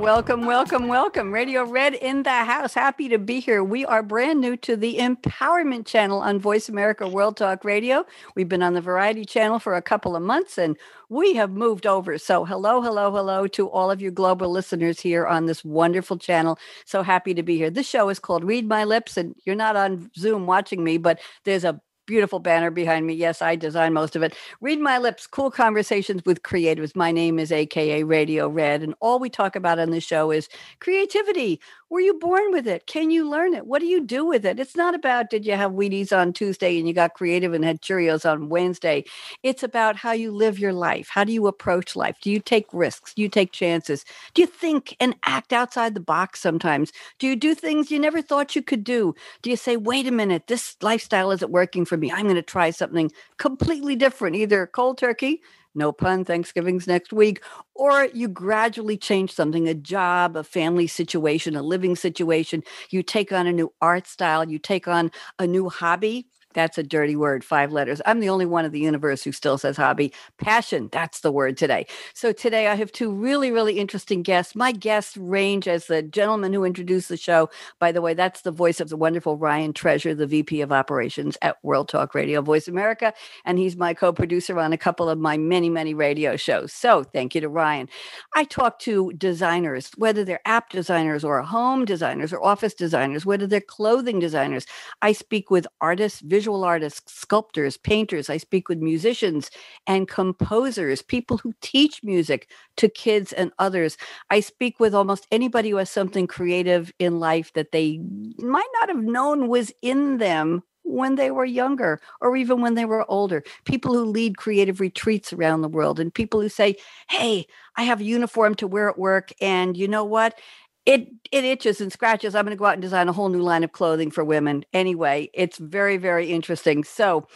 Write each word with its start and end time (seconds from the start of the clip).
Welcome, 0.00 0.46
welcome, 0.46 0.88
welcome. 0.88 1.30
Radio 1.30 1.62
Red 1.62 1.92
in 1.92 2.22
the 2.22 2.30
house. 2.30 2.72
Happy 2.72 3.06
to 3.10 3.18
be 3.18 3.38
here. 3.38 3.62
We 3.62 3.84
are 3.84 4.02
brand 4.02 4.40
new 4.40 4.56
to 4.56 4.74
the 4.74 4.96
Empowerment 4.96 5.84
Channel 5.84 6.20
on 6.20 6.38
Voice 6.40 6.70
America 6.70 7.06
World 7.06 7.36
Talk 7.36 7.66
Radio. 7.66 8.06
We've 8.34 8.48
been 8.48 8.62
on 8.62 8.72
the 8.72 8.80
Variety 8.80 9.26
Channel 9.26 9.58
for 9.58 9.74
a 9.74 9.82
couple 9.82 10.16
of 10.16 10.22
months 10.22 10.56
and 10.56 10.78
we 11.10 11.34
have 11.34 11.50
moved 11.50 11.86
over. 11.86 12.16
So, 12.16 12.46
hello, 12.46 12.80
hello, 12.80 13.12
hello 13.12 13.46
to 13.48 13.68
all 13.68 13.90
of 13.90 14.00
you 14.00 14.10
global 14.10 14.50
listeners 14.50 14.98
here 14.98 15.26
on 15.26 15.44
this 15.44 15.62
wonderful 15.66 16.16
channel. 16.16 16.58
So 16.86 17.02
happy 17.02 17.34
to 17.34 17.42
be 17.42 17.58
here. 17.58 17.68
This 17.68 17.86
show 17.86 18.08
is 18.08 18.18
called 18.18 18.42
Read 18.42 18.66
My 18.66 18.84
Lips, 18.84 19.18
and 19.18 19.36
you're 19.44 19.54
not 19.54 19.76
on 19.76 20.10
Zoom 20.16 20.46
watching 20.46 20.82
me, 20.82 20.96
but 20.96 21.20
there's 21.44 21.64
a 21.64 21.78
beautiful 22.10 22.40
banner 22.40 22.72
behind 22.72 23.06
me. 23.06 23.14
Yes, 23.14 23.40
I 23.40 23.54
designed 23.54 23.94
most 23.94 24.16
of 24.16 24.22
it. 24.24 24.34
Read 24.60 24.80
My 24.80 24.98
Lips, 24.98 25.28
cool 25.28 25.48
conversations 25.48 26.24
with 26.26 26.42
creatives. 26.42 26.96
My 26.96 27.12
name 27.12 27.38
is 27.38 27.52
AKA 27.52 28.02
Radio 28.02 28.48
Red, 28.48 28.82
and 28.82 28.96
all 28.98 29.20
we 29.20 29.30
talk 29.30 29.54
about 29.54 29.78
on 29.78 29.90
the 29.90 30.00
show 30.00 30.32
is 30.32 30.48
creativity. 30.80 31.60
Were 31.90 32.00
you 32.00 32.14
born 32.14 32.52
with 32.52 32.68
it? 32.68 32.86
Can 32.86 33.10
you 33.10 33.28
learn 33.28 33.52
it? 33.52 33.66
What 33.66 33.80
do 33.80 33.86
you 33.86 34.00
do 34.00 34.24
with 34.24 34.46
it? 34.46 34.60
It's 34.60 34.76
not 34.76 34.94
about 34.94 35.28
did 35.28 35.44
you 35.44 35.54
have 35.56 35.72
Wheaties 35.72 36.16
on 36.16 36.32
Tuesday 36.32 36.78
and 36.78 36.86
you 36.86 36.94
got 36.94 37.14
creative 37.14 37.52
and 37.52 37.64
had 37.64 37.82
Cheerios 37.82 38.24
on 38.24 38.48
Wednesday. 38.48 39.04
It's 39.42 39.64
about 39.64 39.96
how 39.96 40.12
you 40.12 40.30
live 40.30 40.60
your 40.60 40.72
life. 40.72 41.08
How 41.10 41.24
do 41.24 41.32
you 41.32 41.48
approach 41.48 41.96
life? 41.96 42.16
Do 42.22 42.30
you 42.30 42.38
take 42.38 42.66
risks? 42.72 43.12
Do 43.12 43.22
you 43.22 43.28
take 43.28 43.50
chances? 43.50 44.04
Do 44.34 44.42
you 44.42 44.46
think 44.46 44.96
and 45.00 45.16
act 45.26 45.52
outside 45.52 45.94
the 45.94 46.00
box 46.00 46.38
sometimes? 46.38 46.92
Do 47.18 47.26
you 47.26 47.34
do 47.34 47.56
things 47.56 47.90
you 47.90 47.98
never 47.98 48.22
thought 48.22 48.54
you 48.54 48.62
could 48.62 48.84
do? 48.84 49.12
Do 49.42 49.50
you 49.50 49.56
say, 49.56 49.76
wait 49.76 50.06
a 50.06 50.12
minute, 50.12 50.46
this 50.46 50.76
lifestyle 50.80 51.32
isn't 51.32 51.50
working 51.50 51.84
for 51.84 51.96
me. 51.96 52.12
I'm 52.12 52.22
going 52.22 52.36
to 52.36 52.42
try 52.42 52.70
something 52.70 53.10
completely 53.36 53.96
different, 53.96 54.36
either 54.36 54.68
cold 54.68 54.96
turkey 54.96 55.42
no 55.74 55.92
pun, 55.92 56.24
Thanksgiving's 56.24 56.86
next 56.86 57.12
week, 57.12 57.42
or 57.74 58.06
you 58.12 58.28
gradually 58.28 58.96
change 58.96 59.32
something 59.32 59.68
a 59.68 59.74
job, 59.74 60.36
a 60.36 60.44
family 60.44 60.86
situation, 60.86 61.56
a 61.56 61.62
living 61.62 61.96
situation. 61.96 62.62
You 62.90 63.02
take 63.02 63.32
on 63.32 63.46
a 63.46 63.52
new 63.52 63.72
art 63.80 64.06
style, 64.06 64.48
you 64.48 64.58
take 64.58 64.88
on 64.88 65.10
a 65.38 65.46
new 65.46 65.68
hobby. 65.68 66.26
That's 66.54 66.78
a 66.78 66.82
dirty 66.82 67.16
word, 67.16 67.44
five 67.44 67.72
letters. 67.72 68.00
I'm 68.06 68.20
the 68.20 68.28
only 68.28 68.46
one 68.46 68.64
in 68.64 68.72
the 68.72 68.80
universe 68.80 69.22
who 69.22 69.32
still 69.32 69.58
says 69.58 69.76
hobby. 69.76 70.12
Passion, 70.38 70.88
that's 70.90 71.20
the 71.20 71.32
word 71.32 71.56
today. 71.56 71.86
So 72.14 72.32
today 72.32 72.66
I 72.66 72.74
have 72.74 72.92
two 72.92 73.12
really, 73.12 73.50
really 73.50 73.78
interesting 73.78 74.22
guests. 74.22 74.54
My 74.54 74.72
guests 74.72 75.16
range 75.16 75.68
as 75.68 75.86
the 75.86 76.02
gentleman 76.02 76.52
who 76.52 76.64
introduced 76.64 77.08
the 77.08 77.16
show. 77.16 77.50
By 77.78 77.92
the 77.92 78.02
way, 78.02 78.14
that's 78.14 78.42
the 78.42 78.50
voice 78.50 78.80
of 78.80 78.88
the 78.88 78.96
wonderful 78.96 79.36
Ryan 79.36 79.72
Treasure, 79.72 80.14
the 80.14 80.26
VP 80.26 80.60
of 80.60 80.72
Operations 80.72 81.38
at 81.42 81.56
World 81.62 81.88
Talk 81.88 82.14
Radio 82.14 82.42
Voice 82.42 82.68
America. 82.68 83.14
And 83.44 83.58
he's 83.58 83.76
my 83.76 83.94
co 83.94 84.12
producer 84.12 84.58
on 84.58 84.72
a 84.72 84.78
couple 84.78 85.08
of 85.08 85.18
my 85.18 85.36
many, 85.36 85.70
many 85.70 85.94
radio 85.94 86.36
shows. 86.36 86.72
So 86.72 87.04
thank 87.04 87.34
you 87.34 87.40
to 87.40 87.48
Ryan. 87.48 87.88
I 88.34 88.44
talk 88.44 88.78
to 88.80 89.12
designers, 89.12 89.90
whether 89.96 90.24
they're 90.24 90.40
app 90.44 90.70
designers 90.70 91.24
or 91.24 91.42
home 91.42 91.84
designers 91.84 92.32
or 92.32 92.42
office 92.42 92.74
designers, 92.74 93.24
whether 93.24 93.46
they're 93.46 93.60
clothing 93.60 94.18
designers. 94.18 94.66
I 95.02 95.12
speak 95.12 95.50
with 95.50 95.66
artists, 95.80 96.20
visual 96.20 96.39
artists, 96.48 97.12
sculptors, 97.12 97.76
painters. 97.76 98.30
I 98.30 98.36
speak 98.36 98.68
with 98.68 98.78
musicians 98.78 99.50
and 99.86 100.08
composers, 100.08 101.02
people 101.02 101.38
who 101.38 101.54
teach 101.60 102.02
music 102.02 102.50
to 102.76 102.88
kids 102.88 103.32
and 103.32 103.52
others. 103.58 103.96
I 104.30 104.40
speak 104.40 104.80
with 104.80 104.94
almost 104.94 105.26
anybody 105.30 105.70
who 105.70 105.76
has 105.76 105.90
something 105.90 106.26
creative 106.26 106.92
in 106.98 107.20
life 107.20 107.52
that 107.54 107.72
they 107.72 108.00
might 108.38 108.68
not 108.80 108.88
have 108.88 109.02
known 109.02 109.48
was 109.48 109.72
in 109.82 110.18
them 110.18 110.62
when 110.82 111.14
they 111.14 111.30
were 111.30 111.44
younger 111.44 112.00
or 112.20 112.36
even 112.36 112.60
when 112.60 112.74
they 112.74 112.84
were 112.84 113.08
older. 113.10 113.42
People 113.64 113.94
who 113.94 114.04
lead 114.04 114.36
creative 114.36 114.80
retreats 114.80 115.32
around 115.32 115.60
the 115.62 115.68
world 115.68 116.00
and 116.00 116.12
people 116.12 116.40
who 116.40 116.48
say, 116.48 116.76
Hey, 117.08 117.46
I 117.76 117.84
have 117.84 118.00
a 118.00 118.04
uniform 118.04 118.54
to 118.56 118.66
wear 118.66 118.88
at 118.90 118.98
work. 118.98 119.32
And 119.40 119.76
you 119.76 119.88
know 119.88 120.04
what? 120.04 120.38
It 120.86 121.08
it 121.30 121.44
itches 121.44 121.80
and 121.80 121.92
scratches. 121.92 122.34
I'm 122.34 122.44
going 122.44 122.56
to 122.56 122.58
go 122.58 122.66
out 122.66 122.74
and 122.74 122.82
design 122.82 123.08
a 123.08 123.12
whole 123.12 123.28
new 123.28 123.42
line 123.42 123.64
of 123.64 123.72
clothing 123.72 124.10
for 124.10 124.24
women. 124.24 124.64
Anyway, 124.72 125.30
it's 125.34 125.58
very 125.58 125.96
very 125.96 126.30
interesting. 126.30 126.84
So, 126.84 127.26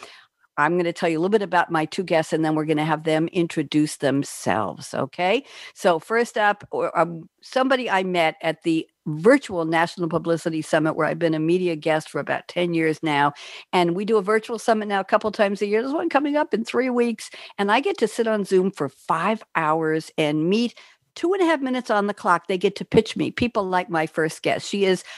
I'm 0.57 0.73
going 0.73 0.85
to 0.85 0.93
tell 0.93 1.09
you 1.09 1.17
a 1.17 1.21
little 1.21 1.29
bit 1.29 1.41
about 1.41 1.71
my 1.71 1.85
two 1.85 2.03
guests, 2.03 2.31
and 2.31 2.43
then 2.43 2.55
we're 2.55 2.65
going 2.65 2.77
to 2.77 2.85
have 2.85 3.03
them 3.03 3.27
introduce 3.29 3.97
themselves. 3.97 4.93
Okay. 4.93 5.43
So 5.73 5.99
first 5.99 6.37
up, 6.37 6.63
um, 6.95 7.29
somebody 7.41 7.89
I 7.89 8.03
met 8.03 8.35
at 8.41 8.63
the 8.63 8.87
virtual 9.05 9.65
National 9.65 10.09
Publicity 10.09 10.61
Summit, 10.61 10.95
where 10.95 11.07
I've 11.07 11.19
been 11.19 11.33
a 11.33 11.39
media 11.39 11.75
guest 11.75 12.09
for 12.09 12.19
about 12.19 12.47
10 12.47 12.73
years 12.73 13.03
now. 13.03 13.33
And 13.73 13.95
we 13.95 14.05
do 14.05 14.17
a 14.17 14.21
virtual 14.21 14.57
summit 14.57 14.87
now 14.87 14.99
a 14.99 15.05
couple 15.05 15.31
times 15.31 15.61
a 15.61 15.67
year. 15.67 15.81
There's 15.81 15.93
one 15.93 16.09
coming 16.09 16.37
up 16.37 16.53
in 16.53 16.63
three 16.63 16.89
weeks. 16.89 17.29
And 17.57 17.71
I 17.71 17.81
get 17.81 17.97
to 17.99 18.07
sit 18.07 18.27
on 18.27 18.45
Zoom 18.45 18.71
for 18.71 18.89
five 18.89 19.43
hours 19.55 20.09
and 20.17 20.49
meet 20.49 20.75
two 21.15 21.33
and 21.33 21.41
a 21.41 21.45
half 21.45 21.61
minutes 21.61 21.89
on 21.89 22.07
the 22.07 22.13
clock, 22.13 22.47
they 22.47 22.57
get 22.57 22.75
to 22.77 22.85
pitch 22.85 23.15
me. 23.15 23.31
People 23.31 23.63
like 23.63 23.89
my 23.89 24.05
first 24.05 24.41
guest. 24.41 24.67
She 24.69 24.85
is. 24.85 25.03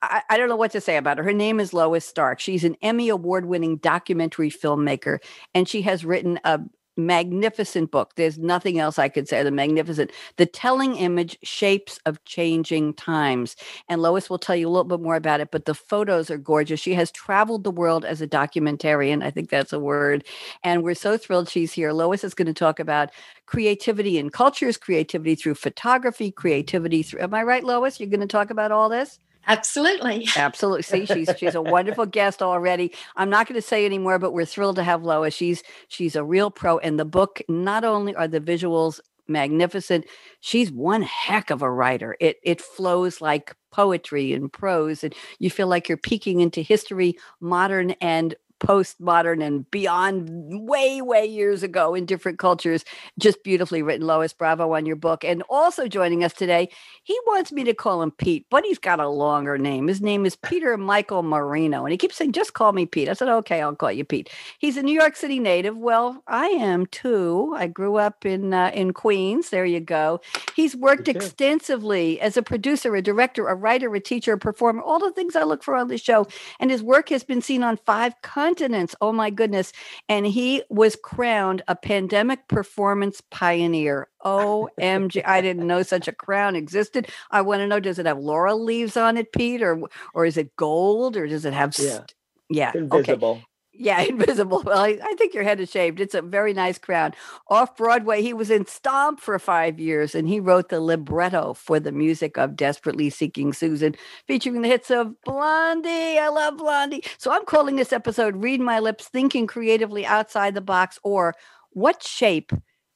I, 0.00 0.22
I, 0.30 0.38
don't 0.38 0.48
know 0.48 0.54
what 0.54 0.70
to 0.72 0.80
say 0.80 0.96
about 0.96 1.18
her. 1.18 1.24
Her 1.24 1.32
name 1.32 1.58
is 1.58 1.72
Lois 1.72 2.04
Stark. 2.04 2.38
She's 2.38 2.62
an 2.62 2.76
Emmy 2.82 3.08
award 3.08 3.46
winning 3.46 3.78
documentary 3.78 4.48
filmmaker, 4.48 5.18
and 5.54 5.68
she 5.68 5.82
has 5.82 6.04
written 6.04 6.38
a, 6.44 6.60
magnificent 6.98 7.90
book. 7.90 8.14
There's 8.16 8.38
nothing 8.38 8.78
else 8.78 8.98
I 8.98 9.08
could 9.08 9.28
say. 9.28 9.42
The 9.42 9.50
magnificent, 9.50 10.10
the 10.36 10.46
telling 10.46 10.96
image, 10.96 11.38
shapes 11.42 12.00
of 12.04 12.22
changing 12.24 12.94
times. 12.94 13.56
And 13.88 14.02
Lois 14.02 14.28
will 14.28 14.38
tell 14.38 14.56
you 14.56 14.68
a 14.68 14.70
little 14.70 14.84
bit 14.84 15.00
more 15.00 15.16
about 15.16 15.40
it, 15.40 15.50
but 15.50 15.64
the 15.64 15.74
photos 15.74 16.30
are 16.30 16.38
gorgeous. 16.38 16.80
She 16.80 16.94
has 16.94 17.10
traveled 17.10 17.64
the 17.64 17.70
world 17.70 18.04
as 18.04 18.20
a 18.20 18.26
documentarian. 18.26 19.22
I 19.22 19.30
think 19.30 19.48
that's 19.48 19.72
a 19.72 19.80
word. 19.80 20.24
And 20.62 20.82
we're 20.82 20.94
so 20.94 21.16
thrilled 21.16 21.48
she's 21.48 21.72
here. 21.72 21.92
Lois 21.92 22.24
is 22.24 22.34
going 22.34 22.46
to 22.46 22.54
talk 22.54 22.80
about 22.80 23.10
creativity 23.46 24.18
in 24.18 24.30
cultures, 24.30 24.76
creativity 24.76 25.34
through 25.34 25.54
photography, 25.54 26.30
creativity 26.30 27.02
through. 27.02 27.20
Am 27.20 27.34
I 27.34 27.42
right, 27.42 27.64
Lois? 27.64 28.00
You're 28.00 28.10
going 28.10 28.20
to 28.20 28.26
talk 28.26 28.50
about 28.50 28.72
all 28.72 28.88
this? 28.88 29.18
Absolutely. 29.46 30.26
Absolutely. 30.36 30.82
See, 30.82 31.06
she's 31.06 31.30
she's 31.38 31.54
a 31.54 31.62
wonderful 31.62 32.06
guest 32.06 32.42
already. 32.42 32.92
I'm 33.16 33.30
not 33.30 33.46
going 33.46 33.60
to 33.60 33.66
say 33.66 33.86
anymore, 33.86 34.18
but 34.18 34.32
we're 34.32 34.44
thrilled 34.44 34.76
to 34.76 34.82
have 34.82 35.02
Lois. 35.02 35.34
She's 35.34 35.62
she's 35.88 36.16
a 36.16 36.24
real 36.24 36.50
pro. 36.50 36.78
And 36.78 36.98
the 36.98 37.04
book, 37.04 37.40
not 37.48 37.84
only 37.84 38.14
are 38.14 38.28
the 38.28 38.40
visuals 38.40 39.00
magnificent, 39.26 40.06
she's 40.40 40.70
one 40.70 41.02
heck 41.02 41.50
of 41.50 41.62
a 41.62 41.70
writer. 41.70 42.16
It 42.20 42.36
it 42.42 42.60
flows 42.60 43.20
like 43.20 43.54
poetry 43.70 44.32
and 44.32 44.52
prose, 44.52 45.02
and 45.02 45.14
you 45.38 45.50
feel 45.50 45.66
like 45.66 45.88
you're 45.88 45.98
peeking 45.98 46.40
into 46.40 46.60
history, 46.60 47.16
modern 47.40 47.92
and 48.00 48.34
postmodern 48.58 49.44
and 49.44 49.70
beyond 49.70 50.28
way, 50.68 51.00
way 51.00 51.24
years 51.26 51.62
ago 51.62 51.94
in 51.94 52.06
different 52.06 52.38
cultures. 52.38 52.84
Just 53.18 53.42
beautifully 53.44 53.82
written, 53.82 54.06
Lois. 54.06 54.32
Bravo 54.32 54.74
on 54.74 54.86
your 54.86 54.96
book. 54.96 55.24
And 55.24 55.42
also 55.48 55.88
joining 55.88 56.24
us 56.24 56.32
today, 56.32 56.68
he 57.02 57.18
wants 57.26 57.52
me 57.52 57.64
to 57.64 57.74
call 57.74 58.02
him 58.02 58.10
Pete, 58.10 58.46
but 58.50 58.64
he's 58.64 58.78
got 58.78 59.00
a 59.00 59.08
longer 59.08 59.58
name. 59.58 59.88
His 59.88 60.00
name 60.00 60.26
is 60.26 60.36
Peter 60.36 60.76
Michael 60.76 61.22
Marino. 61.22 61.84
And 61.84 61.92
he 61.92 61.98
keeps 61.98 62.16
saying, 62.16 62.32
just 62.32 62.54
call 62.54 62.72
me 62.72 62.86
Pete. 62.86 63.08
I 63.08 63.12
said, 63.12 63.28
okay, 63.28 63.62
I'll 63.62 63.74
call 63.74 63.92
you 63.92 64.04
Pete. 64.04 64.30
He's 64.58 64.76
a 64.76 64.82
New 64.82 64.98
York 64.98 65.16
City 65.16 65.38
native. 65.38 65.76
Well, 65.76 66.22
I 66.26 66.48
am 66.48 66.86
too. 66.86 67.54
I 67.56 67.66
grew 67.68 67.96
up 67.96 68.26
in 68.26 68.52
uh, 68.52 68.70
in 68.74 68.92
Queens. 68.92 69.50
There 69.50 69.64
you 69.64 69.80
go. 69.80 70.20
He's 70.54 70.74
worked 70.76 71.08
extensively 71.08 72.20
as 72.20 72.36
a 72.36 72.42
producer, 72.42 72.94
a 72.96 73.02
director, 73.02 73.48
a 73.48 73.54
writer, 73.54 73.94
a 73.94 74.00
teacher, 74.00 74.32
a 74.32 74.38
performer, 74.38 74.82
all 74.82 74.98
the 74.98 75.12
things 75.12 75.36
I 75.36 75.44
look 75.44 75.62
for 75.62 75.74
on 75.76 75.88
the 75.88 75.98
show. 75.98 76.26
And 76.60 76.70
his 76.70 76.82
work 76.82 77.08
has 77.10 77.24
been 77.24 77.42
seen 77.42 77.62
on 77.62 77.76
five 77.76 78.20
countries 78.22 78.47
continents. 78.48 78.94
Oh 79.00 79.12
my 79.12 79.30
goodness. 79.30 79.72
And 80.08 80.26
he 80.26 80.62
was 80.70 80.96
crowned 80.96 81.62
a 81.68 81.76
pandemic 81.76 82.48
performance 82.48 83.20
pioneer. 83.30 84.08
OMG. 84.24 85.22
I 85.24 85.40
didn't 85.40 85.66
know 85.66 85.82
such 85.82 86.08
a 86.08 86.12
crown 86.12 86.56
existed. 86.56 87.08
I 87.30 87.42
want 87.42 87.60
to 87.60 87.66
know 87.66 87.78
does 87.78 87.98
it 87.98 88.06
have 88.06 88.18
laurel 88.18 88.62
leaves 88.62 88.96
on 88.96 89.16
it, 89.16 89.32
Pete, 89.32 89.62
or 89.62 89.80
or 90.12 90.26
is 90.26 90.36
it 90.36 90.56
gold 90.56 91.16
or 91.16 91.26
does 91.26 91.44
it 91.44 91.52
have 91.52 91.78
yeah, 91.78 91.90
st- 91.90 92.14
yeah. 92.50 92.72
invisible. 92.74 93.30
Okay. 93.30 93.44
Yeah, 93.78 94.00
invisible. 94.08 94.62
Well, 94.64 94.78
I, 94.78 94.98
I, 95.02 95.14
think 95.14 95.34
your 95.34 95.44
head 95.44 95.60
is 95.60 95.70
shaved. 95.70 96.00
It's 96.00 96.14
a 96.14 96.20
very 96.20 96.52
nice 96.52 96.78
crown. 96.78 97.14
Off 97.48 97.76
Broadway, 97.76 98.22
he 98.22 98.34
was 98.34 98.50
in 98.50 98.66
Stomp 98.66 99.20
for 99.20 99.38
five 99.38 99.78
years, 99.78 100.14
and 100.14 100.28
he 100.28 100.40
wrote 100.40 100.68
the 100.68 100.80
libretto 100.80 101.54
for 101.54 101.78
the 101.78 101.92
music 101.92 102.36
of 102.36 102.56
Desperately 102.56 103.08
Seeking 103.08 103.52
Susan, 103.52 103.94
featuring 104.26 104.62
the 104.62 104.68
hits 104.68 104.90
of 104.90 105.20
Blondie. 105.22 106.18
I 106.18 106.28
love 106.28 106.56
Blondie. 106.58 107.04
So 107.18 107.30
I'm 107.30 107.44
calling 107.44 107.76
this 107.76 107.92
episode 107.92 108.42
Read 108.42 108.60
My 108.60 108.80
Lips 108.80 109.06
Thinking 109.06 109.46
Creatively 109.46 110.04
Outside 110.04 110.54
the 110.54 110.60
Box, 110.60 110.98
or 111.04 111.34
What 111.70 112.02
Shape 112.02 112.52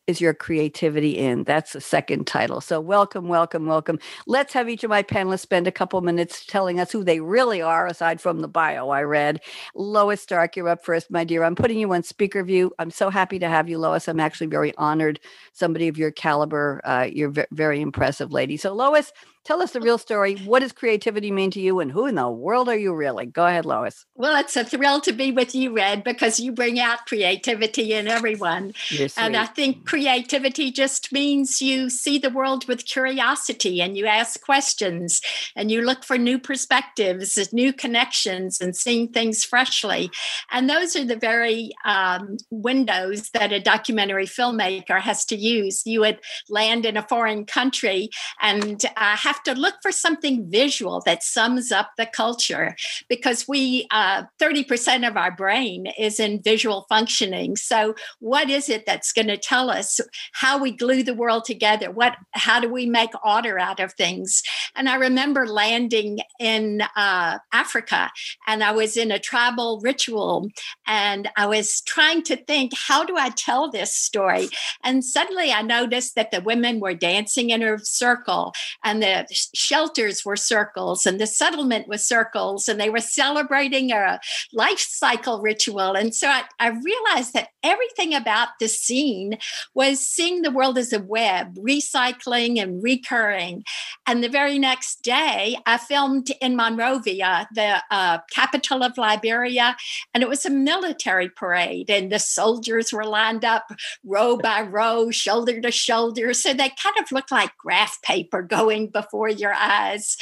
is 0.06 0.20
your 0.20 0.34
creativity 0.34 1.18
in? 1.18 1.44
That's 1.44 1.72
the 1.72 1.80
second 1.80 2.26
title. 2.26 2.60
So, 2.60 2.80
welcome, 2.80 3.28
welcome, 3.28 3.66
welcome. 3.66 3.98
Let's 4.26 4.52
have 4.52 4.68
each 4.68 4.84
of 4.84 4.90
my 4.90 5.02
panelists 5.02 5.40
spend 5.40 5.66
a 5.66 5.72
couple 5.72 6.00
minutes 6.00 6.44
telling 6.46 6.80
us 6.80 6.92
who 6.92 7.04
they 7.04 7.20
really 7.20 7.62
are, 7.62 7.86
aside 7.86 8.20
from 8.20 8.40
the 8.40 8.48
bio 8.48 8.90
I 8.90 9.02
read. 9.02 9.40
Lois 9.74 10.20
Stark, 10.20 10.56
you're 10.56 10.68
up 10.68 10.84
first, 10.84 11.10
my 11.10 11.24
dear. 11.24 11.44
I'm 11.44 11.54
putting 11.54 11.78
you 11.78 11.92
on 11.92 12.02
speaker 12.02 12.42
view. 12.44 12.72
I'm 12.78 12.90
so 12.90 13.10
happy 13.10 13.38
to 13.38 13.48
have 13.48 13.68
you, 13.68 13.78
Lois. 13.78 14.08
I'm 14.08 14.20
actually 14.20 14.48
very 14.48 14.76
honored. 14.76 15.20
Somebody 15.52 15.88
of 15.88 15.98
your 15.98 16.10
caliber, 16.10 16.80
uh, 16.84 17.08
you're 17.10 17.30
v- 17.30 17.44
very 17.52 17.80
impressive 17.80 18.32
lady. 18.32 18.56
So, 18.56 18.74
Lois, 18.74 19.12
Tell 19.44 19.60
us 19.60 19.72
the 19.72 19.80
real 19.80 19.98
story. 19.98 20.36
What 20.36 20.60
does 20.60 20.70
creativity 20.70 21.32
mean 21.32 21.50
to 21.50 21.60
you, 21.60 21.80
and 21.80 21.90
who 21.90 22.06
in 22.06 22.14
the 22.14 22.30
world 22.30 22.68
are 22.68 22.76
you 22.76 22.94
really? 22.94 23.26
Go 23.26 23.44
ahead, 23.44 23.64
Lois. 23.64 24.06
Well, 24.14 24.38
it's 24.38 24.56
a 24.56 24.64
thrill 24.64 25.00
to 25.00 25.12
be 25.12 25.32
with 25.32 25.52
you, 25.52 25.74
Red, 25.74 26.04
because 26.04 26.38
you 26.38 26.52
bring 26.52 26.78
out 26.78 27.06
creativity 27.06 27.92
in 27.92 28.06
everyone. 28.06 28.72
And 29.16 29.36
I 29.36 29.46
think 29.46 29.84
creativity 29.84 30.70
just 30.70 31.12
means 31.12 31.60
you 31.60 31.90
see 31.90 32.18
the 32.18 32.30
world 32.30 32.68
with 32.68 32.86
curiosity 32.86 33.82
and 33.82 33.96
you 33.96 34.06
ask 34.06 34.40
questions 34.40 35.20
and 35.56 35.72
you 35.72 35.82
look 35.82 36.04
for 36.04 36.16
new 36.16 36.38
perspectives, 36.38 37.52
new 37.52 37.72
connections, 37.72 38.60
and 38.60 38.76
seeing 38.76 39.08
things 39.08 39.44
freshly. 39.44 40.10
And 40.52 40.70
those 40.70 40.94
are 40.94 41.04
the 41.04 41.16
very 41.16 41.72
um, 41.84 42.36
windows 42.50 43.30
that 43.30 43.52
a 43.52 43.58
documentary 43.58 44.26
filmmaker 44.26 45.00
has 45.00 45.24
to 45.26 45.36
use. 45.36 45.84
You 45.84 46.00
would 46.00 46.20
land 46.48 46.86
in 46.86 46.96
a 46.96 47.08
foreign 47.08 47.44
country 47.44 48.10
and 48.40 48.84
uh, 48.96 49.16
have 49.32 49.42
to 49.44 49.54
look 49.54 49.76
for 49.80 49.92
something 49.92 50.50
visual 50.50 51.00
that 51.06 51.22
sums 51.22 51.72
up 51.72 51.92
the 51.96 52.06
culture 52.06 52.76
because 53.08 53.48
we, 53.48 53.86
uh, 53.90 54.24
30% 54.40 55.08
of 55.08 55.16
our 55.16 55.30
brain 55.34 55.86
is 55.98 56.20
in 56.20 56.42
visual 56.42 56.84
functioning. 56.88 57.56
So, 57.56 57.94
what 58.20 58.50
is 58.50 58.68
it 58.68 58.84
that's 58.84 59.12
going 59.12 59.28
to 59.28 59.38
tell 59.38 59.70
us 59.70 60.00
how 60.32 60.58
we 60.58 60.70
glue 60.70 61.02
the 61.02 61.14
world 61.14 61.44
together? 61.44 61.90
What, 61.90 62.16
how 62.32 62.60
do 62.60 62.68
we 62.68 62.84
make 62.86 63.10
order 63.24 63.58
out 63.58 63.80
of 63.80 63.94
things? 63.94 64.42
And 64.76 64.88
I 64.88 64.96
remember 64.96 65.46
landing 65.46 66.18
in 66.38 66.82
uh, 66.94 67.38
Africa 67.52 68.10
and 68.46 68.62
I 68.62 68.72
was 68.72 68.96
in 68.96 69.10
a 69.10 69.18
tribal 69.18 69.80
ritual 69.82 70.48
and 70.86 71.30
I 71.36 71.46
was 71.46 71.80
trying 71.82 72.22
to 72.24 72.36
think, 72.36 72.72
how 72.76 73.04
do 73.04 73.16
I 73.16 73.30
tell 73.30 73.70
this 73.70 73.94
story? 73.94 74.48
And 74.84 75.04
suddenly 75.04 75.52
I 75.52 75.62
noticed 75.62 76.14
that 76.16 76.30
the 76.30 76.42
women 76.42 76.80
were 76.80 76.94
dancing 76.94 77.50
in 77.50 77.62
a 77.62 77.78
circle 77.78 78.52
and 78.84 79.02
the 79.02 79.21
shelters 79.54 80.24
were 80.24 80.36
circles 80.36 81.06
and 81.06 81.20
the 81.20 81.26
settlement 81.26 81.88
was 81.88 82.04
circles 82.04 82.68
and 82.68 82.80
they 82.80 82.90
were 82.90 83.00
celebrating 83.00 83.92
a 83.92 84.20
life 84.52 84.78
cycle 84.78 85.40
ritual. 85.40 85.94
And 85.94 86.14
so 86.14 86.28
I, 86.28 86.44
I 86.58 86.68
realized 86.68 87.32
that 87.34 87.48
everything 87.62 88.14
about 88.14 88.48
the 88.60 88.68
scene 88.68 89.38
was 89.74 90.04
seeing 90.04 90.42
the 90.42 90.50
world 90.50 90.78
as 90.78 90.92
a 90.92 91.00
web, 91.00 91.56
recycling 91.56 92.60
and 92.60 92.82
recurring. 92.82 93.64
And 94.06 94.22
the 94.22 94.28
very 94.28 94.58
next 94.58 95.02
day, 95.02 95.56
I 95.66 95.78
filmed 95.78 96.30
in 96.40 96.56
Monrovia, 96.56 97.48
the 97.54 97.82
uh, 97.90 98.18
capital 98.32 98.82
of 98.82 98.98
Liberia, 98.98 99.76
and 100.12 100.22
it 100.22 100.28
was 100.28 100.44
a 100.44 100.50
military 100.50 101.28
parade, 101.28 101.90
and 101.90 102.10
the 102.10 102.18
soldiers 102.18 102.92
were 102.92 103.04
lined 103.04 103.44
up 103.44 103.70
row 104.04 104.36
by 104.36 104.62
row, 104.62 105.10
shoulder 105.10 105.60
to 105.60 105.70
shoulder. 105.70 106.32
So 106.34 106.52
they 106.52 106.70
kind 106.82 106.96
of 107.00 107.12
looked 107.12 107.32
like 107.32 107.56
graph 107.58 108.00
paper 108.02 108.42
going 108.42 108.88
before 108.88 109.11
your 109.28 109.54
eyes. 109.54 110.16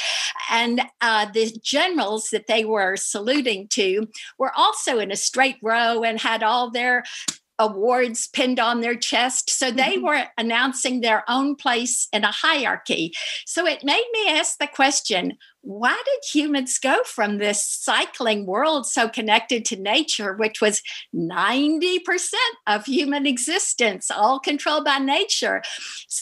And 0.49 0.81
uh, 1.01 1.27
the 1.33 1.55
generals 1.63 2.29
that 2.31 2.47
they 2.47 2.65
were 2.65 2.95
saluting 2.95 3.67
to 3.69 4.07
were 4.37 4.51
also 4.55 4.99
in 4.99 5.11
a 5.11 5.15
straight 5.15 5.57
row 5.61 6.03
and 6.03 6.19
had 6.19 6.43
all 6.43 6.71
their 6.71 7.03
awards 7.61 8.27
pinned 8.27 8.59
on 8.59 8.81
their 8.81 8.95
chest. 8.95 9.51
So 9.51 9.69
they 9.71 9.95
mm-hmm. 9.95 10.05
were 10.05 10.23
announcing 10.37 11.01
their 11.01 11.23
own 11.29 11.55
place 11.55 12.07
in 12.11 12.23
a 12.23 12.31
hierarchy. 12.31 13.13
So 13.45 13.67
it 13.67 13.83
made 13.83 14.05
me 14.11 14.29
ask 14.29 14.57
the 14.57 14.67
question 14.67 15.37
why 15.63 16.01
did 16.05 16.19
humans 16.33 16.79
go 16.79 17.03
from 17.03 17.37
this 17.37 17.63
cycling 17.63 18.45
world 18.45 18.87
so 18.87 19.07
connected 19.07 19.63
to 19.65 19.75
nature, 19.75 20.33
which 20.33 20.59
was 20.59 20.81
90% 21.15 22.33
of 22.67 22.85
human 22.85 23.27
existence, 23.27 24.09
all 24.09 24.39
controlled 24.39 24.85
by 24.85 24.97
nature? 24.97 25.61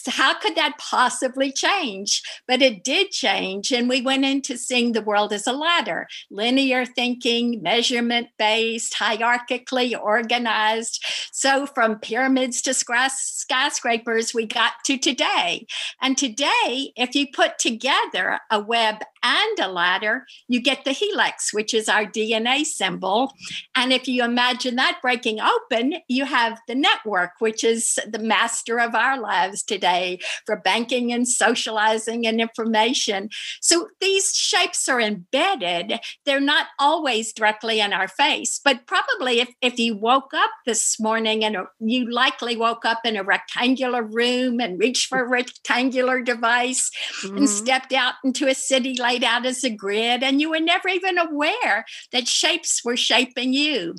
How 0.06 0.38
could 0.38 0.56
that 0.56 0.78
possibly 0.78 1.50
change? 1.52 2.22
But 2.46 2.60
it 2.60 2.84
did 2.84 3.10
change. 3.10 3.72
And 3.72 3.88
we 3.88 4.02
went 4.02 4.24
into 4.24 4.58
seeing 4.58 4.92
the 4.92 5.02
world 5.02 5.32
as 5.32 5.46
a 5.46 5.52
ladder 5.52 6.06
linear 6.30 6.84
thinking, 6.84 7.62
measurement 7.62 8.28
based, 8.38 8.94
hierarchically 8.94 9.98
organized. 9.98 11.04
So 11.32 11.66
from 11.66 11.98
pyramids 11.98 12.60
to 12.62 12.74
skyscrapers, 12.74 14.34
we 14.34 14.46
got 14.46 14.72
to 14.84 14.98
today. 14.98 15.66
And 16.00 16.18
today, 16.18 16.92
if 16.96 17.14
you 17.14 17.26
put 17.32 17.58
together 17.58 18.40
a 18.50 18.60
web 18.60 18.96
and 19.22 19.58
a 19.58 19.68
ladder, 19.68 20.24
you 20.48 20.60
get 20.60 20.84
the 20.84 20.92
helix, 20.92 21.52
which 21.52 21.74
is 21.74 21.88
our 21.88 22.04
DNA 22.04 22.64
symbol. 22.64 23.32
And 23.74 23.92
if 23.92 24.08
you 24.08 24.24
imagine 24.24 24.76
that 24.76 24.98
breaking 25.02 25.40
open, 25.40 25.94
you 26.08 26.24
have 26.24 26.58
the 26.66 26.74
network, 26.74 27.32
which 27.38 27.62
is 27.62 27.98
the 28.08 28.18
master 28.18 28.78
of 28.78 28.94
our 28.94 29.20
lives 29.20 29.62
today 29.62 30.18
for 30.46 30.56
banking 30.56 31.12
and 31.12 31.28
socializing 31.28 32.26
and 32.26 32.40
information. 32.40 33.28
So 33.60 33.88
these 34.00 34.34
shapes 34.34 34.88
are 34.88 35.00
embedded. 35.00 36.00
They're 36.24 36.40
not 36.40 36.66
always 36.78 37.32
directly 37.32 37.80
in 37.80 37.92
our 37.92 38.08
face, 38.08 38.60
but 38.62 38.86
probably 38.86 39.40
if, 39.40 39.48
if 39.60 39.78
you 39.78 39.96
woke 39.96 40.32
up 40.34 40.50
this 40.66 40.98
morning 40.98 41.44
and 41.44 41.56
you 41.78 42.10
likely 42.10 42.56
woke 42.56 42.84
up 42.84 43.00
in 43.04 43.16
a 43.16 43.22
rectangular 43.22 44.02
room 44.02 44.60
and 44.60 44.78
reached 44.78 45.08
for 45.08 45.20
a 45.20 45.28
rectangular 45.28 46.22
device 46.22 46.90
mm-hmm. 47.22 47.36
and 47.36 47.48
stepped 47.48 47.92
out 47.92 48.14
into 48.24 48.48
a 48.48 48.54
city 48.54 48.96
laid 48.98 49.09
laid 49.10 49.24
out 49.24 49.44
as 49.46 49.64
a 49.64 49.70
grid, 49.70 50.22
and 50.22 50.40
you 50.40 50.50
were 50.50 50.60
never 50.60 50.88
even 50.88 51.18
aware 51.18 51.84
that 52.12 52.28
shapes 52.28 52.84
were 52.84 52.96
shaping 52.96 53.52
you. 53.52 53.94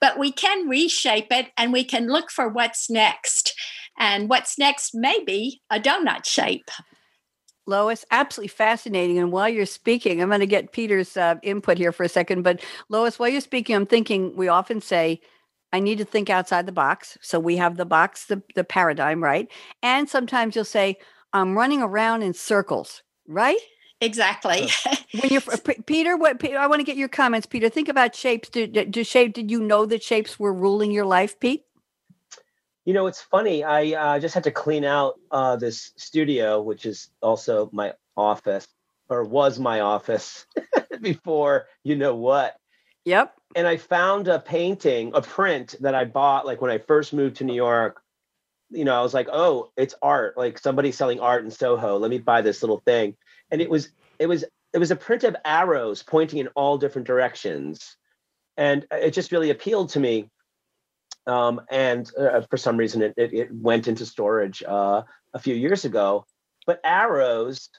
But 0.00 0.18
we 0.18 0.32
can 0.32 0.68
reshape 0.68 1.28
it 1.30 1.46
and 1.56 1.72
we 1.72 1.84
can 1.84 2.08
look 2.08 2.30
for 2.30 2.48
what's 2.48 2.90
next. 2.90 3.54
And 3.98 4.28
what's 4.28 4.58
next 4.58 4.94
may 4.94 5.22
be 5.24 5.62
a 5.70 5.80
donut 5.80 6.26
shape. 6.26 6.68
Lois, 7.66 8.04
absolutely 8.10 8.48
fascinating. 8.48 9.18
And 9.18 9.32
while 9.32 9.48
you're 9.48 9.66
speaking, 9.66 10.20
I'm 10.20 10.28
going 10.28 10.40
to 10.40 10.46
get 10.46 10.72
Peter's 10.72 11.16
uh, 11.16 11.36
input 11.42 11.78
here 11.78 11.92
for 11.92 12.04
a 12.04 12.08
second. 12.08 12.42
But 12.42 12.60
Lois, 12.88 13.18
while 13.18 13.28
you're 13.28 13.40
speaking, 13.40 13.74
I'm 13.74 13.86
thinking 13.86 14.36
we 14.36 14.48
often 14.48 14.80
say, 14.80 15.20
I 15.72 15.80
need 15.80 15.98
to 15.98 16.04
think 16.04 16.28
outside 16.28 16.66
the 16.66 16.72
box. 16.72 17.16
So 17.22 17.40
we 17.40 17.56
have 17.56 17.76
the 17.76 17.86
box, 17.86 18.26
the, 18.26 18.42
the 18.54 18.64
paradigm, 18.64 19.22
right? 19.22 19.50
And 19.82 20.08
sometimes 20.08 20.54
you'll 20.54 20.64
say, 20.64 20.96
I'm 21.32 21.56
running 21.56 21.82
around 21.82 22.22
in 22.22 22.34
circles, 22.34 23.02
right? 23.26 23.58
Exactly. 24.00 24.68
when 25.20 25.30
you're 25.30 25.40
Peter, 25.86 26.16
what 26.16 26.44
I 26.44 26.66
want 26.66 26.80
to 26.80 26.84
get 26.84 26.96
your 26.96 27.08
comments, 27.08 27.46
Peter. 27.46 27.68
Think 27.68 27.88
about 27.88 28.14
shapes. 28.14 28.50
Do, 28.50 28.66
do 28.66 29.04
shape? 29.04 29.32
Did 29.32 29.50
you 29.50 29.60
know 29.60 29.86
that 29.86 30.02
shapes 30.02 30.38
were 30.38 30.52
ruling 30.52 30.90
your 30.90 31.06
life, 31.06 31.40
Pete? 31.40 31.64
You 32.84 32.92
know, 32.92 33.06
it's 33.06 33.22
funny. 33.22 33.64
I 33.64 33.92
uh, 33.92 34.18
just 34.18 34.34
had 34.34 34.44
to 34.44 34.50
clean 34.50 34.84
out 34.84 35.14
uh, 35.30 35.56
this 35.56 35.92
studio, 35.96 36.60
which 36.60 36.86
is 36.86 37.08
also 37.22 37.70
my 37.72 37.94
office, 38.16 38.68
or 39.08 39.24
was 39.24 39.58
my 39.58 39.80
office 39.80 40.46
before. 41.00 41.66
You 41.82 41.96
know 41.96 42.14
what? 42.14 42.56
Yep. 43.06 43.34
And 43.56 43.66
I 43.66 43.78
found 43.78 44.28
a 44.28 44.38
painting, 44.38 45.12
a 45.14 45.22
print 45.22 45.74
that 45.80 45.94
I 45.94 46.04
bought 46.04 46.44
like 46.44 46.60
when 46.60 46.70
I 46.70 46.78
first 46.78 47.12
moved 47.12 47.36
to 47.36 47.44
New 47.44 47.54
York. 47.54 48.02
You 48.70 48.84
know, 48.84 48.94
I 48.94 49.02
was 49.02 49.14
like, 49.14 49.28
oh, 49.32 49.70
it's 49.76 49.94
art. 50.02 50.36
Like 50.36 50.58
somebody's 50.58 50.96
selling 50.96 51.20
art 51.20 51.44
in 51.44 51.50
Soho. 51.50 51.98
Let 51.98 52.10
me 52.10 52.18
buy 52.18 52.42
this 52.42 52.62
little 52.62 52.82
thing 52.84 53.16
and 53.50 53.60
it 53.60 53.70
was 53.70 53.90
it 54.18 54.26
was 54.26 54.44
it 54.72 54.78
was 54.78 54.90
a 54.90 54.96
print 54.96 55.24
of 55.24 55.36
arrows 55.44 56.02
pointing 56.02 56.38
in 56.38 56.48
all 56.48 56.78
different 56.78 57.06
directions. 57.06 57.96
And 58.56 58.86
it 58.90 59.12
just 59.12 59.32
really 59.32 59.50
appealed 59.50 59.90
to 59.90 60.00
me. 60.00 60.30
Um, 61.26 61.60
and 61.70 62.10
uh, 62.18 62.42
for 62.42 62.56
some 62.56 62.76
reason 62.76 63.02
it, 63.02 63.14
it, 63.16 63.32
it 63.32 63.54
went 63.54 63.88
into 63.88 64.06
storage 64.06 64.62
uh, 64.62 65.02
a 65.34 65.38
few 65.38 65.54
years 65.54 65.84
ago. 65.84 66.26
But 66.66 66.80
arrows 66.84 67.70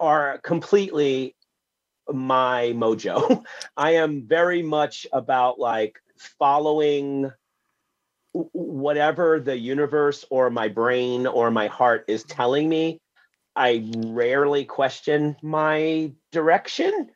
are 0.00 0.38
completely 0.38 1.34
my 2.08 2.72
mojo. 2.74 3.44
I 3.76 3.92
am 3.92 4.26
very 4.26 4.62
much 4.62 5.06
about 5.12 5.58
like 5.58 5.98
following 6.38 7.30
whatever 8.32 9.40
the 9.40 9.56
universe 9.56 10.24
or 10.30 10.50
my 10.50 10.68
brain 10.68 11.26
or 11.26 11.50
my 11.50 11.68
heart 11.68 12.04
is 12.08 12.22
telling 12.24 12.68
me 12.68 13.00
I 13.56 13.90
rarely 13.96 14.64
question 14.64 15.36
my 15.42 16.12
direction. 16.30 17.10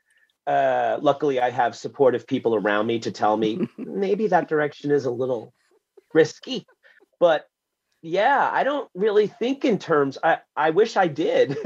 Uh, 0.47 0.99
luckily, 1.01 1.39
I 1.39 1.51
have 1.51 1.77
supportive 1.77 2.27
people 2.27 2.55
around 2.55 2.87
me 2.87 2.99
to 3.01 3.13
tell 3.13 3.37
me 3.37 3.69
maybe 3.79 4.27
that 4.29 4.49
direction 4.49 4.91
is 4.91 5.05
a 5.05 5.11
little 5.11 5.53
risky. 6.15 6.67
But 7.21 7.47
yeah, 8.03 8.49
I 8.51 8.65
don't 8.65 8.89
really 8.95 9.27
think 9.27 9.65
in 9.65 9.79
terms. 9.79 10.17
I 10.25 10.39
I 10.57 10.71
wish 10.71 10.97
I 10.97 11.07
did, 11.07 11.57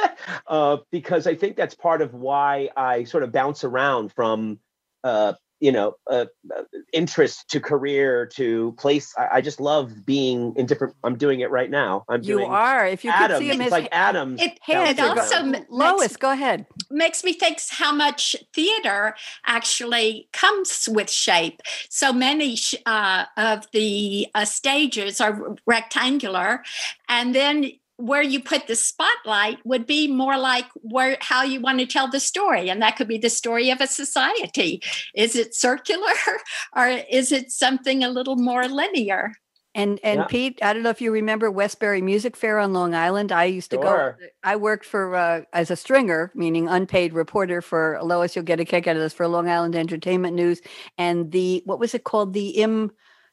uh, 0.46 0.78
because 0.92 1.26
I 1.26 1.34
think 1.34 1.56
that's 1.56 1.74
part 1.74 2.02
of 2.02 2.12
why 2.12 2.68
I 2.76 3.04
sort 3.04 3.22
of 3.22 3.32
bounce 3.32 3.64
around 3.64 4.12
from 4.12 4.60
uh, 5.02 5.32
you 5.60 5.72
know 5.72 5.94
uh, 6.08 6.26
uh, 6.56 6.62
interest 6.92 7.48
to 7.50 7.60
career 7.60 8.26
to 8.26 8.72
place 8.78 9.12
I, 9.16 9.28
I, 9.36 9.40
just 9.40 9.60
love 9.60 10.06
being 10.06 10.54
in 10.56 10.66
different 10.66 10.94
i'm 11.04 11.16
doing 11.16 11.40
it 11.40 11.50
right 11.50 11.70
now. 11.70 12.04
I'm 12.08 12.22
you 12.22 12.44
are. 12.44 12.86
If 12.86 13.04
you 13.04 13.10
Adam, 13.10 13.38
could 13.38 13.38
see 13.38 13.50
him 13.50 13.60
it's 13.60 13.70
like 13.70 13.88
adam 13.92 14.38
it, 14.38 14.58
it 14.68 15.00
also 15.00 15.52
go, 15.52 15.64
lois 15.70 16.16
go 16.16 16.30
ahead. 16.30 16.66
makes 16.90 17.24
me 17.24 17.32
think 17.32 17.58
how 17.70 17.92
much 17.92 18.36
theater 18.54 19.14
actually 19.46 20.28
comes 20.32 20.88
with 20.90 21.10
shape. 21.10 21.60
So 21.88 22.12
many 22.12 22.56
uh, 22.86 23.24
of 23.36 23.66
the 23.72 24.28
uh, 24.34 24.44
stages 24.44 25.20
are 25.20 25.56
rectangular 25.66 26.62
and 27.08 27.34
then 27.34 27.72
where 27.98 28.22
you 28.22 28.40
put 28.40 28.68
the 28.68 28.76
spotlight 28.76 29.58
would 29.64 29.84
be 29.84 30.06
more 30.06 30.38
like 30.38 30.66
where 30.76 31.16
how 31.20 31.42
you 31.42 31.60
want 31.60 31.80
to 31.80 31.86
tell 31.86 32.08
the 32.08 32.20
story 32.20 32.70
and 32.70 32.80
that 32.80 32.96
could 32.96 33.08
be 33.08 33.18
the 33.18 33.28
story 33.28 33.70
of 33.70 33.80
a 33.80 33.86
society 33.86 34.80
is 35.14 35.34
it 35.34 35.54
circular 35.54 36.12
or 36.76 36.86
is 36.86 37.32
it 37.32 37.50
something 37.50 38.04
a 38.04 38.08
little 38.08 38.36
more 38.36 38.68
linear 38.68 39.32
and 39.74 40.00
and 40.02 40.20
yeah. 40.20 40.26
Pete, 40.26 40.58
I 40.60 40.72
don't 40.72 40.82
know 40.82 40.90
if 40.90 41.00
you 41.00 41.12
remember 41.12 41.50
Westbury 41.50 42.02
Music 42.02 42.36
Fair 42.36 42.58
on 42.58 42.72
Long 42.72 42.94
Island. 42.94 43.30
I 43.30 43.44
used 43.44 43.70
to 43.70 43.76
sure. 43.76 44.16
go. 44.18 44.26
I 44.42 44.56
worked 44.56 44.84
for 44.84 45.14
uh, 45.14 45.42
as 45.52 45.70
a 45.70 45.76
stringer, 45.76 46.32
meaning 46.34 46.68
unpaid 46.68 47.12
reporter 47.12 47.60
for 47.60 47.98
Lois. 48.02 48.34
You'll 48.34 48.46
get 48.46 48.58
a 48.58 48.64
kick 48.64 48.88
out 48.88 48.96
of 48.96 49.02
this 49.02 49.12
for 49.12 49.28
Long 49.28 49.48
Island 49.48 49.76
Entertainment 49.76 50.34
News 50.34 50.62
and 50.96 51.30
the 51.30 51.62
what 51.64 51.78
was 51.78 51.94
it 51.94 52.02
called? 52.02 52.32
The 52.32 52.48
im 52.48 52.90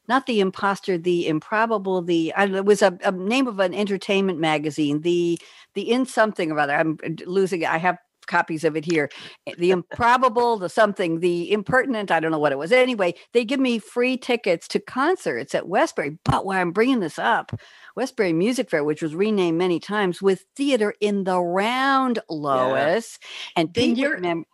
not 0.08 0.26
the 0.26 0.40
imposter, 0.40 0.98
the 0.98 1.26
improbable, 1.26 2.02
the 2.02 2.32
I 2.34 2.44
it 2.46 2.64
was 2.64 2.82
a, 2.82 2.98
a, 3.04 3.12
name 3.12 3.46
of 3.46 3.58
an 3.58 3.74
entertainment 3.74 4.38
magazine, 4.38 5.00
the 5.02 5.38
the 5.74 5.90
in 5.90 6.06
something 6.06 6.50
or 6.50 6.58
other. 6.58 6.74
I'm 6.74 6.98
uh, 7.04 7.10
losing. 7.26 7.64
I 7.64 7.78
have 7.78 7.98
copies 8.26 8.64
of 8.64 8.76
it 8.76 8.84
here. 8.84 9.08
Eh, 9.46 9.54
the 9.58 9.70
improbable, 9.70 10.58
the 10.58 10.68
something, 10.68 11.20
the 11.20 11.50
impertinent, 11.52 12.10
I 12.10 12.20
don't 12.20 12.30
know 12.30 12.38
what 12.38 12.52
it 12.52 12.58
was. 12.58 12.72
Anyway, 12.72 13.14
they 13.32 13.44
give 13.44 13.60
me 13.60 13.78
free 13.78 14.16
tickets 14.16 14.68
to 14.68 14.80
concerts 14.80 15.54
at 15.54 15.68
Westbury. 15.68 16.18
But 16.24 16.44
why 16.44 16.60
I'm 16.60 16.72
bringing 16.72 17.00
this 17.00 17.18
up, 17.18 17.52
Westbury 17.94 18.32
Music 18.32 18.70
Fair, 18.70 18.84
which 18.84 19.02
was 19.02 19.14
renamed 19.14 19.58
many 19.58 19.80
times, 19.80 20.20
with 20.20 20.44
theater 20.56 20.94
in 21.00 21.24
the 21.24 21.40
round, 21.40 22.18
Lois. 22.28 23.18
Yeah. 23.20 23.60
And 23.60 23.74
people 23.74 24.04
remember. 24.04 24.46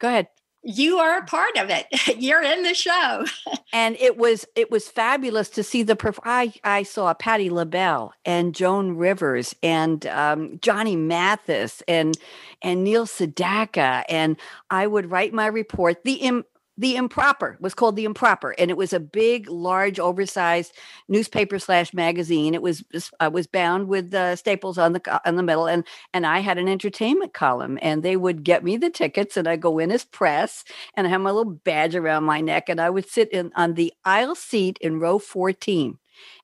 Go 0.00 0.08
ahead 0.08 0.28
you 0.62 0.98
are 0.98 1.18
a 1.18 1.24
part 1.24 1.56
of 1.56 1.70
it. 1.70 1.86
You're 2.18 2.42
in 2.42 2.62
the 2.62 2.74
show. 2.74 3.24
And 3.70 3.96
it 4.00 4.16
was 4.16 4.46
it 4.56 4.70
was 4.70 4.88
fabulous 4.88 5.50
to 5.50 5.62
see 5.62 5.82
the 5.82 5.94
perf- 5.94 6.20
i 6.24 6.54
i 6.64 6.82
saw 6.82 7.12
patti 7.12 7.50
labelle 7.50 8.14
and 8.24 8.54
joan 8.54 8.96
rivers 8.96 9.54
and 9.62 10.06
um, 10.06 10.58
johnny 10.62 10.96
mathis 10.96 11.82
and 11.86 12.16
and 12.62 12.82
neil 12.82 13.04
sedaka 13.04 14.04
and 14.08 14.38
i 14.70 14.86
would 14.86 15.10
write 15.10 15.34
my 15.34 15.46
report 15.46 16.02
the 16.04 16.14
Im- 16.14 16.46
the 16.78 16.96
improper 16.96 17.58
was 17.60 17.74
called 17.74 17.96
the 17.96 18.04
improper 18.04 18.54
and 18.56 18.70
it 18.70 18.76
was 18.76 18.92
a 18.92 19.00
big 19.00 19.50
large 19.50 19.98
oversized 19.98 20.72
newspaper 21.08 21.58
slash 21.58 21.92
magazine. 21.92 22.54
It 22.54 22.62
was 22.62 22.84
uh, 23.20 23.30
was 23.32 23.46
bound 23.46 23.88
with 23.88 24.14
uh, 24.14 24.36
staples 24.36 24.78
on 24.78 24.92
the 24.92 25.28
on 25.28 25.36
the 25.36 25.42
middle 25.42 25.66
and 25.66 25.84
and 26.14 26.26
i 26.26 26.40
had 26.40 26.58
an 26.58 26.68
entertainment 26.68 27.34
column 27.34 27.78
and 27.82 28.02
they 28.02 28.16
would 28.16 28.44
get 28.44 28.64
me 28.64 28.76
the 28.76 28.90
tickets 28.90 29.36
and 29.36 29.48
i 29.48 29.56
go 29.56 29.78
in 29.78 29.90
as 29.90 30.04
press 30.04 30.64
and 30.94 31.06
i 31.06 31.10
have 31.10 31.20
my 31.20 31.30
little 31.30 31.52
badge 31.52 31.94
around 31.94 32.24
my 32.24 32.40
neck 32.40 32.68
and 32.68 32.80
i 32.80 32.88
would 32.88 33.08
sit 33.08 33.30
in 33.32 33.50
on 33.56 33.74
the 33.74 33.92
aisle 34.04 34.34
seat 34.34 34.78
in 34.80 35.00
row 35.00 35.18
14 35.18 35.98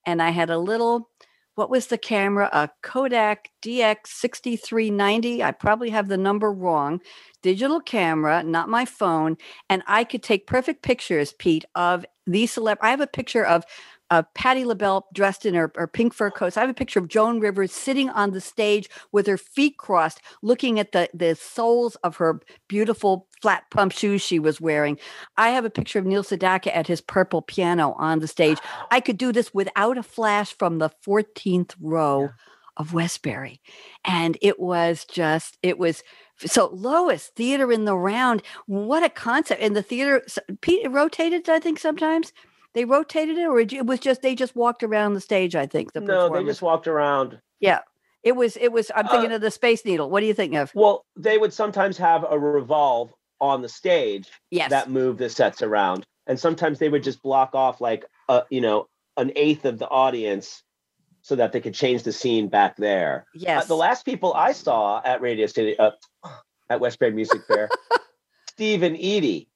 and 0.07 0.23
i 0.23 0.31
had 0.31 0.51
a 0.51 0.59
little 0.59 1.11
what 1.55 1.71
was 1.71 1.87
the 1.87 1.99
camera? 1.99 2.49
A 2.53 2.69
Kodak 2.83 3.51
DX6390. 3.63 5.41
I 5.41 5.51
probably 5.53 5.91
have 5.91 6.09
the 6.09 6.17
number 6.17 6.53
wrong. 6.53 7.01
Digital 7.43 7.81
camera, 7.81 8.43
not 8.43 8.69
my 8.69 8.85
phone. 8.85 9.37
And 9.69 9.83
I 9.87 10.05
could 10.05 10.23
take 10.23 10.47
perfect 10.47 10.83
pictures, 10.83 11.33
Pete, 11.33 11.65
of 11.75 12.05
these 12.27 12.55
celeb. 12.55 12.77
I 12.81 12.91
have 12.91 13.01
a 13.01 13.07
picture 13.07 13.45
of 13.45 13.65
uh, 14.11 14.23
Patti 14.35 14.65
LaBelle 14.65 15.07
dressed 15.13 15.47
in 15.47 15.55
her, 15.55 15.73
her 15.77 15.87
pink 15.87 16.13
fur 16.15 16.31
coat. 16.31 16.53
So 16.53 16.61
I 16.61 16.63
have 16.63 16.71
a 16.71 16.75
picture 16.75 16.99
of 16.99 17.09
Joan 17.09 17.41
Rivers 17.41 17.73
sitting 17.73 18.11
on 18.11 18.33
the 18.33 18.41
stage 18.41 18.89
with 19.13 19.27
her 19.27 19.39
feet 19.39 19.79
crossed, 19.79 20.21
looking 20.43 20.79
at 20.79 20.93
the, 20.93 21.09
the 21.15 21.35
soles 21.35 21.97
of 21.97 22.17
her 22.17 22.41
beautiful 22.69 23.27
flat 23.41 23.65
pump 23.71 23.93
shoes 23.93 24.23
she 24.23 24.39
was 24.39 24.61
wearing. 24.61 24.99
I 25.37 25.51
have 25.51 25.65
a 25.65 25.71
picture 25.71 25.99
of 25.99 26.07
Neil 26.07 26.23
Sedaka 26.23 26.75
at 26.75 26.87
his 26.87 27.01
purple 27.01 27.43
piano 27.43 27.95
on 27.99 28.21
the 28.21 28.29
stage. 28.29 28.59
I 28.91 29.01
could 29.01 29.19
do 29.19 29.33
this 29.33 29.53
without 29.55 29.99
a 29.99 30.03
flash 30.03 30.53
from 30.57 30.79
the 30.79 30.91
14th 31.07 31.75
row. 31.81 32.23
Yeah. 32.23 32.29
Of 32.77 32.93
Westbury. 32.93 33.61
And 34.05 34.37
it 34.43 34.59
was 34.59 35.05
just, 35.05 35.59
it 35.63 35.79
was 35.79 36.03
so 36.39 36.71
Lois, 36.73 37.29
theater 37.29 37.71
in 37.71 37.85
the 37.85 37.97
round. 37.97 38.43
What 38.67 39.05
a 39.05 39.09
concept. 39.09 39.63
And 39.63 39.77
the 39.77 39.83
theater, 39.83 40.27
Pete 40.61 40.91
rotated, 40.91 41.49
I 41.49 41.61
think, 41.61 41.79
sometimes. 41.79 42.33
They 42.75 42.85
rotated 42.85 43.39
it, 43.39 43.47
or 43.47 43.61
it 43.61 43.87
was 43.87 44.01
just 44.01 44.23
they 44.23 44.35
just 44.35 44.57
walked 44.57 44.83
around 44.83 45.15
the 45.15 45.21
stage. 45.21 45.55
I 45.55 45.67
think 45.67 45.93
the 45.93 46.01
no, 46.01 46.29
they 46.29 46.45
just 46.45 46.61
walked 46.61 46.89
around. 46.89 47.41
Yeah, 47.61 47.81
it 48.25 48.33
was. 48.33 48.57
It 48.57 48.73
was. 48.73 48.91
I'm 48.95 49.07
thinking 49.07 49.33
uh, 49.33 49.37
of 49.37 49.41
the 49.41 49.51
Space 49.53 49.85
Needle. 49.85 50.11
What 50.11 50.21
do 50.21 50.27
you 50.27 50.35
think 50.35 50.55
of? 50.55 50.73
Well, 50.75 51.05
they 51.17 51.39
would 51.39 51.53
sometimes 51.53 51.97
have 51.99 52.25
a 52.29 52.39
revolve 52.39 53.13
on 53.41 53.63
the 53.63 53.69
stage. 53.69 54.29
Yes. 54.51 54.71
That 54.71 54.91
move 54.91 55.19
the 55.19 55.31
sets 55.31 55.63
around, 55.63 56.05
and 56.27 56.39
sometimes 56.39 56.81
they 56.81 56.89
would 56.89 57.05
just 57.05 57.23
block 57.23 57.55
off 57.55 57.81
like 57.81 58.05
a 58.29 58.43
you 58.51 58.61
know 58.61 58.89
an 59.17 59.31
eighth 59.37 59.65
of 59.65 59.79
the 59.79 59.89
audience 59.89 60.65
so 61.23 61.37
that 61.37 61.53
they 61.53 61.61
could 61.61 61.75
change 61.75 62.03
the 62.03 62.13
scene 62.13 62.49
back 62.49 62.77
there. 62.77 63.27
Uh, 63.29 63.39
yes. 63.39 63.65
Uh, 63.65 63.67
the 63.67 63.77
last 63.77 64.05
people 64.05 64.35
I 64.35 64.51
saw 64.51 65.01
at 65.05 65.21
Radio 65.21 65.47
City 65.47 65.79
uh, 65.79 65.93
at 66.69 66.81
Westbury 66.81 67.13
Music 67.13 67.43
Fair, 67.47 67.69
Steve 68.51 68.83
and 68.83 68.97
Eydie. 68.97 69.47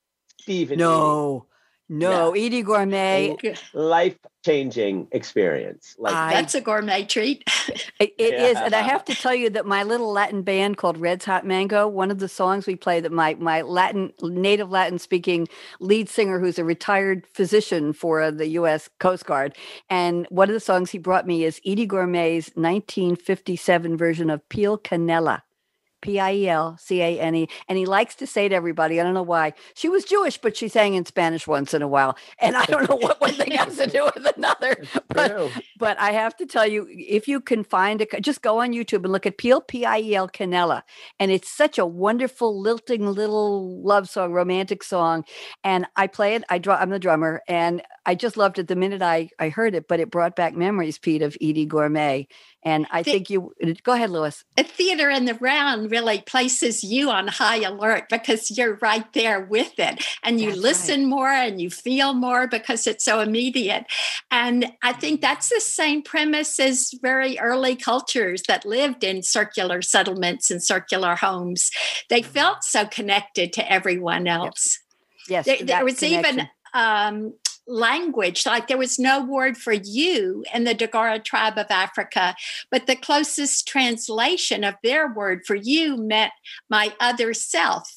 Steve 0.41 0.71
and 0.71 0.79
no. 0.79 1.47
Eydie. 1.47 1.58
No, 1.89 2.35
yeah. 2.35 2.51
Eydie 2.51 2.65
Gormé. 2.65 3.59
Life 3.73 4.19
changing 4.45 5.09
experience. 5.13 5.95
Like 5.99 6.15
I, 6.15 6.33
that's 6.33 6.55
a 6.55 6.61
gourmet 6.61 7.05
treat. 7.05 7.45
it, 7.99 8.15
it 8.19 8.33
yeah. 8.35 8.47
is, 8.47 8.57
and 8.59 8.75
I 8.75 8.83
have 8.83 9.05
to 9.07 9.15
tell 9.15 9.35
you 9.35 9.51
that 9.51 9.67
my 9.67 9.83
little 9.83 10.13
Latin 10.13 10.43
band 10.43 10.77
called 10.77 10.99
Red's 10.99 11.25
Hot 11.25 11.47
Mango. 11.47 11.89
One 11.89 12.11
of 12.11 12.19
the 12.19 12.29
songs 12.29 12.67
we 12.67 12.77
play 12.77 13.01
that 13.01 13.13
my 13.13 13.35
my 13.35 13.63
Latin 13.63 14.13
native 14.23 14.71
Latin 14.71 14.99
speaking 14.99 15.49
lead 15.81 16.09
singer, 16.09 16.39
who's 16.39 16.59
a 16.59 16.65
retired 16.65 17.27
physician 17.33 17.93
for 17.93 18.31
the 18.31 18.49
U.S. 18.49 18.89
Coast 19.01 19.25
Guard, 19.25 19.57
and 19.89 20.27
one 20.31 20.49
of 20.49 20.55
the 20.55 20.61
songs 20.61 20.91
he 20.91 20.99
brought 20.99 21.27
me 21.27 21.45
is 21.45 21.61
Eydie 21.67 21.89
Gormé's 21.89 22.51
1957 22.55 23.97
version 23.97 24.31
of 24.31 24.47
Piel 24.49 24.81
Canela. 24.83 25.43
P 26.01 26.21
I 26.21 26.33
E 26.33 26.49
L 26.49 26.77
C 26.79 27.03
A 27.03 27.21
N 27.21 27.35
E. 27.35 27.49
And 27.69 27.79
he 27.79 27.87
likes 27.87 28.15
to 28.17 28.27
say 28.27 28.49
to 28.49 28.55
everybody, 28.55 29.01
I 29.01 29.05
don't 29.05 29.15
know 29.15 29.23
why, 29.23 29.55
she 29.75 29.89
was 29.89 30.05
Jewish, 30.05 30.39
but 30.39 30.57
she 30.57 30.69
sang 30.69 30.95
in 30.95 31.05
Spanish 31.05 31.47
once 31.47 31.75
in 31.75 31.83
a 31.83 31.89
while. 31.89 32.17
And 32.39 32.57
I 32.57 32.65
don't 32.67 32.89
know 32.89 32.97
what 32.97 33.21
one 33.21 33.33
thing 33.33 33.53
has 33.53 33.77
to 33.77 33.87
do 33.87 34.05
with 34.05 34.27
another. 34.37 34.77
But, 35.09 35.51
but 35.79 35.99
I 35.99 36.13
have 36.13 36.37
to 36.37 36.47
tell 36.47 36.67
you, 36.67 36.87
if 36.91 37.27
you 37.27 37.41
can 37.41 37.65
find 37.65 38.01
it, 38.01 38.11
just 38.23 38.43
go 38.43 38.61
on 38.61 38.73
YouTube 38.73 39.05
and 39.05 39.13
look 39.13 39.27
at 39.27 39.39
Piel, 39.39 39.67
P 39.67 39.85
I 39.85 39.99
E 39.99 40.15
L 40.15 40.29
Canela. 40.29 40.83
And 41.19 41.31
it's 41.31 41.51
such 41.51 41.79
a 41.79 41.87
wonderful, 41.87 42.61
lilting 42.61 43.07
little 43.07 43.83
love 43.83 44.09
song, 44.09 44.33
romantic 44.33 44.83
song. 44.83 45.25
And 45.65 45.87
I 45.97 46.07
play 46.07 46.35
it, 46.35 46.45
I 46.49 46.59
draw, 46.59 46.77
I'm 46.77 46.91
the 46.91 46.99
drummer. 46.99 47.43
And 47.49 47.83
I 48.07 48.15
just 48.15 48.37
loved 48.37 48.59
it 48.59 48.69
the 48.69 48.77
minute 48.77 49.03
I, 49.03 49.31
I 49.39 49.49
heard 49.49 49.75
it, 49.75 49.89
but 49.89 50.01
it 50.01 50.11
brought 50.11 50.37
back 50.37 50.55
memories, 50.55 50.99
Pete, 50.99 51.23
of 51.23 51.37
Eydie 51.43 51.69
Gormé. 51.69 52.27
And 52.63 52.87
I 52.91 53.03
the, 53.03 53.13
think 53.13 53.31
you 53.31 53.53
go 53.83 53.93
ahead, 53.93 54.11
Lois. 54.11 54.45
A 54.57 54.63
theater 54.63 55.11
in 55.11 55.25
the 55.25 55.35
round 55.35 55.88
really 55.89 56.21
places 56.21 56.85
you 56.85 57.11
on 57.11 57.29
high 57.29 57.63
alert 57.63 58.05
because 58.09 58.51
you're 58.51 58.77
right 58.77 59.11
there 59.13 59.41
with 59.41 59.79
it 59.79 60.05
and 60.23 60.41
you 60.41 60.51
that's 60.51 60.61
listen 60.61 61.01
right. 61.03 61.09
more 61.09 61.29
and 61.29 61.61
you 61.61 61.71
feel 61.71 62.15
more 62.15 62.47
because 62.47 62.87
it's 62.87 63.05
so 63.05 63.21
immediate. 63.21 63.87
And 64.31 64.73
I 64.83 64.93
think 64.93 65.21
that's 65.21 65.49
the 65.49 65.61
same 65.61 66.03
premise 66.03 66.61
as 66.61 66.93
very 67.03 67.39
early 67.39 67.77
cultures 67.77 68.43
that 68.49 68.67
lived 68.67 69.05
in 69.05 69.23
circular 69.23 69.83
settlements 69.83 70.51
and 70.51 70.63
circular 70.63 71.17
homes. 71.17 71.71
They 72.09 72.23
felt 72.23 72.65
so 72.65 72.87
connected 72.87 73.53
to 73.55 73.73
everyone 73.73 74.27
else. 74.27 74.79
Yes. 75.29 75.47
There, 75.47 75.59
there 75.63 75.85
was 75.85 75.99
connection. 75.99 76.35
even 76.35 76.49
um, 76.75 77.35
language. 77.69 78.45
Like 78.47 78.67
there 78.67 78.79
was 78.79 78.99
no 78.99 79.25
word 79.25 79.57
for 79.57 79.73
you 79.73 80.45
in 80.53 80.65
the 80.65 80.75
Dagara 80.75 81.23
tribe 81.23 81.59
of 81.59 81.67
Africa, 81.71 82.35
but 82.71 82.87
the 82.87 82.97
closest 82.97 83.69
translation 83.69 84.65
of 84.65 84.75
their 84.83 85.13
word 85.13 85.47
for 85.47 85.55
you 85.55 85.97
meant 85.97 86.33
my 86.69 86.95
other 86.99 87.35
self. 87.35 87.89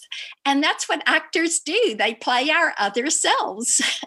And 0.45 0.61
that's 0.61 0.87
what 0.87 1.03
actors 1.05 1.59
do, 1.59 1.95
they 1.97 2.13
play 2.13 2.49
our 2.49 2.73
other 2.77 3.09
selves. 3.09 3.81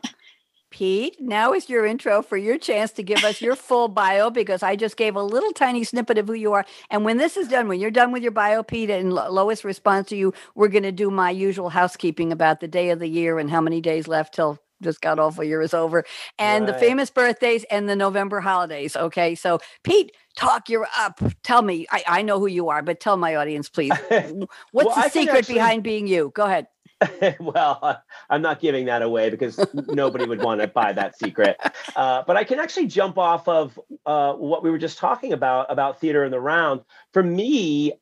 Pete, 0.75 1.21
now 1.21 1.53
is 1.53 1.69
your 1.69 1.87
intro 1.87 2.21
for 2.21 2.37
your 2.37 2.59
chance 2.59 2.91
to 2.91 3.05
give 3.05 3.23
us 3.23 3.41
your 3.41 3.55
full 3.55 3.87
bio 3.87 4.29
because 4.29 4.61
I 4.61 4.75
just 4.75 4.97
gave 4.97 5.15
a 5.15 5.23
little 5.23 5.53
tiny 5.53 5.85
snippet 5.85 6.19
of 6.19 6.27
who 6.27 6.33
you 6.33 6.53
are. 6.53 6.67
And 6.91 7.05
when 7.05 7.17
this 7.17 7.37
is 7.37 7.47
done, 7.47 7.69
when 7.69 7.79
you're 7.79 7.93
done 7.93 8.11
with 8.11 8.25
your 8.25 8.33
bio, 8.33 8.65
Pete, 8.65 8.91
and 8.91 9.13
Lois 9.13 9.65
responds 9.65 10.09
to 10.09 10.17
you, 10.17 10.35
we're 10.57 10.67
going 10.67 10.83
to 10.83 10.91
do 10.91 11.13
my 11.13 11.31
usual 11.31 11.69
housekeeping 11.69 12.33
about 12.33 12.59
the 12.59 12.67
day 12.67 12.91
of 12.91 12.99
the 12.99 13.07
year 13.07 13.39
and 13.39 13.51
how 13.51 13.61
many 13.61 13.81
days 13.81 14.09
left 14.09 14.35
till 14.35 14.59
just 14.85 15.01
got 15.01 15.19
awful 15.19 15.43
year 15.45 15.61
is 15.61 15.75
over 15.75 16.05
and 16.39 16.67
right. 16.67 16.73
the 16.73 16.79
famous 16.79 17.11
birthdays 17.11 17.65
and 17.71 17.89
the 17.89 17.97
november 17.97 18.41
holidays 18.41 18.97
okay 18.97 19.35
so 19.35 19.59
pete 19.83 20.13
talk 20.37 20.69
you're 20.69 20.89
up 20.99 21.21
tell 21.43 21.63
me 21.63 21.87
i, 21.91 22.05
I 22.07 22.23
know 22.23 22.39
who 22.39 22.47
you 22.47 22.69
are 22.69 22.83
but 22.83 23.01
tell 23.01 23.17
my 23.17 23.35
audience 23.35 23.69
please 23.69 23.93
what's 24.09 24.49
well, 24.73 24.95
the 24.95 25.09
secret 25.09 25.39
actually, 25.39 25.55
behind 25.55 25.83
being 25.83 26.07
you 26.07 26.31
go 26.35 26.45
ahead 26.45 26.67
well, 27.41 28.03
I'm 28.31 28.43
not 28.43 28.61
giving 28.61 28.87
that 28.87 29.03
away 29.03 29.31
because 29.31 29.59
nobody 29.75 30.27
would 30.27 30.43
want 30.43 30.61
to 30.61 30.69
buy 30.69 30.93
that 30.93 31.19
secret. 31.19 31.57
Uh, 31.97 32.23
but 32.27 32.37
I 32.37 32.45
can 32.45 32.59
actually 32.59 32.87
jump 32.87 33.19
off 33.19 33.49
of 33.49 33.79
uh, 34.07 34.35
what 34.35 34.63
we 34.63 34.71
were 34.71 34.79
just 34.79 34.99
talking 34.99 35.33
about 35.33 35.71
about 35.71 36.01
theater 36.01 36.25
in 36.25 36.31
the 36.31 36.41
round. 36.41 36.83
For 37.13 37.23
me, 37.23 37.95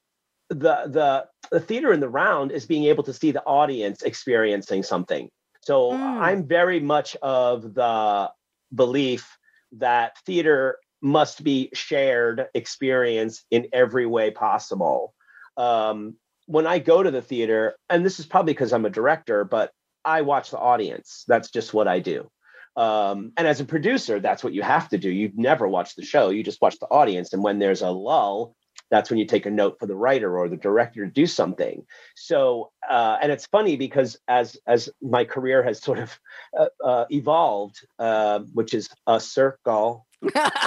the 0.49 0.83
the 0.87 1.27
the 1.51 1.61
theater 1.61 1.93
in 1.93 2.01
the 2.01 2.09
round 2.09 2.53
is 2.53 2.67
being 2.67 2.85
able 2.85 3.05
to 3.05 3.13
see 3.13 3.31
the 3.31 3.43
audience 3.45 4.03
experiencing 4.03 4.83
something. 4.83 5.31
So 5.63 5.93
mm. 5.93 5.99
I'm 5.99 6.47
very 6.47 6.81
much 6.81 7.17
of 7.23 7.75
the 7.75 8.31
belief 8.75 9.39
that 9.73 10.19
theater 10.27 10.79
must 11.01 11.43
be 11.43 11.71
shared 11.73 12.47
experience 12.55 13.45
in 13.51 13.69
every 13.73 14.07
way 14.07 14.31
possible. 14.31 15.15
Um, 15.57 16.17
when 16.47 16.67
I 16.67 16.79
go 16.79 17.03
to 17.03 17.11
the 17.11 17.23
theater, 17.23 17.77
and 17.89 18.05
this 18.05 18.21
is 18.21 18.27
probably 18.27 18.53
because 18.53 18.73
I'm 18.73 18.85
a 18.85 18.91
director, 18.91 19.45
but 19.45 19.73
I 20.05 20.23
watch 20.23 20.51
the 20.51 20.59
audience. 20.59 21.25
That's 21.29 21.51
just 21.51 21.73
what 21.73 21.89
I 21.89 22.01
do. 22.01 22.29
Um, 22.77 23.33
and 23.37 23.47
as 23.47 23.61
a 23.61 23.65
producer, 23.65 24.19
that's 24.19 24.43
what 24.43 24.55
you 24.55 24.63
have 24.63 24.89
to 24.91 24.99
do. 24.99 25.11
You 25.11 25.31
never 25.35 25.69
watch 25.69 25.95
the 25.95 26.05
show, 26.05 26.31
you 26.31 26.43
just 26.43 26.63
watch 26.63 26.79
the 26.79 26.87
audience. 26.87 27.33
And 27.33 27.43
when 27.43 27.59
there's 27.59 27.83
a 27.83 27.91
lull, 27.91 28.57
that's 28.93 29.09
when 29.09 29.19
you 29.19 29.25
take 29.25 29.47
a 29.47 29.51
note 29.51 29.79
for 29.81 29.87
the 29.87 29.97
writer 29.97 30.39
or 30.39 30.51
the 30.51 30.57
director 30.57 31.07
to 31.07 31.11
do 31.11 31.27
something. 31.27 31.87
So, 32.15 32.71
uh, 32.89 33.17
and 33.23 33.33
it's 33.33 33.47
funny 33.47 33.77
because 33.77 34.19
as 34.29 34.59
as 34.67 34.91
my 35.01 35.25
career 35.25 35.63
has 35.63 35.83
sort 35.83 35.99
of 35.99 36.21
uh, 36.57 36.67
uh, 36.85 37.07
evolved, 37.11 37.81
uh, 37.99 38.41
which 38.53 38.75
is 38.75 38.91
a 39.07 39.19
circle, 39.19 40.07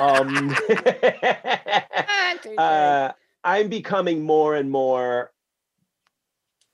um, 0.02 0.58
uh, 2.58 3.12
I'm 3.44 3.70
becoming 3.70 4.24
more 4.24 4.56
and 4.56 4.72
more 4.72 5.32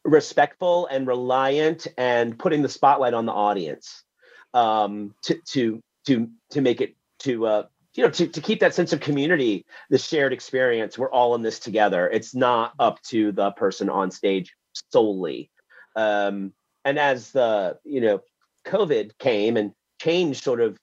respectful 0.05 0.87
and 0.87 1.05
reliant 1.05 1.85
and 1.97 2.39
putting 2.39 2.61
the 2.61 2.69
spotlight 2.69 3.13
on 3.13 3.25
the 3.25 3.33
audience 3.33 4.05
um, 4.53 5.13
to 5.23 5.37
to 5.49 5.81
to 6.07 6.29
to 6.51 6.61
make 6.61 6.79
it 6.79 6.95
to 7.19 7.45
uh, 7.45 7.63
you 7.95 8.03
know 8.03 8.09
to, 8.09 8.27
to 8.27 8.41
keep 8.41 8.59
that 8.59 8.73
sense 8.73 8.93
of 8.93 8.99
community 8.99 9.65
the 9.89 9.97
shared 9.97 10.33
experience 10.33 10.97
we're 10.97 11.11
all 11.11 11.35
in 11.35 11.41
this 11.41 11.59
together. 11.59 12.09
It's 12.09 12.33
not 12.33 12.73
up 12.79 13.01
to 13.03 13.31
the 13.31 13.51
person 13.51 13.89
on 13.89 14.11
stage 14.11 14.53
solely. 14.91 15.49
Um, 15.95 16.53
and 16.85 16.97
as 16.97 17.31
the 17.31 17.77
you 17.83 18.01
know 18.01 18.21
covid 18.65 19.11
came 19.19 19.57
and 19.57 19.73
changed 20.01 20.43
sort 20.43 20.61
of 20.61 20.77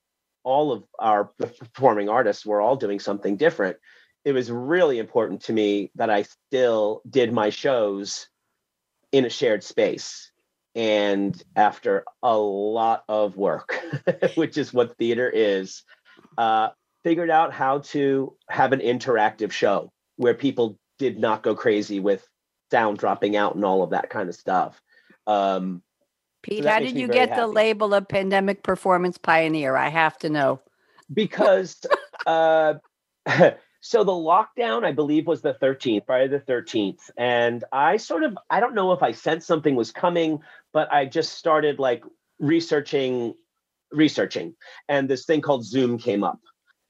all 0.45 0.73
of 0.73 0.85
our 0.99 1.25
performing 1.39 2.09
artists 2.09 2.47
were 2.47 2.61
all 2.61 2.77
doing 2.77 3.01
something 3.01 3.37
different. 3.37 3.77
It 4.25 4.33
was 4.33 4.51
really 4.51 4.99
important 4.99 5.43
to 5.43 5.53
me 5.53 5.91
that 5.95 6.11
i 6.11 6.23
still 6.23 7.03
did 7.09 7.33
my 7.33 7.51
shows 7.51 8.29
in 9.13 9.25
a 9.25 9.31
shared 9.31 9.65
space 9.65 10.31
and 10.75 11.43
after 11.57 12.05
a 12.23 12.37
lot 12.37 13.05
of 13.09 13.37
work 13.37 13.81
which 14.35 14.59
is 14.59 14.73
what 14.73 14.99
theater 14.99 15.31
is 15.31 15.83
uh, 16.37 16.69
figured 17.09 17.31
out 17.31 17.55
how 17.55 17.79
to 17.79 18.37
have 18.51 18.73
an 18.73 18.81
interactive 18.81 19.51
show 19.51 19.91
where 20.17 20.35
people 20.35 20.79
did 20.99 21.19
not 21.19 21.43
go 21.43 21.55
crazy 21.55 22.01
with 22.01 22.27
sound 22.71 22.99
dropping 22.99 23.35
out 23.35 23.55
and 23.55 23.65
all 23.65 23.83
of 23.83 23.91
that 23.91 24.11
kind 24.11 24.29
of 24.29 24.35
stuff 24.35 24.83
um, 25.27 25.83
pete 26.43 26.65
so 26.65 26.69
how 26.69 26.79
did 26.79 26.99
you 26.99 27.09
get 27.09 27.31
happy. 27.31 27.41
the 27.41 27.47
label 27.47 27.95
of 27.95 28.07
pandemic 28.07 28.63
performance 28.63 29.17
pioneer 29.17 29.75
i 29.75 29.89
have 29.89 30.19
to 30.19 30.29
know 30.29 30.61
because 31.15 31.81
uh, 32.27 32.75
So 33.81 34.03
the 34.03 34.13
lockdown, 34.13 34.85
I 34.85 34.93
believe, 34.93 35.27
was 35.27 35.41
the 35.41 35.55
13th, 35.55 36.07
Friday 36.07 36.29
the 36.29 36.41
13th. 36.41 37.11
And 37.17 37.63
I 37.73 37.97
sort 37.97 38.25
of, 38.25 38.37
I 38.51 38.61
don't 38.61 38.75
know 38.75 38.93
if 38.93 39.03
I 39.03 39.13
sensed 39.13 39.47
something 39.47 39.77
was 39.77 39.93
coming, 39.93 40.41
but 40.73 40.93
I 40.93 41.07
just 41.07 41.35
started 41.35 41.79
like 41.79 42.03
researching, 42.41 43.35
researching. 43.93 44.57
And 44.89 45.09
this 45.09 45.25
thing 45.27 45.41
called 45.41 45.65
Zoom 45.65 45.97
came 45.97 46.25
up. 46.25 46.41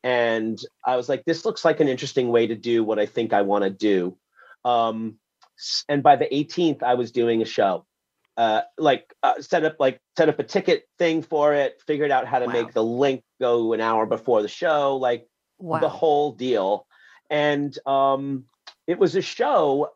And 0.05 0.59
I 0.87 0.97
was 0.97 1.09
like, 1.09 1.25
this 1.25 1.45
looks 1.45 1.65
like 1.65 1.81
an 1.81 1.89
interesting 1.89 2.29
way 2.29 2.47
to 2.47 2.55
do 2.55 2.85
what 2.85 2.99
I 2.99 3.07
think 3.07 3.33
I 3.33 3.43
want 3.43 3.65
to 3.65 3.71
do. 3.71 4.17
Um, 4.65 5.19
and 5.89 6.03
by 6.03 6.17
the 6.17 6.27
18th, 6.27 6.83
I 6.83 6.95
was 6.95 7.11
doing 7.11 7.43
a 7.43 7.47
show. 7.47 7.85
Uh, 8.37 8.63
like 8.79 9.13
uh, 9.25 9.41
set 9.41 9.65
up 9.65 9.75
like 9.81 10.01
set 10.17 10.29
up 10.29 10.39
a 10.39 10.45
ticket 10.45 10.85
thing 10.97 11.23
for 11.23 11.55
it, 11.55 11.83
figured 11.85 12.13
out 12.13 12.25
how 12.25 12.39
to 12.39 12.47
wow. 12.47 12.53
make 12.53 12.73
the 12.73 12.85
link 12.85 13.25
go 13.41 13.73
an 13.73 13.81
hour 13.81 14.07
before 14.07 14.43
the 14.43 14.49
show, 14.49 14.97
like 14.97 15.27
wow. 15.59 15.81
the 15.81 15.89
whole 15.89 16.31
deal. 16.31 16.87
And 17.29 17.77
um, 17.85 18.45
it 18.87 18.97
was 18.97 19.17
a 19.17 19.23
show. 19.23 19.91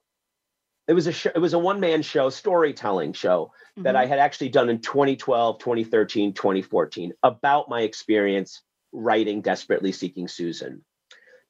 It 0.89 0.95
was 0.95 1.07
a 1.07 1.13
show, 1.13 1.31
it 1.33 1.39
was 1.39 1.55
a 1.55 1.59
one 1.59 1.79
man 1.79 2.03
show, 2.03 2.31
storytelling 2.31 3.13
show 3.13 3.53
mm-hmm. 3.79 3.85
that 3.85 3.95
I 3.95 4.03
mm-hmm. 4.03 4.11
had 4.11 4.19
actually 4.19 4.49
done 4.49 4.69
in 4.69 4.81
2012, 4.81 5.61
2013, 5.61 6.33
2014 6.33 7.13
about 7.23 7.69
my 7.69 7.83
experience 7.83 8.61
writing 8.93 9.41
Desperately 9.41 9.93
Seeking 9.93 10.29
Susan. 10.29 10.85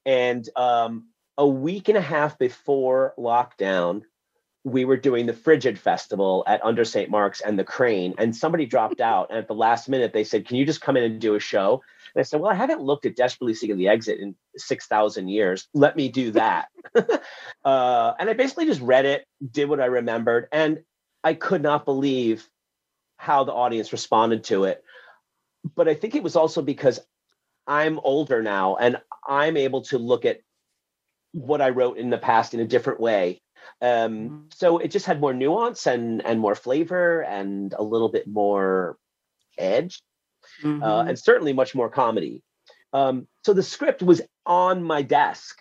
And 0.04 0.48
um, 0.56 1.08
a 1.36 1.46
week 1.46 1.88
and 1.88 1.98
a 1.98 2.02
half 2.02 2.38
before 2.38 3.14
lockdown, 3.18 4.02
we 4.64 4.84
were 4.84 4.96
doing 4.96 5.26
the 5.26 5.32
Frigid 5.32 5.78
Festival 5.78 6.44
at 6.46 6.64
Under 6.64 6.84
St. 6.84 7.10
Mark's 7.10 7.40
and 7.40 7.58
the 7.58 7.64
Kraine, 7.64 8.14
and 8.18 8.34
somebody 8.34 8.66
dropped 8.66 9.00
out. 9.00 9.30
And 9.30 9.38
at 9.38 9.48
the 9.48 9.54
last 9.54 9.88
minute, 9.88 10.12
they 10.12 10.24
said, 10.24 10.46
Can 10.46 10.56
you 10.56 10.64
just 10.64 10.80
come 10.80 10.96
in 10.96 11.04
and 11.04 11.20
do 11.20 11.34
a 11.34 11.40
show? 11.40 11.82
And 12.14 12.20
I 12.20 12.22
said, 12.22 12.40
Well, 12.40 12.50
I 12.50 12.54
haven't 12.54 12.80
looked 12.80 13.06
at 13.06 13.16
Desperately 13.16 13.54
Seeking 13.54 13.78
the 13.78 13.88
Exit 13.88 14.20
in 14.20 14.36
6,000 14.56 15.28
years. 15.28 15.68
Let 15.74 15.96
me 15.96 16.08
do 16.08 16.32
that. 16.32 16.68
uh, 17.64 18.12
and 18.18 18.30
I 18.30 18.32
basically 18.34 18.66
just 18.66 18.80
read 18.80 19.04
it, 19.04 19.26
did 19.50 19.68
what 19.68 19.80
I 19.80 19.86
remembered, 19.86 20.48
and 20.52 20.82
I 21.24 21.34
could 21.34 21.62
not 21.62 21.84
believe 21.84 22.48
how 23.16 23.44
the 23.44 23.52
audience 23.52 23.92
responded 23.92 24.44
to 24.44 24.64
it. 24.64 24.82
But 25.76 25.88
I 25.88 25.94
think 25.94 26.14
it 26.14 26.24
was 26.24 26.34
also 26.34 26.60
because 26.60 27.00
I'm 27.66 27.98
older 28.00 28.42
now 28.42 28.76
and 28.76 28.98
I'm 29.26 29.56
able 29.56 29.82
to 29.82 29.98
look 29.98 30.24
at 30.24 30.40
what 31.32 31.60
I 31.60 31.70
wrote 31.70 31.98
in 31.98 32.10
the 32.10 32.18
past 32.18 32.54
in 32.54 32.60
a 32.60 32.66
different 32.66 33.00
way. 33.00 33.40
Um, 33.80 33.88
mm-hmm. 33.88 34.38
so 34.52 34.78
it 34.78 34.90
just 34.90 35.06
had 35.06 35.20
more 35.20 35.32
nuance 35.32 35.86
and 35.86 36.24
and 36.24 36.40
more 36.40 36.56
flavor 36.56 37.22
and 37.22 37.72
a 37.78 37.82
little 37.82 38.08
bit 38.08 38.26
more 38.26 38.96
edge 39.56 40.02
uh, 40.62 40.66
mm-hmm. 40.66 40.82
uh, 40.82 41.04
and 41.04 41.18
certainly 41.18 41.52
much 41.52 41.74
more 41.74 41.88
comedy. 41.88 42.42
Um, 42.92 43.26
so 43.44 43.52
the 43.52 43.62
script 43.62 44.02
was 44.02 44.20
on 44.44 44.82
my 44.82 45.02
desk. 45.02 45.58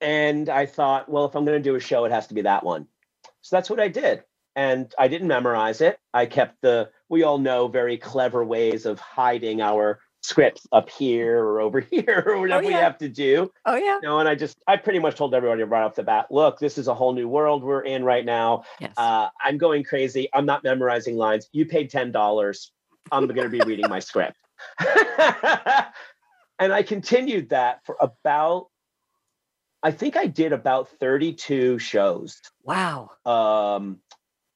And 0.00 0.48
I 0.48 0.66
thought, 0.66 1.08
well, 1.08 1.26
if 1.26 1.34
I'm 1.34 1.44
going 1.44 1.62
to 1.62 1.68
do 1.68 1.74
a 1.74 1.80
show, 1.80 2.04
it 2.04 2.12
has 2.12 2.28
to 2.28 2.34
be 2.34 2.42
that 2.42 2.64
one. 2.64 2.86
So 3.42 3.56
that's 3.56 3.68
what 3.68 3.80
I 3.80 3.88
did. 3.88 4.22
And 4.56 4.92
I 4.98 5.08
didn't 5.08 5.28
memorize 5.28 5.80
it. 5.80 5.98
I 6.14 6.26
kept 6.26 6.62
the, 6.62 6.90
we 7.08 7.22
all 7.22 7.38
know 7.38 7.68
very 7.68 7.98
clever 7.98 8.44
ways 8.44 8.86
of 8.86 8.98
hiding 8.98 9.60
our 9.60 10.00
scripts 10.22 10.66
up 10.72 10.90
here 10.90 11.42
or 11.42 11.60
over 11.60 11.80
here 11.90 12.22
or 12.26 12.40
whatever 12.40 12.64
oh, 12.64 12.68
yeah. 12.68 12.76
we 12.76 12.82
have 12.82 12.98
to 12.98 13.08
do. 13.08 13.50
Oh 13.66 13.76
yeah. 13.76 13.96
You 13.96 14.02
know, 14.02 14.18
and 14.18 14.28
I 14.28 14.34
just 14.34 14.58
I 14.66 14.76
pretty 14.76 14.98
much 14.98 15.16
told 15.16 15.34
everybody 15.34 15.62
right 15.62 15.82
off 15.82 15.94
the 15.94 16.02
bat, 16.02 16.26
look, 16.30 16.58
this 16.58 16.78
is 16.78 16.88
a 16.88 16.94
whole 16.94 17.12
new 17.12 17.28
world 17.28 17.62
we're 17.62 17.82
in 17.82 18.04
right 18.04 18.24
now. 18.24 18.64
Yes. 18.80 18.92
Uh, 18.96 19.28
I'm 19.42 19.58
going 19.58 19.84
crazy. 19.84 20.28
I'm 20.34 20.46
not 20.46 20.64
memorizing 20.64 21.16
lines. 21.16 21.48
You 21.52 21.66
paid 21.66 21.90
ten 21.90 22.12
dollars. 22.12 22.72
I'm 23.12 23.26
going 23.26 23.42
to 23.42 23.48
be 23.48 23.60
reading 23.60 23.88
my 23.88 23.98
script. 23.98 24.36
and 26.58 26.72
I 26.72 26.82
continued 26.82 27.50
that 27.50 27.84
for 27.84 27.96
about, 28.00 28.66
I 29.82 29.90
think 29.90 30.16
I 30.16 30.26
did 30.26 30.52
about 30.52 30.88
32 31.00 31.78
shows. 31.78 32.40
Wow. 32.62 33.10
Um, 33.24 34.00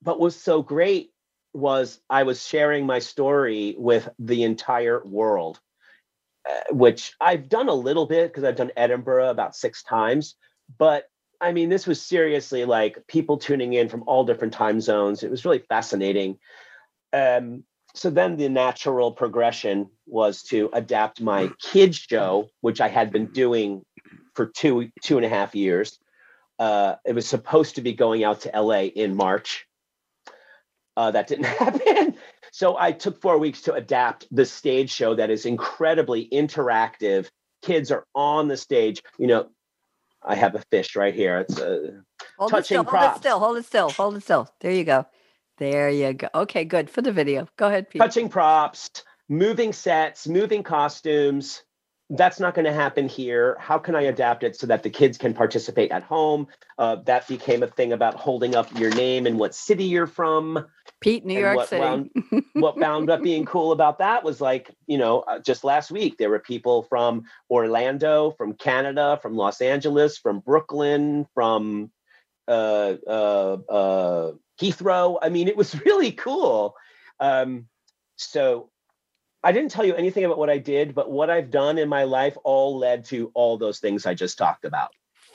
but 0.03 0.21
was 0.21 0.37
so 0.37 0.63
great 0.63 1.11
was 1.55 2.01
I 2.11 2.25
was 2.25 2.47
sharing 2.47 2.87
my 2.87 2.99
story 2.99 3.75
with 3.79 4.09
the 4.19 4.43
entire 4.43 5.03
world, 5.05 5.61
uh, 6.49 6.75
which 6.75 7.15
I've 7.21 7.49
done 7.49 7.69
a 7.69 7.75
little 7.75 8.07
bit 8.07 8.29
because 8.29 8.45
I've 8.45 8.57
done 8.57 8.73
Edinburgh 8.77 9.31
about 9.31 9.57
six 9.57 9.83
times. 9.83 10.35
But 10.79 11.05
I 11.41 11.53
mean, 11.53 11.69
this 11.69 11.87
was 11.87 12.03
seriously 12.03 12.65
like 12.65 13.07
people 13.07 13.39
tuning 13.39 13.73
in 13.73 13.89
from 13.89 14.05
all 14.07 14.25
different 14.25 14.53
time 14.53 14.81
zones. 14.81 15.23
It 15.23 15.31
was 15.31 15.45
really 15.45 15.61
fascinating. 15.61 16.39
Um, 17.13 17.65
so 17.95 18.11
then 18.11 18.37
the 18.37 18.49
natural 18.49 19.13
progression 19.13 19.89
was 20.07 20.43
to 20.43 20.69
adapt 20.73 21.21
my 21.21 21.49
kids 21.61 21.97
show 21.97 22.49
which 22.61 22.81
i 22.81 22.89
had 22.89 23.11
been 23.11 23.27
doing 23.27 23.83
for 24.35 24.47
two 24.47 24.91
two 25.01 25.17
and 25.17 25.25
a 25.25 25.29
half 25.29 25.55
years 25.55 25.99
uh, 26.61 26.95
it 27.05 27.15
was 27.15 27.27
supposed 27.27 27.75
to 27.75 27.81
be 27.81 27.95
going 27.95 28.23
out 28.23 28.43
to 28.43 28.61
la 28.61 28.81
in 28.81 29.17
march 29.17 29.67
uh, 30.97 31.11
that 31.11 31.27
didn't 31.27 31.45
happen 31.59 32.15
so 32.53 32.77
i 32.79 32.93
took 32.93 33.21
four 33.21 33.39
weeks 33.39 33.63
to 33.63 33.75
adapt 33.75 34.27
the 34.31 34.45
stage 34.45 34.91
show 34.91 35.15
that 35.15 35.31
is 35.31 35.47
incredibly 35.47 36.29
interactive 36.31 37.29
kids 37.63 37.91
are 37.91 38.07
on 38.15 38.49
the 38.49 38.57
stage 38.57 39.03
you 39.19 39.27
know 39.27 39.49
i 40.23 40.35
have 40.35 40.55
a 40.55 40.63
fish 40.71 40.97
right 40.97 41.15
here 41.15 41.39
it's 41.39 41.59
a 41.59 42.03
hold 42.39 42.51
touching 42.51 42.81
it 42.81 42.87
still, 42.89 42.99
hold 42.99 43.17
it 43.17 43.19
still 43.19 43.39
hold 43.39 43.57
it 43.57 43.65
still 43.65 43.91
hold 43.91 44.17
it 44.17 44.23
still 44.23 44.49
there 44.61 44.73
you 44.73 44.85
go 44.85 45.07
there 45.59 45.89
you 45.89 46.13
go. 46.15 46.29
Okay, 46.35 46.65
good 46.65 46.91
for 46.91 47.03
the 47.03 47.13
video. 47.13 47.47
Go 47.57 47.69
ahead, 47.69 47.89
Pete. 47.89 48.01
Touching 48.01 48.29
props, 48.29 48.91
moving 49.29 49.73
sets, 49.73 50.27
moving 50.27 50.63
costumes. 50.63 51.63
That's 52.11 52.39
not 52.41 52.55
going 52.55 52.67
to 52.67 52.73
happen 52.73 53.09
here. 53.09 53.57
How 53.59 53.79
can 53.79 53.95
I 53.95 54.03
adapt 54.03 54.43
it 54.43 54.57
so 54.57 54.67
that 54.67 54.83
the 54.83 54.91
kids 54.91 55.17
can 55.17 55.33
participate 55.33 55.91
at 55.91 56.03
home? 56.03 56.49
Uh, 56.77 56.97
that 57.07 57.27
became 57.29 57.63
a 57.63 57.67
thing 57.67 57.93
about 57.93 58.15
holding 58.15 58.55
up 58.55 58.77
your 58.79 58.91
name 58.91 59.27
and 59.27 59.39
what 59.39 59.55
city 59.55 59.85
you're 59.85 60.07
from. 60.07 60.67
Pete, 61.05 61.27
New 61.27 61.35
and 61.35 61.43
York 61.43 61.57
what 61.57 61.69
City. 61.69 61.83
Wound, 61.83 62.11
what 62.55 62.79
wound 62.79 63.11
up 63.11 63.23
being 63.23 63.45
cool 63.45 63.73
about 63.73 63.99
that 63.99 64.25
was 64.25 64.41
like, 64.41 64.71
you 64.87 64.97
know, 64.97 65.21
uh, 65.21 65.39
just 65.39 65.63
last 65.63 65.91
week, 65.91 66.17
there 66.17 66.31
were 66.31 66.39
people 66.39 66.85
from 66.85 67.25
Orlando, 67.51 68.31
from 68.31 68.55
Canada, 68.55 69.19
from 69.21 69.37
Los 69.37 69.61
Angeles, 69.61 70.17
from 70.17 70.41
Brooklyn, 70.41 71.27
from 71.35 71.91
uh, 72.49 72.95
uh, 73.07 73.57
uh, 73.69 74.33
Heathrow. 74.59 75.19
I 75.21 75.29
mean, 75.29 75.47
it 75.47 75.59
was 75.59 75.79
really 75.85 76.13
cool. 76.13 76.75
Um, 77.21 77.69
so 78.17 78.71
I 79.43 79.53
didn't 79.53 79.73
tell 79.73 79.85
you 79.85 79.95
anything 79.95 80.25
about 80.25 80.39
what 80.39 80.49
I 80.49 80.57
did, 80.57 80.95
but 80.95 81.11
what 81.11 81.29
I've 81.29 81.51
done 81.51 81.77
in 81.77 81.91
my 81.91 82.05
life 82.05 82.39
all 82.45 82.79
led 82.79 83.05
to 83.07 83.31
all 83.35 83.59
those 83.59 83.79
things 83.79 84.07
I 84.07 84.15
just 84.15 84.39
talked 84.39 84.65
about. 84.65 84.89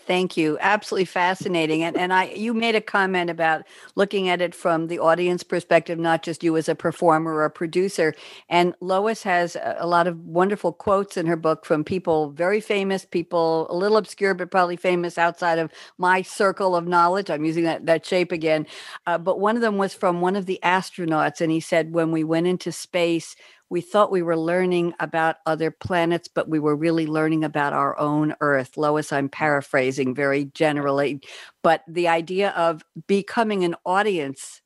Thank 0.10 0.38
you. 0.38 0.58
Absolutely 0.60 1.06
fascinating. 1.06 1.84
And 1.84 1.96
and 1.96 2.12
I 2.14 2.32
you 2.32 2.56
made 2.56 2.76
a 2.76 2.82
comment 2.82 3.30
about 3.30 3.64
looking 3.96 4.28
at 4.28 4.42
it 4.42 4.56
from 4.56 4.88
the 4.88 5.00
audience 5.00 5.44
perspective, 5.44 6.00
not 6.00 6.24
just 6.24 6.44
you 6.44 6.58
as 6.58 6.68
a 6.68 6.76
performer 6.76 7.32
or 7.36 7.46
a 7.46 7.52
producer. 7.52 8.16
And 8.50 8.74
Lois 8.82 9.24
has 9.24 9.56
a 9.64 9.88
lot 9.88 10.08
of 10.08 10.20
wonderful 10.26 10.74
quotes 10.74 11.16
in 11.16 11.28
her 11.28 11.38
book 11.38 11.64
from 11.66 11.86
people 11.86 12.32
very 12.32 12.60
famous, 12.60 13.06
people 13.06 13.68
a 13.70 13.76
little 13.78 13.98
obscure, 13.98 14.34
but 14.34 14.52
probably 14.52 14.78
famous 14.78 15.20
outside 15.20 15.60
of 15.60 15.72
my 16.00 16.24
circle 16.24 16.76
of 16.76 16.88
knowledge. 16.88 17.30
I'm 17.30 17.46
using 17.46 17.66
that 17.66 17.86
that 17.86 18.06
shape 18.06 18.34
again. 18.34 18.68
Uh, 19.08 19.20
but 19.20 19.40
one 19.40 19.56
of 19.58 19.62
them 19.62 19.78
was 19.78 19.94
from 19.94 20.22
one 20.22 20.36
of 20.36 20.48
the 20.48 20.60
astronauts, 20.64 21.40
and 21.40 21.52
he 21.52 21.62
said, 21.62 21.94
when 21.94 22.12
we 22.12 22.24
went 22.26 22.48
into 22.48 22.72
space, 22.74 23.36
we 23.70 23.82
thought 23.82 24.12
we 24.12 24.22
were 24.22 24.38
learning 24.38 24.94
about 25.00 25.38
other 25.46 25.72
planets, 25.72 26.28
but 26.28 26.50
we 26.50 26.60
were 26.60 26.76
really 26.76 27.06
learning 27.06 27.44
about 27.44 27.74
our 27.74 27.98
own 28.00 28.36
Earth. 28.42 28.78
Lois, 28.78 29.12
I'm 29.12 29.30
mm. 29.30 29.32
paraphrasing 29.32 30.16
very 30.16 30.46
generally, 30.46 31.22
but 31.64 31.84
the 31.88 32.08
idea 32.08 32.50
of 32.52 32.84
becoming 33.08 33.64
an 33.64 33.76
audience 33.86 34.62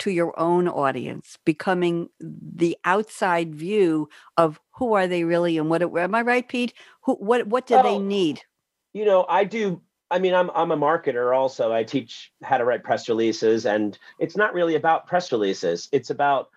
to 0.00 0.10
your 0.10 0.38
own 0.38 0.68
audience, 0.68 1.38
becoming 1.44 2.08
the 2.20 2.76
outside 2.84 3.54
view 3.54 4.08
of 4.36 4.60
who 4.74 4.94
are 4.94 5.06
they 5.06 5.24
really 5.24 5.56
and 5.56 5.70
what 5.70 5.82
am 5.82 6.14
I 6.14 6.22
right, 6.22 6.46
Pete? 6.46 6.74
Who 7.02 7.14
what 7.14 7.46
what 7.46 7.66
do 7.66 7.74
well, 7.74 7.84
they 7.84 7.98
need? 7.98 8.42
You 8.92 9.04
know, 9.04 9.24
I 9.28 9.44
do 9.44 9.80
I 10.10 10.18
mean, 10.18 10.34
I'm 10.34 10.50
I'm 10.54 10.70
a 10.70 10.76
marketer 10.76 11.36
also. 11.36 11.72
I 11.72 11.82
teach 11.82 12.32
how 12.42 12.58
to 12.58 12.64
write 12.64 12.84
press 12.84 13.08
releases, 13.08 13.66
and 13.66 13.98
it's 14.18 14.36
not 14.36 14.54
really 14.54 14.74
about 14.74 15.06
press 15.06 15.32
releases. 15.32 15.88
It's 15.92 16.10
about 16.10 16.50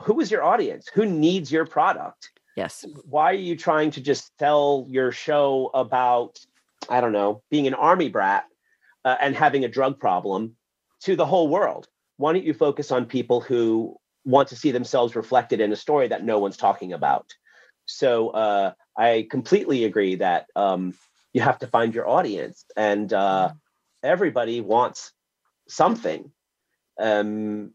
who 0.00 0.20
is 0.20 0.30
your 0.30 0.42
audience? 0.42 0.88
Who 0.94 1.06
needs 1.06 1.50
your 1.50 1.66
product? 1.66 2.30
Yes. 2.56 2.84
Why 3.04 3.30
are 3.30 3.34
you 3.34 3.56
trying 3.56 3.90
to 3.92 4.00
just 4.00 4.36
sell 4.38 4.86
your 4.88 5.12
show 5.12 5.70
about, 5.74 6.38
I 6.88 7.00
don't 7.00 7.12
know, 7.12 7.42
being 7.50 7.66
an 7.66 7.74
army 7.74 8.08
brat 8.08 8.46
uh, 9.04 9.16
and 9.20 9.36
having 9.36 9.64
a 9.64 9.68
drug 9.68 10.00
problem 10.00 10.56
to 11.02 11.16
the 11.16 11.26
whole 11.26 11.48
world? 11.48 11.88
Why 12.16 12.32
don't 12.32 12.44
you 12.44 12.54
focus 12.54 12.90
on 12.90 13.04
people 13.06 13.40
who 13.40 13.96
want 14.24 14.48
to 14.48 14.56
see 14.56 14.70
themselves 14.70 15.14
reflected 15.14 15.60
in 15.60 15.72
a 15.72 15.76
story 15.76 16.08
that 16.08 16.24
no 16.24 16.38
one's 16.38 16.56
talking 16.56 16.92
about? 16.92 17.34
So 17.84 18.30
uh, 18.30 18.72
I 18.96 19.26
completely 19.30 19.84
agree 19.84 20.16
that 20.16 20.46
um, 20.56 20.94
you 21.32 21.42
have 21.42 21.58
to 21.58 21.66
find 21.66 21.94
your 21.94 22.08
audience, 22.08 22.64
and 22.76 23.12
uh, 23.12 23.52
everybody 24.02 24.60
wants 24.60 25.12
something. 25.68 26.32
Um, 26.98 27.72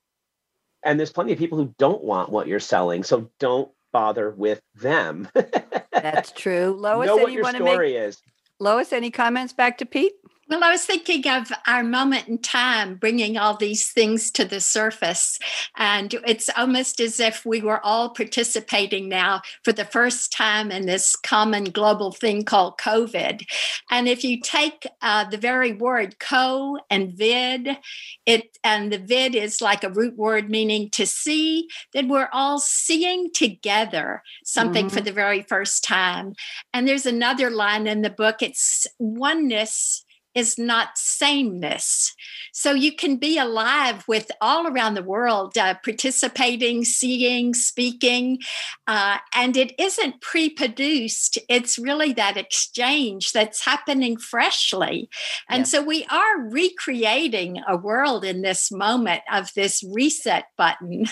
and 0.84 1.00
there's 1.00 1.12
plenty 1.12 1.34
of 1.34 1.40
people 1.40 1.58
who 1.58 1.74
don't 1.78 2.04
want 2.04 2.30
what 2.30 2.48
you're 2.48 2.60
selling 2.60 3.04
so 3.04 3.30
don't 3.40 3.72
bother 3.92 4.32
with 4.32 4.62
them. 4.76 5.28
That's 5.92 6.32
true. 6.32 6.76
Lois 6.78 7.08
know 7.08 7.18
what 7.18 7.32
your 7.32 7.44
story 7.46 7.94
make, 7.94 8.02
is. 8.02 8.22
Lois 8.60 8.94
any 8.94 9.12
comments? 9.12 9.54
Back 9.54 9.78
to 9.80 9.86
pete 9.86 10.14
well, 10.52 10.66
I 10.66 10.72
was 10.72 10.84
thinking 10.84 11.26
of 11.30 11.50
our 11.66 11.82
moment 11.82 12.28
in 12.28 12.38
time 12.38 12.96
bringing 12.96 13.38
all 13.38 13.56
these 13.56 13.90
things 13.90 14.30
to 14.32 14.44
the 14.44 14.60
surface. 14.60 15.40
And 15.78 16.14
it's 16.28 16.50
almost 16.58 17.00
as 17.00 17.22
if 17.22 17.46
we 17.46 17.62
were 17.62 17.80
all 17.86 18.10
participating 18.10 19.08
now 19.08 19.44
for 19.64 19.72
the 19.72 19.86
first 19.86 20.34
time 20.34 20.70
in 20.70 20.88
this 20.88 21.16
common 21.16 21.66
global 21.66 22.12
thing 22.12 22.44
called 22.44 22.78
COVID. 22.78 23.46
And 23.90 24.10
if 24.10 24.26
you 24.26 24.42
take 24.42 24.86
uh, 25.02 25.24
the 25.30 25.38
very 25.38 25.72
word 25.72 26.20
co 26.20 26.80
and 26.90 27.14
vid, 27.14 27.78
it 28.26 28.58
and 28.62 28.92
the 28.92 28.98
vid 28.98 29.36
is 29.36 29.62
like 29.62 29.86
a 29.86 29.90
root 29.90 30.18
word 30.18 30.50
meaning 30.50 30.90
to 30.92 31.06
see, 31.06 31.70
then 31.94 32.10
we're 32.10 32.30
all 32.34 32.60
seeing 32.60 33.32
together 33.32 34.22
something 34.44 34.88
mm-hmm. 34.88 34.96
for 34.96 35.02
the 35.02 35.14
very 35.14 35.44
first 35.44 35.86
time. 35.86 36.34
And 36.74 36.86
there's 36.86 37.06
another 37.06 37.50
line 37.50 37.88
in 37.88 38.02
the 38.02 38.10
book 38.10 38.42
it's 38.42 38.86
oneness 39.00 40.04
is 40.36 40.58
not 40.58 40.98
sameness. 40.98 42.14
So 42.54 42.72
you 42.72 42.94
can 42.96 43.18
be 43.18 43.38
alive 43.38 44.04
with 44.08 44.32
all 44.42 44.68
around 44.68 44.94
the 44.94 45.04
world, 45.04 45.58
uh, 45.58 45.76
participating, 45.84 46.86
seeing, 46.86 47.54
speaking, 47.54 48.40
uh, 48.88 49.18
and 49.34 49.58
it 49.58 49.74
isn't 49.80 50.22
pre 50.22 50.50
produced. 50.50 51.38
It's 51.50 51.78
really 51.78 52.14
that 52.14 52.38
exchange 52.38 53.32
that's 53.32 53.66
happening 53.66 54.18
freshly. 54.18 55.10
And 55.50 55.62
yes. 55.62 55.72
so 55.72 55.82
we 55.82 56.06
are 56.06 56.50
recreating 56.50 57.62
a 57.68 57.78
world 57.78 58.26
in 58.26 58.42
this 58.42 58.72
moment 58.72 59.22
of 59.32 59.54
this 59.56 59.84
reset 59.84 60.46
button. 60.58 61.06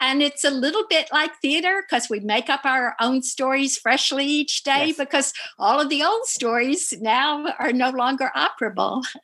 And 0.00 0.22
it's 0.22 0.44
a 0.44 0.50
little 0.50 0.84
bit 0.88 1.08
like 1.12 1.32
theater 1.40 1.82
because 1.82 2.08
we 2.08 2.20
make 2.20 2.48
up 2.48 2.64
our 2.64 2.94
own 3.00 3.22
stories 3.22 3.76
freshly 3.76 4.24
each 4.24 4.62
day 4.62 4.86
yes. 4.88 4.96
because 4.96 5.32
all 5.58 5.80
of 5.80 5.88
the 5.88 6.02
old 6.02 6.24
stories 6.26 6.94
now 7.00 7.52
are 7.58 7.72
no 7.72 7.90
longer 7.90 8.30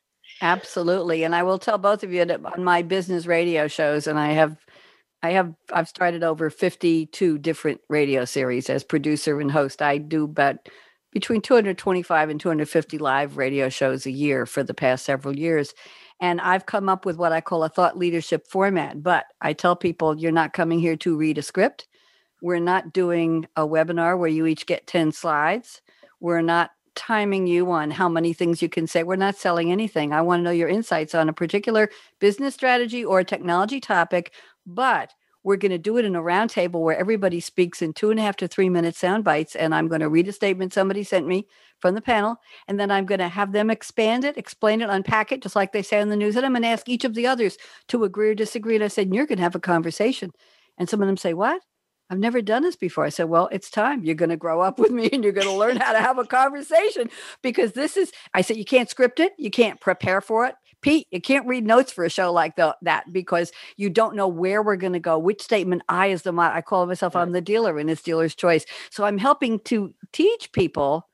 Absolutely. 0.43 1.25
And 1.25 1.35
I 1.35 1.43
will 1.43 1.59
tell 1.59 1.79
both 1.79 2.03
of 2.03 2.13
you 2.13 2.25
that 2.25 2.45
on 2.45 2.65
my 2.65 2.83
business 2.83 3.27
radio 3.27 3.69
shows, 3.69 4.07
and 4.07 4.19
I 4.19 4.33
have 4.33 4.57
I 5.23 5.31
have 5.31 5.55
I've 5.73 5.89
started 5.89 6.23
over 6.23 6.51
52 6.51 7.39
different 7.39 7.81
radio 7.89 8.25
series 8.25 8.69
as 8.69 8.85
producer 8.85 9.41
and 9.41 9.51
host. 9.51 9.81
I 9.81 9.99
do 9.99 10.25
about 10.25 10.69
between 11.13 11.41
225 11.41 12.29
and 12.29 12.41
250 12.41 12.99
live 12.99 13.37
radio 13.37 13.69
shows 13.69 14.05
a 14.05 14.11
year 14.11 14.45
for 14.45 14.63
the 14.63 14.75
past 14.75 15.05
several 15.05 15.39
years. 15.39 15.73
And 16.21 16.41
I've 16.41 16.67
come 16.67 16.89
up 16.89 17.07
with 17.07 17.17
what 17.17 17.33
I 17.33 17.41
call 17.41 17.65
a 17.65 17.69
thought 17.69 17.97
leadership 17.97 18.47
format. 18.49 19.03
But 19.03 19.27
I 19.41 19.53
tell 19.53 19.77
people 19.77 20.19
you're 20.19 20.33
not 20.33 20.53
coming 20.53 20.81
here 20.81 20.97
to 20.97 21.17
read 21.17 21.39
a 21.39 21.43
script. 21.43 21.87
We're 22.43 22.61
not 22.61 22.93
doing 22.93 23.47
a 23.57 23.67
webinar 23.67 24.19
where 24.19 24.29
you 24.29 24.45
each 24.47 24.67
get 24.67 24.87
10 24.87 25.13
slides. 25.13 25.81
We're 26.21 26.43
not 26.43 26.71
timing 26.95 27.47
you 27.47 27.71
on 27.71 27.91
how 27.91 28.09
many 28.09 28.33
things 28.33 28.63
you 28.63 28.69
can 28.69 28.87
say. 28.87 29.03
We're 29.03 29.17
not 29.17 29.37
selling 29.37 29.71
anything. 29.71 30.13
I 30.13 30.23
want 30.23 30.41
to 30.41 30.45
know 30.45 30.51
your 30.51 30.69
insights 30.69 31.15
on 31.15 31.29
a 31.29 31.33
particular 31.33 31.91
business 32.21 32.55
strategy 32.55 33.05
or 33.05 33.21
a 33.21 33.25
technology 33.25 33.81
topic, 33.81 34.33
but 34.67 35.13
we're 35.45 35.57
going 35.57 35.73
to 35.73 35.79
do 35.79 35.99
it 35.99 36.07
in 36.07 36.17
a 36.17 36.23
roundtable 36.23 36.81
where 36.81 36.97
everybody 36.97 37.39
speaks 37.39 37.83
in 37.83 37.93
two 37.93 38.11
and 38.11 38.19
a 38.19 38.23
half 38.23 38.37
to 38.37 38.49
three 38.49 38.71
minute 38.71 38.97
sound 38.97 39.25
bites. 39.25 39.55
And 39.55 39.75
I'm 39.75 39.89
going 39.89 40.01
to 40.01 40.09
read 40.09 40.27
a 40.27 40.33
statement 40.33 40.73
somebody 40.73 41.05
sent 41.05 41.27
me 41.27 41.47
from 41.81 41.95
the 41.95 42.01
panel. 42.01 42.37
And 42.67 42.81
then 42.81 42.91
I'm 42.91 43.05
going 43.05 43.19
to 43.19 43.29
have 43.29 43.53
them 43.53 43.71
expand 43.71 44.25
it, 44.25 44.39
explain 44.39 44.81
it, 44.81 44.89
unpack 44.89 45.33
it, 45.33 45.43
just 45.43 45.55
like 45.55 45.73
they 45.73 45.83
say 45.83 46.01
on 46.01 46.09
the 46.09 46.17
news. 46.17 46.35
And 46.37 46.47
I'm 46.47 46.53
going 46.53 46.63
to 46.63 46.69
ask 46.69 46.89
each 46.89 47.05
of 47.05 47.15
the 47.15 47.27
others 47.27 47.59
to 47.89 48.05
agree 48.05 48.31
or 48.31 48.35
disagree. 48.35 48.75
And 48.75 48.85
I 48.85 48.89
said, 48.89 49.15
You're 49.15 49.27
going 49.27 49.37
to 49.37 49.43
have 49.45 49.55
a 49.55 49.61
conversation. 49.61 50.33
And 50.79 50.89
some 50.89 51.03
of 51.03 51.07
them 51.07 51.19
say, 51.19 51.35
What? 51.35 51.61
I've 52.11 52.19
never 52.19 52.43
done 52.43 52.63
this 52.63 52.77
before. 52.77 53.05
I 53.05 53.09
said, 53.09 53.29
Well, 53.29 53.49
it's 53.51 53.71
time. 53.71 54.05
You're 54.05 54.15
going 54.15 54.31
to 54.31 54.37
grow 54.37 54.61
up 54.61 54.79
with 54.79 54.91
me 54.91 55.09
and 55.13 55.25
you're 55.25 55.33
going 55.33 55.47
to 55.47 55.53
learn 55.53 55.77
how 55.77 55.93
to 55.93 56.01
have 56.01 56.19
a 56.19 56.25
conversation 56.25 57.11
because 57.43 57.73
this 57.73 57.97
is, 57.97 58.13
I 58.35 58.43
said, 58.43 58.57
you 58.57 58.65
can't 58.65 58.91
script 58.91 59.21
it. 59.21 59.33
You 59.39 59.51
can't 59.51 59.81
prepare 59.81 60.21
for 60.21 60.47
it. 60.47 60.55
Pete, 60.83 61.07
you 61.11 61.21
can't 61.21 61.47
read 61.47 61.67
notes 61.67 61.91
for 61.91 62.05
a 62.05 62.11
show 62.11 62.31
like 62.31 62.57
the, 62.57 62.77
that 62.83 63.11
because 63.11 63.53
you 63.79 63.89
don't 63.89 64.15
know 64.15 64.29
where 64.29 64.63
we're 64.63 64.77
going 64.77 64.93
to 64.93 65.01
go, 65.01 65.19
which 65.19 65.41
statement 65.41 65.83
I 65.89 66.09
is 66.09 66.23
the, 66.23 66.35
I 66.35 66.61
call 66.61 66.85
myself, 66.85 67.15
right. 67.15 67.23
I'm 67.23 67.33
the 67.33 67.41
dealer 67.41 67.79
and 67.79 67.91
it's 67.91 68.03
dealer's 68.03 68.35
choice. 68.35 68.67
So 68.91 69.05
I'm 69.05 69.17
helping 69.17 69.61
to 69.61 69.95
teach 70.13 70.53
people 70.53 71.09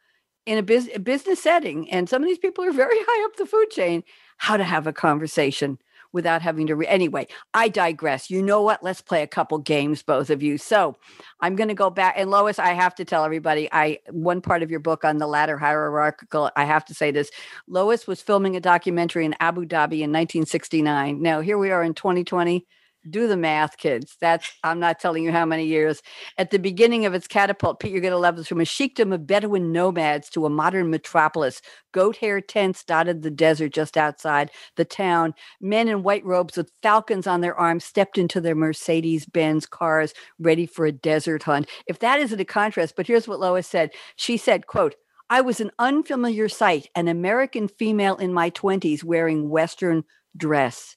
in 0.44 0.58
a 0.58 0.62
business, 0.64 0.98
business 0.98 1.40
setting. 1.40 1.88
And 1.88 2.08
some 2.08 2.20
of 2.20 2.28
these 2.28 2.38
people 2.38 2.64
are 2.64 2.72
very 2.72 2.96
high 3.00 3.24
up 3.26 3.36
the 3.36 3.46
food 3.46 3.70
chain 3.70 4.02
how 4.38 4.56
to 4.56 4.64
have 4.64 4.88
a 4.88 4.92
conversation 4.92 5.78
without 6.12 6.42
having 6.42 6.66
to. 6.68 6.76
Re- 6.76 6.86
anyway, 6.86 7.26
I 7.54 7.68
digress. 7.68 8.30
You 8.30 8.42
know 8.42 8.62
what? 8.62 8.82
Let's 8.82 9.00
play 9.00 9.22
a 9.22 9.26
couple 9.26 9.58
games, 9.58 10.02
both 10.02 10.30
of 10.30 10.42
you. 10.42 10.58
So 10.58 10.96
I'm 11.40 11.56
going 11.56 11.68
to 11.68 11.74
go 11.74 11.90
back. 11.90 12.14
And 12.16 12.30
Lois, 12.30 12.58
I 12.58 12.72
have 12.72 12.94
to 12.96 13.04
tell 13.04 13.24
everybody, 13.24 13.68
I 13.72 13.98
one 14.10 14.40
part 14.40 14.62
of 14.62 14.70
your 14.70 14.80
book 14.80 15.04
on 15.04 15.18
the 15.18 15.26
ladder 15.26 15.58
hierarchical. 15.58 16.50
I 16.56 16.64
have 16.64 16.84
to 16.86 16.94
say 16.94 17.10
this. 17.10 17.30
Lois 17.68 18.06
was 18.06 18.22
filming 18.22 18.56
a 18.56 18.60
documentary 18.60 19.24
in 19.24 19.34
Abu 19.40 19.66
Dhabi 19.66 20.00
in 20.00 20.12
1969. 20.12 21.20
Now 21.22 21.40
here 21.40 21.58
we 21.58 21.70
are 21.70 21.82
in 21.82 21.94
2020 21.94 22.66
do 23.08 23.26
the 23.26 23.36
math, 23.36 23.78
kids. 23.78 24.16
That's 24.20 24.50
I'm 24.62 24.78
not 24.78 25.00
telling 25.00 25.24
you 25.24 25.32
how 25.32 25.46
many 25.46 25.64
years. 25.64 26.02
At 26.36 26.50
the 26.50 26.58
beginning 26.58 27.06
of 27.06 27.14
its 27.14 27.26
catapult, 27.26 27.80
Pete, 27.80 27.92
you're 27.92 28.00
going 28.00 28.12
to 28.12 28.18
love 28.18 28.36
this 28.36 28.48
from 28.48 28.60
a 28.60 28.64
sheikdom 28.64 29.12
of 29.12 29.26
Bedouin 29.26 29.72
nomads 29.72 30.28
to 30.30 30.44
a 30.44 30.50
modern 30.50 30.90
metropolis. 30.90 31.62
Goat 31.92 32.16
hair 32.16 32.40
tents 32.40 32.84
dotted 32.84 33.22
the 33.22 33.30
desert 33.30 33.72
just 33.72 33.96
outside 33.96 34.50
the 34.76 34.84
town. 34.84 35.34
Men 35.60 35.88
in 35.88 36.02
white 36.02 36.24
robes 36.24 36.56
with 36.56 36.72
falcons 36.82 37.26
on 37.26 37.40
their 37.40 37.56
arms 37.56 37.84
stepped 37.84 38.18
into 38.18 38.40
their 38.40 38.54
Mercedes 38.54 39.24
Benz 39.24 39.66
cars, 39.66 40.12
ready 40.38 40.66
for 40.66 40.84
a 40.84 40.92
desert 40.92 41.44
hunt. 41.44 41.68
If 41.86 42.00
that 42.00 42.20
isn't 42.20 42.40
a 42.40 42.44
contrast, 42.44 42.96
but 42.96 43.06
here's 43.06 43.26
what 43.26 43.40
Lois 43.40 43.66
said. 43.66 43.90
She 44.16 44.36
said, 44.36 44.66
quote, 44.66 44.94
I 45.32 45.42
was 45.42 45.60
an 45.60 45.70
unfamiliar 45.78 46.48
sight, 46.48 46.88
an 46.96 47.06
American 47.06 47.68
female 47.68 48.16
in 48.16 48.32
my 48.32 48.50
20s 48.50 49.04
wearing 49.04 49.48
Western 49.48 50.02
dress. 50.36 50.96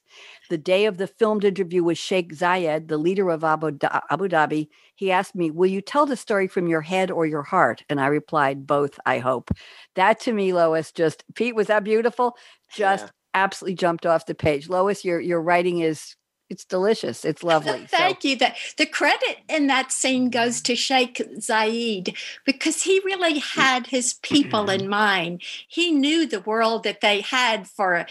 The 0.50 0.58
day 0.58 0.86
of 0.86 0.98
the 0.98 1.06
filmed 1.06 1.44
interview 1.44 1.82
with 1.82 1.98
Sheikh 1.98 2.34
Zayed, 2.34 2.88
the 2.88 2.98
leader 2.98 3.30
of 3.30 3.44
Abu, 3.44 3.72
Dhabi, 3.72 4.68
he 4.94 5.10
asked 5.10 5.34
me, 5.34 5.50
Will 5.50 5.70
you 5.70 5.80
tell 5.80 6.06
the 6.06 6.16
story 6.16 6.46
from 6.46 6.68
your 6.68 6.82
head 6.82 7.10
or 7.10 7.26
your 7.26 7.42
heart? 7.42 7.82
And 7.88 8.00
I 8.00 8.06
replied, 8.06 8.66
Both, 8.66 8.98
I 9.06 9.18
hope. 9.18 9.50
That 9.96 10.20
to 10.20 10.32
me, 10.32 10.52
Lois, 10.52 10.92
just, 10.92 11.24
Pete, 11.34 11.54
was 11.54 11.68
that 11.68 11.84
beautiful? 11.84 12.36
Just 12.72 13.06
yeah. 13.06 13.10
absolutely 13.34 13.76
jumped 13.76 14.06
off 14.06 14.26
the 14.26 14.34
page. 14.34 14.68
Lois, 14.68 15.04
your, 15.04 15.20
your 15.20 15.40
writing 15.40 15.80
is 15.80 16.16
it's 16.50 16.64
delicious. 16.64 17.24
It's 17.24 17.42
lovely. 17.42 17.86
Thank 17.86 18.22
so. 18.22 18.28
you. 18.28 18.36
The, 18.36 18.52
the 18.76 18.86
credit 18.86 19.38
in 19.48 19.66
that 19.68 19.90
scene 19.90 20.28
goes 20.28 20.60
to 20.62 20.76
Sheikh 20.76 21.16
Zayed 21.38 22.16
because 22.44 22.82
he 22.82 23.00
really 23.04 23.38
had 23.38 23.86
his 23.86 24.14
people 24.14 24.68
in 24.68 24.88
mind. 24.88 25.42
He 25.66 25.90
knew 25.90 26.26
the 26.26 26.42
world 26.42 26.84
that 26.84 27.00
they 27.00 27.22
had 27.22 27.66
for 27.66 28.06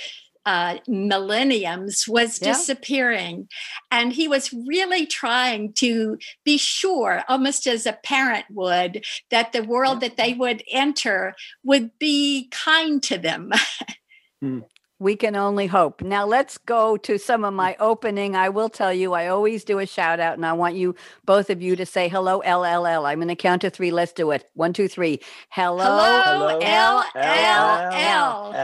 uh, 0.46 0.78
millenniums 0.88 2.08
was 2.08 2.42
yeah. 2.42 2.50
disappearing. 2.50 3.48
And 3.92 4.14
he 4.14 4.28
was 4.28 4.54
really 4.54 5.06
trying 5.06 5.74
to 5.74 6.18
be 6.44 6.58
sure, 6.58 7.24
almost 7.28 7.68
as 7.68 7.86
a 7.86 7.98
parent 8.04 8.46
would, 8.50 9.06
that 9.30 9.52
the 9.52 9.64
world 9.64 10.02
yeah. 10.02 10.10
that 10.10 10.18
they 10.18 10.34
would 10.34 10.64
enter 10.72 11.36
would 11.64 11.98
be 12.00 12.50
kind 12.52 13.02
to 13.04 13.18
them. 13.18 13.52
mm. 14.44 14.64
We 15.04 15.18
can 15.18 15.36
only 15.36 15.68
hope. 15.68 16.02
Now 16.02 16.26
let's 16.26 16.58
go 16.58 16.96
to 16.96 17.20
some 17.20 17.44
of 17.44 17.54
my 17.54 17.76
opening. 17.82 18.38
I 18.38 18.48
will 18.48 18.70
tell 18.70 18.94
you, 18.94 19.12
I 19.12 19.28
always 19.28 19.66
do 19.66 19.80
a 19.80 19.86
shout 19.86 20.22
out, 20.22 20.36
and 20.36 20.46
I 20.46 20.54
want 20.54 20.76
you, 20.76 20.96
both 21.26 21.50
of 21.50 21.62
you, 21.62 21.76
to 21.76 21.86
say 21.86 22.08
hello, 22.08 22.42
LLL. 22.46 23.06
I'm 23.06 23.18
going 23.18 23.28
to 23.28 23.36
count 23.36 23.64
to 23.64 23.70
three. 23.70 23.92
Let's 23.92 24.14
do 24.14 24.32
it. 24.32 24.50
One, 24.54 24.72
two, 24.72 24.88
three. 24.88 25.20
Hello, 25.50 25.84
hello 25.84 26.58
LLL. 26.58 27.74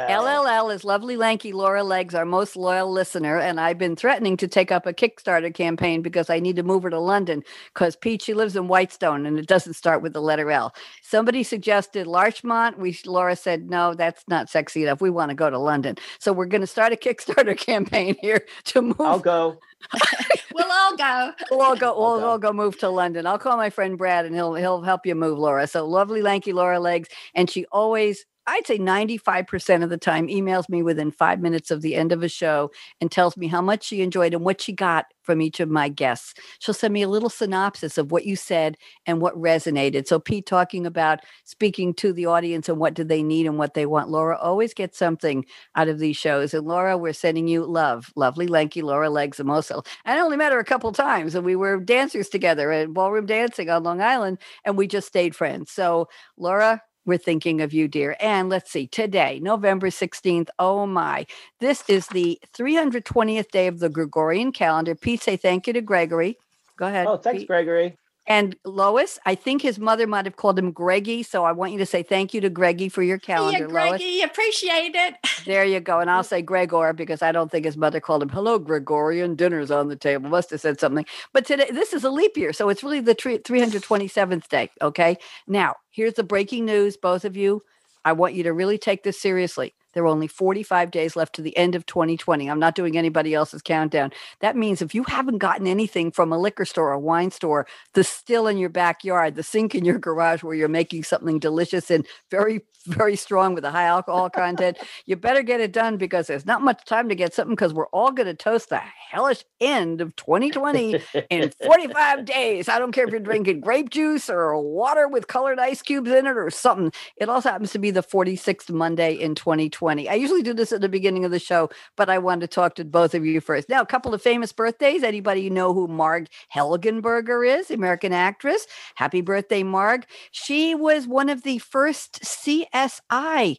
LLL 0.10 0.74
is 0.74 0.86
lovely, 0.86 1.18
lanky 1.18 1.52
Laura 1.52 1.84
Legs, 1.84 2.16
our 2.16 2.24
most 2.24 2.56
loyal 2.56 2.90
listener, 2.90 3.38
and 3.38 3.60
I've 3.60 3.78
been 3.78 3.98
threatening 3.98 4.38
to 4.38 4.48
take 4.48 4.72
up 4.72 4.88
a 4.88 4.94
Kickstarter 4.94 5.54
campaign 5.54 6.02
because 6.02 6.30
I 6.30 6.40
need 6.40 6.56
to 6.56 6.64
move 6.64 6.84
her 6.84 6.90
to 6.90 7.00
London 7.00 7.44
because 7.74 7.98
Pete, 7.98 8.22
she 8.22 8.34
lives 8.34 8.56
in 8.56 8.70
Whitestone, 8.70 9.26
and 9.26 9.38
it 9.38 9.48
doesn't 9.48 9.74
start 9.74 10.02
with 10.02 10.14
the 10.14 10.22
letter 10.22 10.50
L. 10.50 10.74
Somebody 11.02 11.44
suggested 11.44 12.08
Larchmont. 12.08 12.80
We 12.80 12.98
Laura 13.06 13.36
said 13.36 13.70
no, 13.70 13.94
that's 13.94 14.24
not 14.30 14.50
sexy 14.50 14.84
enough. 14.84 15.02
We 15.02 15.10
want 15.10 15.32
to 15.32 15.36
go 15.36 15.50
to 15.50 15.60
London. 15.60 15.98
So 16.18 16.29
we're 16.34 16.46
going 16.46 16.62
to 16.62 16.68
start 16.68 16.94
a 16.94 16.96
Kickstarter 16.96 17.58
campaign 17.58 18.16
here 18.22 18.46
to 18.66 18.82
move. 18.82 19.00
I'll 19.00 19.20
go. 19.20 19.60
we'll 20.54 20.72
all 20.72 20.96
go. 20.96 21.32
We'll 21.52 21.62
all 21.62 21.76
go. 21.76 21.96
We'll 21.98 22.24
all 22.24 22.38
go 22.38 22.52
move 22.52 22.78
to 22.80 22.90
London. 22.90 23.26
I'll 23.26 23.40
call 23.40 23.58
my 23.58 23.70
friend 23.70 23.98
Brad, 23.98 24.26
and 24.26 24.36
he'll 24.36 24.56
he'll 24.56 24.82
help 24.82 25.06
you 25.06 25.16
move, 25.16 25.40
Laura. 25.40 25.68
So 25.68 25.86
lovely, 25.86 26.22
lanky 26.22 26.54
Laura 26.54 26.80
legs, 26.80 27.10
and 27.34 27.50
she 27.50 27.66
always 27.72 28.26
I'd 28.50 28.66
say 28.66 28.80
95% 28.80 29.84
of 29.84 29.92
the 29.92 29.98
time 29.98 30.28
emails 30.28 30.68
me 30.70 30.82
within 30.82 31.12
five 31.12 31.40
minutes 31.40 31.70
of 31.70 31.82
the 31.82 31.94
end 31.94 32.12
of 32.12 32.24
a 32.24 32.28
show 32.28 32.72
and 33.00 33.12
tells 33.12 33.38
me 33.38 33.48
how 33.48 33.62
much 33.62 33.84
she 33.84 34.02
enjoyed 34.02 34.34
and 34.34 34.44
what 34.44 34.60
she 34.60 34.74
got 34.74 35.06
from 35.22 35.40
each 35.40 35.60
of 35.60 35.70
my 35.70 35.88
guests. 35.88 36.34
She'll 36.58 36.74
send 36.74 36.92
me 36.92 37.04
a 37.04 37.08
little 37.08 37.30
synopsis 37.30 38.00
of 38.00 38.12
what 38.12 38.26
you 38.26 38.36
said 38.36 38.76
and 39.06 39.22
what 39.22 39.36
resonated. 39.36 40.08
So, 40.08 40.20
Pete 40.20 40.48
talking 40.48 40.88
about 40.88 41.20
speaking 41.44 41.94
to 41.96 42.12
the 42.12 42.26
audience 42.26 42.68
and 42.68 42.80
what 42.80 42.96
do 42.96 43.04
they 43.04 43.22
need 43.22 43.46
and 43.46 43.60
what 43.60 43.76
they 43.76 43.86
want. 43.86 44.10
Laura 44.10 44.36
always 44.40 44.74
gets 44.74 44.98
something 44.98 45.46
out 45.76 45.88
of 45.88 46.00
these 46.00 46.18
shows. 46.18 46.56
And 46.56 46.66
Laura, 46.66 46.98
we're 46.98 47.14
sending 47.14 47.48
you 47.48 47.64
love. 47.64 48.12
Lovely, 48.16 48.48
lanky 48.48 48.82
Laura 48.82 49.12
Legs 49.12 49.38
Amoso. 49.38 49.86
I 50.06 50.20
only 50.20 50.38
met 50.38 50.52
her 50.52 50.60
a 50.60 50.66
couple 50.66 50.92
times 50.92 51.36
and 51.36 51.46
we 51.46 51.56
were 51.56 51.80
dancers 51.80 52.30
together 52.30 52.72
at 52.72 52.92
ballroom 52.92 53.28
dancing 53.28 53.70
on 53.70 53.84
Long 53.84 54.02
Island 54.02 54.40
and 54.66 54.76
we 54.76 54.88
just 54.88 55.08
stayed 55.08 55.36
friends. 55.36 55.72
So, 55.72 56.10
Laura, 56.36 56.82
we're 57.06 57.18
thinking 57.18 57.62
of 57.62 57.74
you, 57.74 57.88
dear. 57.88 58.16
And 58.20 58.50
let's 58.50 58.72
see, 58.72 58.88
today, 58.88 59.40
November 59.42 59.88
16th. 59.90 60.50
Oh 60.60 60.86
my, 60.86 61.26
this 61.60 61.84
is 61.90 62.08
the 62.08 62.40
320th 62.56 63.50
day 63.50 63.68
of 63.68 63.80
the 63.80 63.90
Gregorian 63.90 64.52
calendar. 64.52 64.96
Pete, 64.96 65.24
say 65.24 65.38
thank 65.38 65.68
you 65.68 65.74
to 65.74 65.82
Gregory. 65.82 66.38
Go 66.78 66.88
ahead. 66.88 67.08
Oh, 67.08 67.18
thanks, 67.18 67.42
Pete. 67.42 67.48
Gregory. 67.48 67.98
And 68.28 68.56
Lois, 68.64 69.18
I 69.26 69.34
think 69.34 69.62
his 69.62 69.80
mother 69.80 70.06
might 70.06 70.26
have 70.26 70.36
called 70.36 70.60
him 70.60 70.72
Greggy. 70.72 71.24
So 71.24 71.46
I 71.46 71.52
want 71.52 71.72
you 71.72 71.80
to 71.80 71.86
say 71.86 72.04
thank 72.04 72.34
you 72.34 72.42
to 72.42 72.50
Greggy 72.50 72.88
for 72.88 73.02
your 73.02 73.18
calendar, 73.18 73.62
yeah, 73.62 73.66
Greggy, 73.66 74.20
Lois. 74.20 74.26
appreciate 74.26 74.94
it. 74.94 75.16
There 75.46 75.66
you 75.66 75.80
go. 75.80 76.00
And 76.00 76.12
I'll 76.12 76.24
say 76.24 76.42
Gregor 76.44 76.94
because 76.94 77.24
I 77.24 77.32
don't 77.32 77.52
think 77.52 77.66
his 77.66 77.76
mother 77.76 78.00
called 78.00 78.22
him, 78.22 78.30
hello, 78.30 78.60
Gregorian, 78.60 79.36
dinner's 79.36 79.72
on 79.72 79.88
the 79.88 79.96
table. 79.96 80.30
Must 80.30 80.52
have 80.52 80.62
said 80.62 80.80
something. 80.80 81.06
But 81.34 81.46
today, 81.46 81.70
this 81.72 81.92
is 81.92 82.04
a 82.04 82.12
leap 82.12 82.38
year. 82.38 82.54
So 82.54 82.70
it's 82.70 82.84
really 82.84 83.00
the 83.00 83.16
327th 83.16 84.48
day. 84.48 84.70
Okay. 84.82 85.18
Now, 85.48 85.76
here's 85.90 86.14
the 86.14 86.24
breaking 86.24 86.66
news, 86.66 86.98
both 86.98 87.26
of 87.26 87.36
you. 87.36 87.62
I 88.06 88.14
want 88.14 88.36
you 88.36 88.44
to 88.44 88.54
really 88.54 88.78
take 88.78 89.04
this 89.04 89.20
seriously. 89.20 89.74
There 89.94 90.04
are 90.04 90.08
only 90.08 90.28
45 90.28 90.92
days 90.92 91.16
left 91.16 91.36
to 91.36 91.42
the 91.42 91.56
end 91.58 91.76
of 91.76 91.86
2020. 91.86 92.50
I'm 92.50 92.60
not 92.60 92.76
doing 92.76 92.98
anybody 92.98 93.34
else's 93.34 93.62
countdown. 93.62 94.12
That 94.40 94.56
means 94.56 94.82
if 94.82 94.94
you 94.94 95.04
haven't 95.04 95.40
gotten 95.40 95.68
anything 95.68 96.12
from 96.12 96.32
a 96.32 96.38
liquor 96.38 96.66
store, 96.66 96.92
a 96.92 97.00
wine 97.00 97.32
store, 97.32 97.66
the 97.94 98.04
still 98.04 98.48
in 98.48 98.58
your 98.58 98.70
backyard, 98.70 99.36
the 99.36 99.44
sink 99.44 99.74
in 99.74 99.86
your 99.86 99.98
garage 99.98 100.44
where 100.44 100.56
you're 100.56 100.68
making 100.68 101.04
something 101.04 101.40
delicious 101.40 101.90
and 101.90 102.06
very, 102.30 102.62
very 102.86 103.16
strong 103.16 103.56
with 103.56 103.66
a 103.66 103.72
high 103.72 103.86
alcohol 103.86 104.30
content, 104.30 104.78
you 105.06 105.16
better 105.16 105.42
get 105.42 105.60
it 105.60 105.74
done 105.74 105.98
because 105.98 106.28
there's 106.28 106.46
not 106.46 106.62
much 106.62 106.86
time 106.86 107.10
to 107.10 107.16
get 107.16 107.34
something 107.34 107.56
because 107.56 107.74
we're 107.74 107.88
all 107.88 108.12
going 108.12 108.28
to 108.28 108.34
toast 108.34 108.70
the 108.70 108.82
hellish 109.10 109.44
end 109.60 110.02
of 110.02 110.16
2020 110.16 111.02
in 111.30 111.52
45 111.66 112.26
days. 112.26 112.70
I 112.70 112.78
don't 112.78 112.92
care 112.92 113.06
if 113.06 113.12
you're 113.12 113.20
drinking 113.20 113.62
grape 113.62 113.90
juice 113.90 114.30
or 114.30 114.60
water 114.62 115.08
with 115.08 115.28
colored 115.28 115.60
ice 115.60 115.82
cubes 115.82 116.12
in 116.12 116.28
it 116.28 116.38
or 116.38 116.50
something. 116.52 116.92
It 117.18 117.28
also 117.28 117.50
happens 117.50 117.72
to 117.72 117.80
be 117.80 117.92
the 117.92 118.04
46th 118.04 118.70
Monday 118.70 119.14
in 119.14 119.36
2020. 119.36 119.79
20. 119.80 120.10
I 120.10 120.16
usually 120.16 120.42
do 120.42 120.54
this 120.54 120.74
at 120.74 120.82
the 120.82 120.90
beginning 120.90 121.24
of 121.24 121.32
the 121.32 121.40
show, 121.40 121.70
but 121.96 122.10
I 122.10 122.18
wanted 122.18 122.42
to 122.42 122.54
talk 122.54 122.76
to 122.76 122.84
both 122.84 123.16
of 123.16 123.26
you 123.26 123.40
first. 123.40 123.70
Now, 123.70 123.82
a 123.82 123.86
couple 123.86 124.14
of 124.14 124.22
famous 124.22 124.52
birthdays. 124.52 125.04
Anybody 125.04 125.50
know 125.50 125.74
who 125.74 125.88
Marg 125.88 126.28
Helgenberger 126.54 127.48
is, 127.48 127.72
American 127.72 128.12
actress? 128.12 128.68
Happy 128.96 129.22
birthday, 129.22 129.64
Marg. 129.64 130.06
She 130.32 130.76
was 130.76 131.08
one 131.08 131.30
of 131.30 131.44
the 131.44 131.60
first 131.60 132.22
CSI 132.24 133.58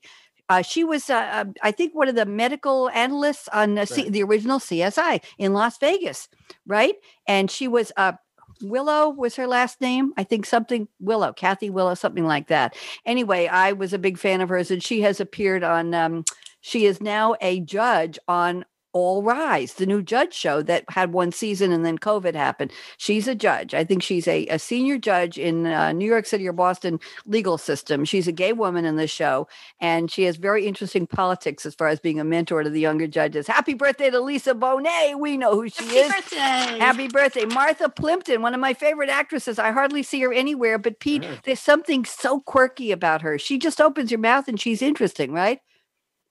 uh, 0.51 0.63
she 0.63 0.83
was, 0.83 1.09
uh, 1.09 1.15
uh, 1.15 1.45
I 1.63 1.71
think, 1.71 1.95
one 1.95 2.09
of 2.09 2.17
the 2.17 2.27
medical 2.27 2.91
analysts 2.91 3.49
on 3.53 3.77
right. 3.77 3.89
C- 3.89 4.11
the 4.11 4.25
original 4.25 4.59
CSI 4.59 5.23
in 5.39 5.53
Las 5.53 5.79
Vegas, 5.79 6.29
right? 6.67 6.97
And 7.29 7.49
she 7.49 7.69
was 7.69 7.93
uh, 7.97 8.15
Willow 8.63 9.09
was 9.09 9.37
her 9.37 9.47
last 9.47 9.81
name. 9.81 10.13
I 10.17 10.25
think 10.25 10.47
something 10.47 10.89
Willow, 11.01 11.33
Kathy 11.33 11.71
Willow, 11.71 11.95
something 11.95 12.27
like 12.27 12.49
that. 12.49 12.77
Anyway, 13.07 13.47
I 13.47 13.73
was 13.73 13.93
a 13.93 13.99
big 13.99 14.19
fan 14.19 14.41
of 14.41 14.49
hers, 14.49 14.71
and 14.71 14.83
she 14.83 15.01
has 15.03 15.21
appeared 15.21 15.65
on. 15.65 15.95
Um, 15.95 16.25
she 16.63 16.85
is 16.85 17.01
now 17.01 17.37
a 17.41 17.61
judge 17.61 18.19
on 18.29 18.67
all 18.93 19.23
Rise, 19.23 19.75
the 19.75 19.87
new 19.87 20.03
judge 20.03 20.35
show 20.35 20.63
that 20.63 20.85
had 20.89 21.13
one 21.13 21.31
season 21.33 21.71
and 21.71 21.85
then 21.85 21.99
COVID 21.99 22.35
happened. 22.35 22.73
She's 22.97 23.29
a 23.29 23.35
judge. 23.35 23.73
I 23.75 23.85
think 23.85 24.03
she's 24.03 24.27
a, 24.27 24.47
a 24.47 24.59
senior 24.59 24.99
judge 24.99 25.39
in 25.39 25.67
uh, 25.67 25.93
New 25.93 26.07
York 26.09 26.27
City 26.27 26.49
or 26.49 26.53
Boston 26.53 26.99
legal 27.27 27.57
system. 27.59 28.05
She's 28.05 28.27
a 28.27 28.33
gay 28.33 28.53
woman 28.53 28.85
in 28.85 28.97
the 28.97 29.07
show, 29.07 29.47
and 29.81 30.11
she 30.11 30.25
has 30.25 30.37
very 30.37 30.67
interesting 30.67 31.07
politics 31.07 31.65
as 31.65 31.75
far 31.75 31.89
as 31.89 32.01
being 32.01 32.19
a 32.19 32.25
mentor 32.25 32.63
to 32.63 32.71
the 32.71 32.81
younger 32.81 33.07
judges. 33.07 33.47
Happy 33.47 33.75
birthday 33.75 34.11
to 34.11 34.21
Lisa 34.21 34.55
Bonet. 34.55 35.19
We 35.19 35.37
know 35.37 35.55
who 35.55 35.69
she 35.69 35.85
Happy 35.85 35.97
is. 35.97 36.13
Birthday. 36.13 36.79
Happy 36.79 37.09
birthday. 37.09 37.45
Martha 37.45 37.89
Plimpton, 37.89 38.43
one 38.43 38.55
of 38.55 38.61
my 38.61 38.75
favorite 38.75 39.11
actresses. 39.11 39.59
I 39.59 39.71
hardly 39.71 40.03
see 40.03 40.21
her 40.23 40.33
anywhere, 40.33 40.79
but 40.79 40.99
Pete, 41.01 41.23
mm. 41.23 41.43
there's 41.45 41.61
something 41.61 42.05
so 42.05 42.41
quirky 42.41 42.91
about 42.91 43.23
her. 43.23 43.39
She 43.39 43.59
just 43.59 43.81
opens 43.81 44.11
your 44.11 44.21
mouth 44.21 44.49
and 44.49 44.61
she's 44.61 44.83
interesting, 44.83 45.33
right? 45.33 45.61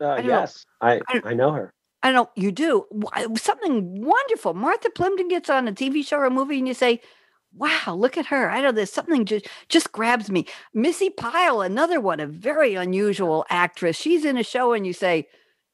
Uh, 0.02 0.22
yes, 0.24 0.66
know. 0.82 0.88
I, 0.88 1.02
I, 1.10 1.22
I 1.26 1.34
know 1.34 1.52
her. 1.52 1.74
I 2.02 2.12
don't. 2.12 2.30
You 2.36 2.52
do 2.52 2.86
something 3.36 4.02
wonderful. 4.02 4.54
Martha 4.54 4.90
Plimpton 4.90 5.28
gets 5.28 5.50
on 5.50 5.68
a 5.68 5.74
TV 5.74 6.06
show 6.06 6.18
or 6.18 6.26
a 6.26 6.30
movie, 6.30 6.58
and 6.58 6.68
you 6.68 6.74
say, 6.74 7.02
"Wow, 7.54 7.96
look 7.96 8.18
at 8.18 8.28
her!" 8.28 8.50
I 8.50 8.62
know 8.62 8.72
there's 8.72 8.92
something 8.94 9.26
just 9.26 9.48
just 9.68 9.92
grabs 9.92 10.32
me. 10.32 10.46
Missi 10.74 11.10
Pyle, 11.10 11.62
another 11.62 12.00
one, 12.00 12.20
a 12.22 12.28
very 12.28 12.76
unusual 12.76 13.46
actress. 13.50 13.98
She's 13.98 14.24
in 14.24 14.38
a 14.38 14.44
show, 14.44 14.72
and 14.74 14.88
you 14.88 14.94
say, 14.94 15.28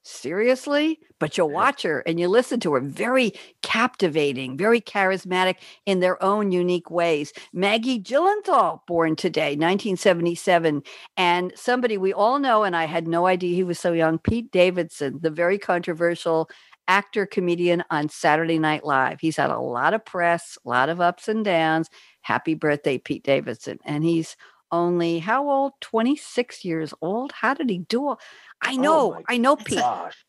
seriously 0.06 1.00
but 1.20 1.38
you'll 1.38 1.50
watch 1.50 1.82
her 1.82 2.02
and 2.02 2.20
you 2.20 2.28
listen 2.28 2.60
to 2.60 2.74
her 2.74 2.80
very 2.80 3.34
captivating 3.64 4.56
very 4.58 4.80
charismatic 4.80 5.56
in 5.86 6.00
their 6.00 6.22
own 6.24 6.52
unique 6.52 6.92
ways. 6.92 7.34
Maggie 7.54 8.00
gyllenhaal 8.00 8.82
born 8.86 9.16
today 9.16 9.56
1977 9.56 10.84
and 11.18 11.52
somebody 11.56 11.98
we 11.98 12.14
all 12.14 12.38
know 12.38 12.64
and 12.64 12.76
i 12.76 12.86
had 12.86 13.08
no 13.08 13.26
idea 13.26 13.56
he 13.56 13.64
was 13.64 13.80
so 13.80 13.94
young 13.94 14.20
pete 14.20 14.52
davidson 14.52 15.20
the 15.22 15.32
very 15.32 15.58
controversial 15.58 16.50
actor 16.88 17.26
comedian 17.26 17.84
on 17.90 18.08
saturday 18.08 18.60
night 18.60 18.86
live. 18.86 19.20
He's 19.20 19.38
had 19.38 19.50
a 19.50 19.60
lot 19.60 19.96
of 19.96 20.06
press 20.06 20.58
a 20.64 20.70
lot 20.70 20.90
of 20.90 21.02
ups 21.02 21.28
and 21.28 21.44
downs. 21.44 21.90
Happy 22.22 22.54
birthday 22.54 23.00
pete 23.00 23.24
davidson 23.24 23.80
and 23.86 24.04
he's 24.04 24.36
only 24.72 25.20
how 25.20 25.50
old 25.50 25.74
26 25.82 26.66
years 26.66 26.94
old 27.02 27.32
how 27.32 27.54
did 27.54 27.70
he 27.70 27.80
do 27.80 28.08
all 28.08 28.20
I 28.62 28.74
oh 28.74 28.82
know, 28.82 29.16
oh 29.16 29.24
I 29.28 29.38
know, 29.38 29.56
Pete. 29.56 29.84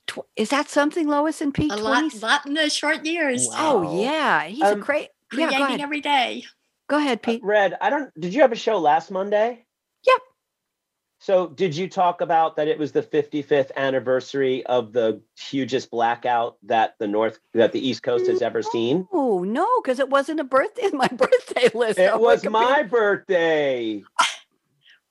Tw- 0.07 0.19
is 0.37 0.51
that 0.51 0.69
something, 0.69 1.09
Lois 1.09 1.41
and 1.41 1.55
Pete? 1.55 1.73
A 1.73 1.77
lot, 1.77 2.13
lot 2.21 2.47
in 2.47 2.55
the 2.55 2.69
short 2.69 3.07
years. 3.07 3.47
Wow. 3.49 3.57
Oh 3.59 4.03
yeah, 4.03 4.45
he's 4.45 4.63
um, 4.63 4.81
a 4.81 4.85
great 4.85 5.09
creating 5.31 5.59
yeah, 5.59 5.79
every 5.81 6.01
day. 6.01 6.45
Go 6.89 6.99
ahead, 6.99 7.23
Pete. 7.23 7.43
Uh, 7.43 7.47
Red, 7.47 7.77
I 7.81 7.91
don't. 7.91 8.13
Did 8.21 8.35
you 8.35 8.43
have 8.43 8.53
a 8.53 8.57
show 8.57 8.79
last 8.79 9.11
Monday? 9.11 9.65
Yep. 10.07 10.21
So, 11.19 11.47
did 11.49 11.75
you 11.75 11.89
talk 11.89 12.21
about 12.21 12.57
that 12.57 12.69
it 12.69 12.79
was 12.79 12.93
the 12.93 13.03
55th 13.03 13.71
anniversary 13.75 14.65
of 14.67 14.93
the 14.93 15.23
hugest 15.39 15.91
blackout 15.91 16.59
that 16.65 16.95
the 16.99 17.09
North, 17.09 17.41
that 17.55 17.73
the 17.73 17.89
East 17.89 18.03
Coast 18.03 18.27
has 18.27 18.43
ever 18.43 18.63
seen? 18.63 19.09
Oh 19.13 19.43
no, 19.43 19.67
because 19.83 19.99
it 19.99 20.11
wasn't 20.11 20.41
a 20.41 20.45
birthday. 20.45 20.91
My 20.93 21.09
birthday 21.09 21.71
list. 21.75 21.99
It 21.99 22.21
was 22.21 22.45
my 22.45 22.83
birthday. 22.83 24.05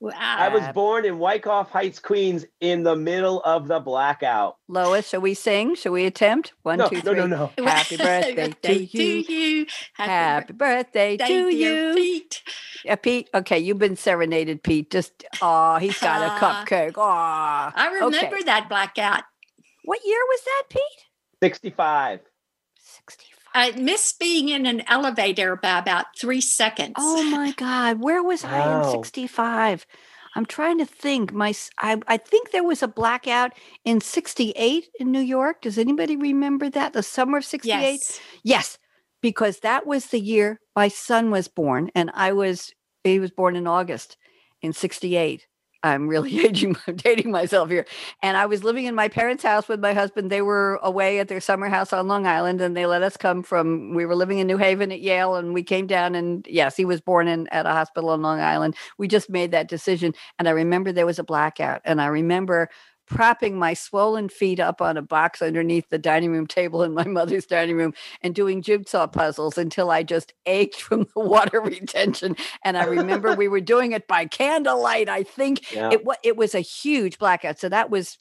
Wow. 0.01 0.11
I 0.17 0.49
was 0.49 0.63
born 0.73 1.05
in 1.05 1.17
Wyckoff 1.19 1.71
Heights, 1.71 1.99
Queens, 1.99 2.45
in 2.59 2.83
the 2.83 2.95
middle 2.95 3.41
of 3.41 3.67
the 3.67 3.79
blackout. 3.79 4.57
Lois, 4.67 5.07
shall 5.07 5.21
we 5.21 5.33
sing? 5.33 5.75
Shall 5.75 5.93
we 5.93 6.05
attempt? 6.05 6.53
One, 6.63 6.79
no, 6.79 6.89
two, 6.89 6.97
no, 6.97 7.01
three. 7.01 7.15
no, 7.15 7.25
no. 7.57 7.65
Happy 7.65 7.97
birthday 7.97 8.53
to 8.63 8.83
you. 8.83 9.23
you. 9.27 9.65
Happy 9.93 10.53
birthday 10.53 11.15
birthday, 11.15 11.17
to 11.17 11.49
dear 11.49 11.49
you. 11.49 11.95
Pete. 11.95 12.43
Yeah, 12.83 12.95
Pete. 12.95 13.29
Okay, 13.33 13.57
you've 13.57 13.79
been 13.79 13.95
serenaded, 13.95 14.63
Pete. 14.63 14.91
Just 14.91 15.23
oh, 15.41 15.77
he's 15.77 15.97
got 15.99 16.21
a 16.21 16.45
cupcake. 16.45 16.93
Oh, 16.97 17.01
I 17.03 17.89
remember 17.93 18.37
that 18.45 18.67
blackout. 18.67 19.23
What 19.85 19.99
year 20.05 20.19
was 20.27 20.41
that, 20.43 20.63
Pete? 20.69 21.05
65. 21.41 22.19
Uh, 23.55 23.65
sixty-five. 23.67 23.77
I 23.77 23.81
missed 23.81 24.19
being 24.19 24.49
in 24.49 24.65
an 24.65 24.83
elevator 24.87 25.55
by 25.55 25.79
about 25.79 26.05
three 26.19 26.41
seconds. 26.41 26.93
Oh 26.97 27.23
my 27.23 27.51
God, 27.57 28.01
where 28.01 28.21
was 28.23 28.43
I 28.43 28.59
in 28.59 28.91
'65? 28.91 29.85
I'm 30.37 30.45
trying 30.45 30.77
to 30.79 30.85
think. 30.85 31.31
My, 31.31 31.49
s- 31.49 31.69
I, 31.79 31.97
I 32.07 32.17
think 32.17 32.51
there 32.51 32.63
was 32.63 32.83
a 32.83 32.87
blackout 32.87 33.51
in 33.85 34.01
'68 34.01 34.87
in 34.99 35.11
New 35.11 35.21
York. 35.21 35.61
Does 35.61 35.77
anybody 35.77 36.15
remember 36.17 36.69
that? 36.69 36.93
The 36.93 37.03
summer 37.03 37.37
of 37.37 37.45
'68. 37.45 37.93
yes. 37.93 38.19
Yes, 38.43 38.77
because 39.21 39.59
that 39.61 39.87
was 39.87 40.07
the 40.07 40.19
year 40.19 40.59
my 40.75 40.89
son 40.89 41.31
was 41.31 41.47
born, 41.47 41.89
and 41.95 42.11
I 42.13 42.33
was 42.33 42.73
he 43.03 43.19
was 43.19 43.31
born 43.31 43.55
in 43.55 43.67
August 43.67 44.17
in 44.61 44.73
'68. 44.73 45.47
I'm 45.85 46.07
really 46.07 46.39
aging, 46.45 46.75
dating 46.95 47.31
myself 47.31 47.69
here. 47.69 47.85
And 48.23 48.35
I 48.35 48.47
was 48.47 48.63
living 48.63 48.85
in 48.85 48.95
my 48.95 49.07
parents' 49.07 49.43
house 49.43 49.67
with 49.67 49.79
my 49.79 49.93
husband. 49.93 50.31
They 50.31 50.41
were 50.41 50.79
away 50.81 51.19
at 51.19 51.27
their 51.27 51.39
summer 51.39 51.69
house 51.69 51.93
on 51.93 52.07
Long 52.07 52.25
Island, 52.25 52.59
and 52.59 52.75
they 52.75 52.85
let 52.85 53.03
us 53.03 53.17
come 53.17 53.43
from. 53.43 53.93
We 53.93 54.05
were 54.05 54.15
living 54.15 54.39
in 54.39 54.47
New 54.47 54.57
Haven 54.57 54.91
at 54.91 55.01
Yale, 55.01 55.35
and 55.35 55.53
we 55.53 55.63
came 55.63 55.85
down. 55.87 56.15
And 56.15 56.45
yes, 56.49 56.75
he 56.75 56.85
was 56.85 57.01
born 57.01 57.27
in 57.27 57.47
at 57.49 57.65
a 57.65 57.71
hospital 57.71 58.09
on 58.09 58.21
Long 58.21 58.39
Island. 58.39 58.75
We 58.97 59.07
just 59.07 59.29
made 59.29 59.51
that 59.51 59.69
decision, 59.69 60.13
and 60.39 60.47
I 60.47 60.51
remember 60.51 60.91
there 60.91 61.05
was 61.05 61.19
a 61.19 61.23
blackout, 61.23 61.81
and 61.85 62.01
I 62.01 62.07
remember 62.07 62.69
propping 63.07 63.57
my 63.59 63.73
swollen 63.73 64.29
feet 64.29 64.59
up 64.59 64.81
on 64.81 64.97
a 64.97 65.01
box 65.01 65.41
underneath 65.41 65.89
the 65.89 65.97
dining 65.97 66.31
room 66.31 66.47
table 66.47 66.83
in 66.83 66.93
my 66.93 67.03
mother's 67.05 67.45
dining 67.45 67.75
room 67.77 67.93
and 68.21 68.33
doing 68.35 68.61
jigsaw 68.61 69.07
puzzles 69.07 69.57
until 69.57 69.91
I 69.91 70.03
just 70.03 70.33
ached 70.45 70.81
from 70.81 71.07
the 71.15 71.21
water 71.21 71.61
retention. 71.65 72.35
And 72.63 72.77
I 72.77 72.85
remember 72.85 73.33
we 73.35 73.47
were 73.47 73.61
doing 73.61 73.91
it 73.91 74.07
by 74.07 74.25
candlelight. 74.25 75.09
I 75.09 75.23
think 75.23 75.71
Yeah. 75.71 75.89
it 75.91 76.05
was 76.05 76.17
it 76.23 76.35
was 76.37 76.55
a 76.55 76.59
huge 76.61 77.19
blackout. 77.19 77.59
So 77.59 77.69
that 77.69 77.89
was 77.89 78.17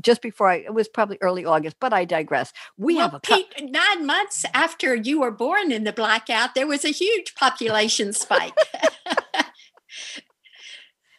just 0.00 0.22
before 0.22 0.48
I 0.48 0.56
it 0.56 0.74
was 0.74 0.88
probably 0.88 1.18
early 1.20 1.44
August, 1.44 1.76
but 1.80 1.92
I 1.92 2.04
digress. 2.04 2.52
We 2.76 2.94
well, 2.96 3.10
have 3.10 3.14
a 3.14 3.20
cou- 3.20 3.36
Pete, 3.36 3.70
nine 3.70 4.06
months 4.06 4.44
after 4.54 4.94
you 4.94 5.20
were 5.20 5.32
born 5.32 5.72
in 5.72 5.84
the 5.84 5.92
blackout, 5.92 6.54
there 6.54 6.66
was 6.66 6.84
a 6.84 6.90
huge 6.90 7.34
population 7.34 8.12
spike. 8.12 8.54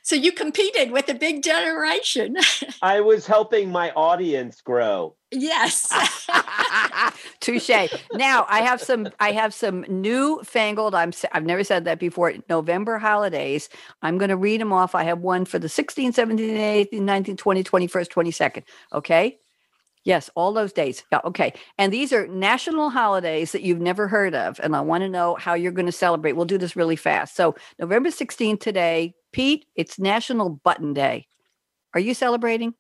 so 0.02 0.16
you 0.16 0.32
competed 0.32 0.92
with 0.92 1.10
a 1.10 1.14
big 1.14 1.44
generation. 1.44 2.36
I 2.82 3.02
was 3.02 3.28
helping 3.28 3.72
my 3.72 3.92
audience 3.92 4.62
grow. 4.62 5.16
yes. 5.32 5.92
Touche. 7.40 7.70
Now 8.14 8.46
I 8.50 8.62
have 8.62 8.82
some. 8.82 9.10
I 9.20 9.32
have 9.32 9.54
some 9.54 9.86
newfangled. 9.88 10.96
I'm. 10.96 11.12
I've 11.32 11.46
never 11.46 11.64
said 11.64 11.86
that 11.86 12.00
before. 12.00 12.34
November 12.50 12.98
holidays. 12.98 13.70
I'm 14.02 14.18
going 14.18 14.30
to 14.30 14.38
read 14.38 14.62
them 14.62 14.74
off. 14.74 14.96
I 14.96 15.04
have 15.04 15.20
one 15.20 15.46
for 15.46 15.60
the 15.60 15.68
16th, 15.68 16.16
17th, 16.16 16.92
18th, 16.92 16.94
19th, 16.94 17.36
20th, 17.38 17.66
21st, 17.66 18.08
22nd. 18.10 18.64
Okay. 18.94 19.38
Yes, 20.04 20.30
all 20.36 20.52
those 20.52 20.74
days. 20.74 21.04
Yeah, 21.12 21.20
okay. 21.26 21.54
And 21.78 21.94
these 21.94 22.12
are 22.12 22.28
national 22.28 22.90
holidays 22.90 23.52
that 23.52 23.62
you've 23.62 23.80
never 23.80 24.08
heard 24.08 24.34
of. 24.34 24.60
And 24.62 24.76
I 24.76 24.82
want 24.82 25.02
to 25.04 25.10
know 25.10 25.36
how 25.36 25.54
you're 25.54 25.72
going 25.72 25.86
to 25.86 25.92
celebrate. 25.92 26.34
We'll 26.34 26.46
do 26.46 26.58
this 26.58 26.76
really 26.76 26.96
fast. 26.96 27.36
So, 27.36 27.56
November 27.78 28.10
16th 28.10 28.60
today, 28.60 29.14
Pete, 29.32 29.66
it's 29.76 30.00
National 30.00 30.50
Button 30.50 30.94
Day. 30.94 31.28
Are 31.94 32.00
you 32.00 32.14
celebrating? 32.14 32.74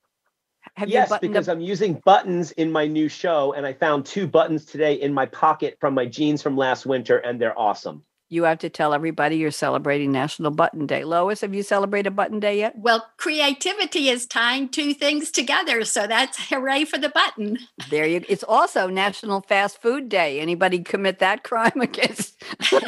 Have 0.76 0.90
yes, 0.90 1.12
because 1.20 1.50
up? 1.50 1.58
I'm 1.58 1.62
using 1.62 2.02
buttons 2.06 2.52
in 2.52 2.72
my 2.72 2.86
new 2.86 3.10
show, 3.10 3.54
and 3.54 3.66
I 3.66 3.74
found 3.74 4.06
two 4.06 4.28
buttons 4.28 4.66
today 4.66 4.94
in 4.94 5.14
my 5.14 5.26
pocket 5.26 5.78
from 5.80 5.94
my 5.94 6.06
jeans 6.06 6.42
from 6.42 6.56
last 6.56 6.86
winter, 6.86 7.18
and 7.18 7.42
they're 7.42 7.58
awesome. 7.58 8.04
You 8.32 8.44
have 8.46 8.60
to 8.60 8.70
tell 8.70 8.94
everybody 8.94 9.36
you're 9.36 9.52
celebrating 9.52 10.12
National 10.12 10.52
Button 10.52 10.86
Day. 10.88 11.04
Lois, 11.04 11.42
have 11.42 11.54
you 11.54 11.64
celebrated 11.64 12.16
Button 12.16 12.40
Day 12.40 12.60
yet? 12.60 12.74
well, 12.78 13.06
creativity 13.18 14.08
is 14.08 14.26
tying 14.26 14.70
two 14.70 14.94
things 14.94 15.32
together. 15.32 15.84
So 15.84 16.08
that's 16.08 16.50
hooray 16.50 16.86
for 16.86 16.98
the 16.98 17.10
button. 17.10 17.60
There 17.90 18.06
you 18.08 18.24
it's 18.30 18.44
also 18.48 18.88
National 18.88 19.42
Fast 19.42 19.82
Food 19.82 20.08
Day. 20.08 20.40
Anybody 20.40 20.80
commit 20.80 21.20
that 21.20 21.44
crime 21.44 21.74
against 21.82 22.42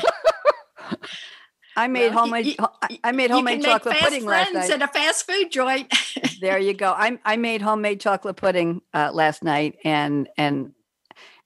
I 1.76 1.88
made 1.88 2.10
Well, 2.14 2.20
homemade 2.26 2.46
y- 2.46 2.56
ho- 2.60 3.00
I- 3.04 3.12
made 3.12 3.30
you 3.32 3.36
homemade 3.36 3.64
chocolate 3.64 3.98
pudding 3.98 4.26
last 4.26 4.52
friends 4.52 4.70
night. 4.70 4.82
at 4.82 4.90
a 4.90 4.94
fast 4.94 5.26
food 5.26 5.52
joint. 5.52 5.92
there 6.40 6.60
you 6.60 6.74
go. 6.74 6.92
I 6.92 7.18
I 7.26 7.36
made 7.38 7.62
homemade 7.64 8.00
chocolate 8.00 8.36
pudding 8.36 8.82
uh, 8.94 9.10
last 9.12 9.44
night 9.44 9.76
and 9.84 10.30
and 10.38 10.74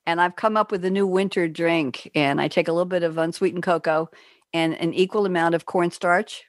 and 0.08 0.20
I've 0.22 0.38
come 0.38 0.58
up 0.58 0.72
with 0.72 0.84
a 0.86 0.90
new 0.90 1.06
winter 1.06 1.48
drink 1.48 2.10
and 2.16 2.42
I 2.42 2.48
take 2.48 2.68
a 2.68 2.72
little 2.72 2.86
bit 2.86 3.04
of 3.04 3.18
unsweetened 3.18 3.64
cocoa 3.64 4.10
and 4.54 4.74
an 4.76 4.94
equal 4.94 5.28
amount 5.28 5.54
of 5.54 5.66
cornstarch 5.66 6.46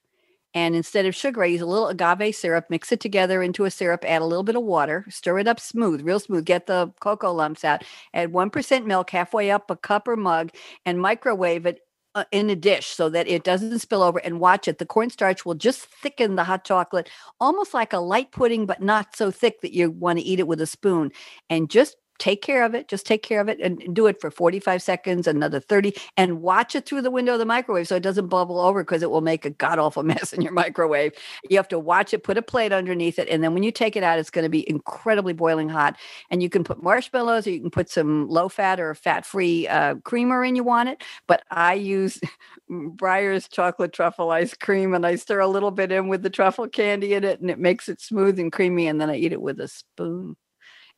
and 0.54 0.74
instead 0.74 1.04
of 1.04 1.14
sugar 1.14 1.42
I 1.42 1.46
use 1.46 1.60
a 1.60 1.66
little 1.66 1.88
agave 1.88 2.34
syrup, 2.34 2.66
mix 2.70 2.90
it 2.90 3.00
together 3.00 3.42
into 3.42 3.64
a 3.64 3.70
syrup, 3.70 4.04
add 4.06 4.22
a 4.22 4.24
little 4.24 4.44
bit 4.44 4.56
of 4.56 4.62
water, 4.62 5.04
stir 5.10 5.40
it 5.40 5.48
up 5.48 5.60
smooth, 5.60 6.02
real 6.02 6.20
smooth, 6.20 6.46
get 6.46 6.66
the 6.66 6.92
cocoa 7.00 7.32
lumps 7.32 7.64
out, 7.64 7.84
add 8.14 8.32
1% 8.32 8.86
milk 8.86 9.10
halfway 9.10 9.50
up 9.50 9.70
a 9.70 9.76
cup 9.76 10.08
or 10.08 10.16
mug 10.16 10.50
and 10.86 11.00
microwave 11.00 11.66
it 11.66 11.80
uh, 12.14 12.24
in 12.32 12.48
a 12.48 12.56
dish 12.56 12.86
so 12.86 13.10
that 13.10 13.28
it 13.28 13.44
doesn't 13.44 13.78
spill 13.80 14.02
over 14.02 14.18
and 14.20 14.40
watch 14.40 14.66
it. 14.66 14.78
The 14.78 14.86
cornstarch 14.86 15.44
will 15.44 15.54
just 15.54 15.80
thicken 15.80 16.36
the 16.36 16.44
hot 16.44 16.64
chocolate 16.64 17.10
almost 17.40 17.74
like 17.74 17.92
a 17.92 17.98
light 17.98 18.32
pudding, 18.32 18.64
but 18.64 18.82
not 18.82 19.14
so 19.14 19.30
thick 19.30 19.60
that 19.60 19.74
you 19.74 19.90
want 19.90 20.18
to 20.18 20.24
eat 20.24 20.40
it 20.40 20.48
with 20.48 20.60
a 20.60 20.66
spoon. 20.66 21.12
And 21.50 21.68
just 21.68 21.96
take 22.18 22.42
care 22.42 22.64
of 22.64 22.74
it. 22.74 22.88
Just 22.88 23.06
take 23.06 23.22
care 23.22 23.40
of 23.40 23.48
it 23.48 23.60
and 23.60 23.94
do 23.94 24.06
it 24.06 24.20
for 24.20 24.30
45 24.30 24.82
seconds, 24.82 25.26
another 25.26 25.60
30, 25.60 25.94
and 26.16 26.42
watch 26.42 26.74
it 26.74 26.86
through 26.86 27.02
the 27.02 27.10
window 27.10 27.34
of 27.34 27.38
the 27.38 27.44
microwave 27.44 27.88
so 27.88 27.96
it 27.96 28.02
doesn't 28.02 28.28
bubble 28.28 28.60
over 28.60 28.82
because 28.82 29.02
it 29.02 29.10
will 29.10 29.20
make 29.20 29.44
a 29.44 29.50
god 29.50 29.78
awful 29.78 30.02
mess 30.08 30.32
in 30.32 30.42
your 30.42 30.52
microwave. 30.52 31.12
You 31.48 31.56
have 31.56 31.68
to 31.68 31.78
watch 31.78 32.12
it, 32.12 32.22
put 32.22 32.36
a 32.36 32.42
plate 32.42 32.72
underneath 32.72 33.18
it, 33.18 33.28
and 33.28 33.42
then 33.42 33.54
when 33.54 33.62
you 33.62 33.72
take 33.72 33.96
it 33.96 34.02
out, 34.02 34.18
it's 34.18 34.30
going 34.30 34.44
to 34.44 34.48
be 34.48 34.68
incredibly 34.68 35.32
boiling 35.32 35.68
hot. 35.68 35.96
And 36.30 36.42
you 36.42 36.50
can 36.50 36.64
put 36.64 36.82
marshmallows 36.82 37.46
or 37.46 37.50
you 37.50 37.60
can 37.60 37.70
put 37.70 37.90
some 37.90 38.28
low 38.28 38.48
fat 38.48 38.80
or 38.80 38.94
fat 38.94 39.24
free 39.24 39.68
uh, 39.68 39.96
creamer 40.04 40.44
in 40.44 40.56
you 40.56 40.64
want 40.64 40.88
it. 40.88 41.02
But 41.26 41.42
I 41.50 41.74
use 41.74 42.20
Breyers 42.70 43.48
chocolate 43.48 43.92
truffle 43.92 44.30
ice 44.30 44.54
cream 44.54 44.94
and 44.94 45.06
I 45.06 45.16
stir 45.16 45.40
a 45.40 45.48
little 45.48 45.70
bit 45.70 45.92
in 45.92 46.08
with 46.08 46.22
the 46.22 46.30
truffle 46.30 46.68
candy 46.68 47.14
in 47.14 47.24
it 47.24 47.40
and 47.40 47.50
it 47.50 47.58
makes 47.58 47.88
it 47.88 48.00
smooth 48.00 48.38
and 48.38 48.52
creamy. 48.52 48.86
And 48.88 49.00
then 49.00 49.10
I 49.10 49.16
eat 49.16 49.32
it 49.32 49.40
with 49.40 49.60
a 49.60 49.68
spoon. 49.68 50.36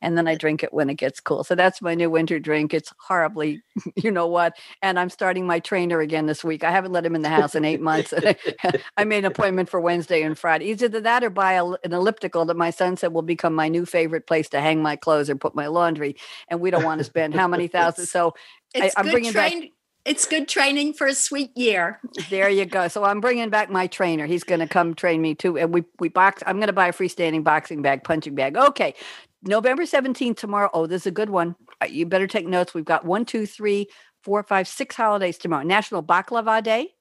And 0.01 0.17
then 0.17 0.27
I 0.27 0.35
drink 0.35 0.63
it 0.63 0.73
when 0.73 0.89
it 0.89 0.95
gets 0.95 1.19
cool. 1.19 1.43
So 1.43 1.55
that's 1.55 1.81
my 1.81 1.93
new 1.95 2.09
winter 2.09 2.39
drink. 2.39 2.73
It's 2.73 2.91
horribly, 2.99 3.61
you 3.95 4.11
know 4.11 4.27
what? 4.27 4.53
And 4.81 4.99
I'm 4.99 5.09
starting 5.09 5.45
my 5.45 5.59
trainer 5.59 5.99
again 5.99 6.25
this 6.25 6.43
week. 6.43 6.63
I 6.63 6.71
haven't 6.71 6.91
let 6.91 7.05
him 7.05 7.15
in 7.15 7.21
the 7.21 7.29
house 7.29 7.55
in 7.55 7.65
eight 7.65 7.81
months. 7.81 8.13
I 8.97 9.03
made 9.03 9.19
an 9.19 9.25
appointment 9.25 9.69
for 9.69 9.79
Wednesday 9.79 10.21
and 10.23 10.37
Friday. 10.37 10.65
Either 10.71 10.87
that 11.01 11.23
or 11.23 11.29
buy 11.29 11.53
a, 11.53 11.65
an 11.65 11.93
elliptical 11.93 12.45
that 12.45 12.57
my 12.57 12.69
son 12.71 12.97
said 12.97 13.13
will 13.13 13.21
become 13.21 13.53
my 13.53 13.67
new 13.69 13.85
favorite 13.85 14.27
place 14.27 14.49
to 14.49 14.61
hang 14.61 14.81
my 14.81 14.95
clothes 14.95 15.29
or 15.29 15.35
put 15.35 15.55
my 15.55 15.67
laundry. 15.67 16.15
And 16.47 16.59
we 16.59 16.71
don't 16.71 16.83
want 16.83 16.99
to 16.99 17.03
spend 17.05 17.35
how 17.35 17.47
many 17.47 17.67
thousands. 17.67 18.11
So 18.21 18.33
It's 18.73 18.93
I'm 18.97 19.05
good 19.05 19.11
bringing 19.11 19.33
back- 19.33 19.51
train. 19.51 19.71
It's 20.03 20.25
good 20.25 20.47
training 20.47 20.93
for 20.93 21.05
a 21.05 21.13
sweet 21.13 21.55
year. 21.55 21.99
there 22.31 22.49
you 22.49 22.65
go. 22.65 22.87
So 22.87 23.03
I'm 23.03 23.21
bringing 23.21 23.51
back 23.51 23.69
my 23.69 23.85
trainer. 23.85 24.25
He's 24.25 24.43
going 24.43 24.59
to 24.59 24.67
come 24.67 24.95
train 24.95 25.21
me 25.21 25.35
too. 25.35 25.59
And 25.59 25.71
we 25.71 25.83
we 25.99 26.09
box. 26.09 26.41
I'm 26.47 26.55
going 26.57 26.67
to 26.67 26.73
buy 26.73 26.87
a 26.87 26.91
freestanding 26.91 27.43
boxing 27.43 27.83
bag, 27.83 28.03
punching 28.03 28.33
bag. 28.33 28.57
Okay, 28.57 28.95
November 29.43 29.83
17th 29.83 30.37
tomorrow. 30.37 30.69
Oh, 30.73 30.85
this 30.85 31.03
is 31.03 31.07
a 31.07 31.11
good 31.11 31.29
one. 31.29 31.55
Uh, 31.81 31.87
You 31.87 32.05
better 32.05 32.27
take 32.27 32.47
notes. 32.47 32.73
We've 32.73 32.85
got 32.85 33.05
one, 33.05 33.25
two, 33.25 33.45
three, 33.45 33.87
four, 34.23 34.43
five, 34.43 34.67
six 34.67 34.95
holidays 34.95 35.37
tomorrow. 35.37 35.63
National 35.63 36.03
Baklava 36.03 36.61
Day, 36.63 36.93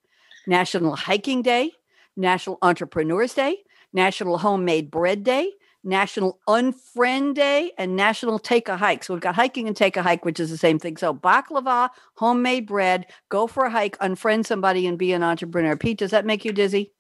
National 0.47 0.97
Hiking 0.97 1.43
Day, 1.43 1.73
National 2.17 2.59
Entrepreneurs 2.63 3.35
Day, 3.35 3.59
National 3.93 4.39
Homemade 4.39 4.91
Bread 4.91 5.25
Day. 5.25 5.53
National 5.83 6.39
Unfriend 6.47 7.35
Day 7.35 7.73
and 7.79 7.97
National 7.97 8.39
Take 8.39 8.69
a 8.69 8.77
Hike. 8.77 9.03
So 9.03 9.15
we've 9.15 9.23
got 9.23 9.35
hiking 9.35 9.67
and 9.67 9.75
take 9.75 9.97
a 9.97 10.03
hike, 10.03 10.27
which 10.27 10.39
is 10.39 10.51
the 10.51 10.59
same 10.59 10.79
thing. 10.79 10.99
So 10.99 11.15
baklava, 11.15 11.89
homemade 12.17 12.67
bread, 12.67 13.07
go 13.31 13.47
for 13.47 13.65
a 13.65 13.71
hike, 13.71 13.97
unfriend 13.99 14.45
somebody, 14.45 14.87
and 14.87 14.99
be 14.99 15.13
an 15.15 15.23
entrepreneur. 15.23 15.77
Pete, 15.77 15.97
does 15.99 16.11
that 16.11 16.27
make 16.27 16.45
you 16.45 16.53
dizzy? 16.53 16.93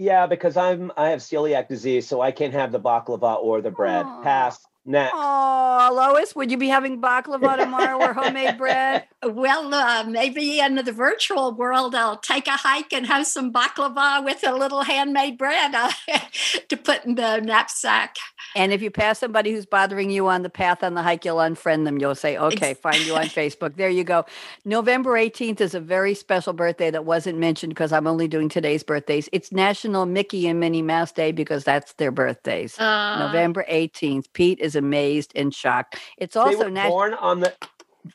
Yeah, 0.00 0.28
because 0.28 0.56
I'm 0.56 0.92
I 0.96 1.08
have 1.08 1.18
celiac 1.18 1.66
disease, 1.66 2.06
so 2.06 2.20
I 2.20 2.30
can't 2.30 2.54
have 2.54 2.70
the 2.70 2.78
baklava 2.78 3.42
or 3.42 3.60
the 3.60 3.72
bread. 3.72 4.06
Pass. 4.22 4.64
Next. 4.88 5.12
Oh, 5.14 5.90
Lois, 5.94 6.34
would 6.34 6.50
you 6.50 6.56
be 6.56 6.68
having 6.68 6.98
baklava 6.98 7.56
tomorrow 7.62 7.98
or 8.00 8.14
homemade 8.14 8.56
bread? 8.56 9.04
Well, 9.22 9.74
uh, 9.74 10.04
maybe 10.04 10.60
in 10.60 10.76
the 10.76 10.92
virtual 10.92 11.52
world, 11.52 11.94
I'll 11.94 12.16
take 12.16 12.46
a 12.46 12.52
hike 12.52 12.94
and 12.94 13.06
have 13.06 13.26
some 13.26 13.52
baklava 13.52 14.24
with 14.24 14.46
a 14.46 14.54
little 14.54 14.84
handmade 14.84 15.36
bread 15.36 15.74
uh, 15.74 15.90
to 16.70 16.76
put 16.78 17.04
in 17.04 17.16
the 17.16 17.40
knapsack. 17.40 18.16
And 18.56 18.72
if 18.72 18.80
you 18.80 18.90
pass 18.90 19.18
somebody 19.18 19.52
who's 19.52 19.66
bothering 19.66 20.10
you 20.10 20.26
on 20.28 20.42
the 20.42 20.48
path 20.48 20.82
on 20.82 20.94
the 20.94 21.02
hike, 21.02 21.24
you'll 21.24 21.36
unfriend 21.36 21.84
them. 21.84 21.98
You'll 21.98 22.14
say, 22.14 22.38
okay, 22.38 22.72
find 22.72 22.98
you 23.04 23.14
on 23.14 23.24
Facebook. 23.26 23.76
There 23.76 23.90
you 23.90 24.04
go. 24.04 24.24
November 24.64 25.12
18th 25.12 25.60
is 25.60 25.74
a 25.74 25.80
very 25.80 26.14
special 26.14 26.54
birthday 26.54 26.90
that 26.90 27.04
wasn't 27.04 27.38
mentioned 27.38 27.72
because 27.72 27.92
I'm 27.92 28.06
only 28.06 28.26
doing 28.26 28.48
today's 28.48 28.82
birthdays. 28.82 29.28
It's 29.32 29.52
National 29.52 30.06
Mickey 30.06 30.48
and 30.48 30.58
Minnie 30.58 30.80
Mouse 30.80 31.12
Day 31.12 31.30
because 31.30 31.64
that's 31.64 31.92
their 31.94 32.10
birthdays. 32.10 32.78
Uh, 32.78 33.26
November 33.26 33.66
18th. 33.70 34.32
Pete 34.32 34.58
is 34.60 34.77
amazed 34.78 35.32
and 35.34 35.52
shocked. 35.52 35.98
It's 36.16 36.36
also 36.36 36.58
they 36.58 36.64
were 36.64 36.70
nat- 36.70 36.88
born 36.88 37.14
on 37.14 37.40
the 37.40 37.54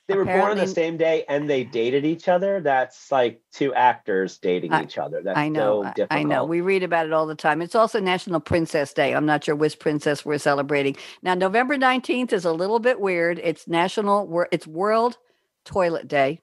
they 0.08 0.16
were 0.16 0.26
born 0.26 0.52
on 0.52 0.58
the 0.58 0.68
same 0.68 0.98
day 0.98 1.26
and 1.28 1.50
they 1.50 1.64
dated 1.64 2.06
each 2.06 2.28
other. 2.28 2.62
That's 2.62 3.12
like 3.12 3.42
two 3.52 3.74
actors 3.74 4.38
dating 4.38 4.74
I, 4.74 4.84
each 4.84 4.98
other. 4.98 5.22
That's 5.22 5.38
I 5.38 5.50
know. 5.50 5.92
So 5.96 6.08
I 6.10 6.24
know. 6.24 6.46
We 6.46 6.62
read 6.62 6.84
about 6.84 7.06
it 7.06 7.14
all 7.14 7.26
the 7.26 7.36
time. 7.36 7.62
It's 7.62 7.76
also 7.76 8.00
National 8.00 8.40
Princess 8.40 8.94
Day. 8.94 9.14
I'm 9.14 9.26
not 9.26 9.44
sure 9.44 9.56
which 9.56 9.80
princess 9.80 10.26
we're 10.26 10.38
celebrating. 10.38 10.96
Now, 11.22 11.36
November 11.36 11.78
19th 11.78 12.34
is 12.34 12.46
a 12.46 12.52
little 12.52 12.80
bit 12.80 13.00
weird. 13.00 13.40
It's 13.44 13.68
National 13.68 14.46
it's 14.52 14.68
World 14.68 15.18
Toilet 15.66 16.08
Day. 16.08 16.40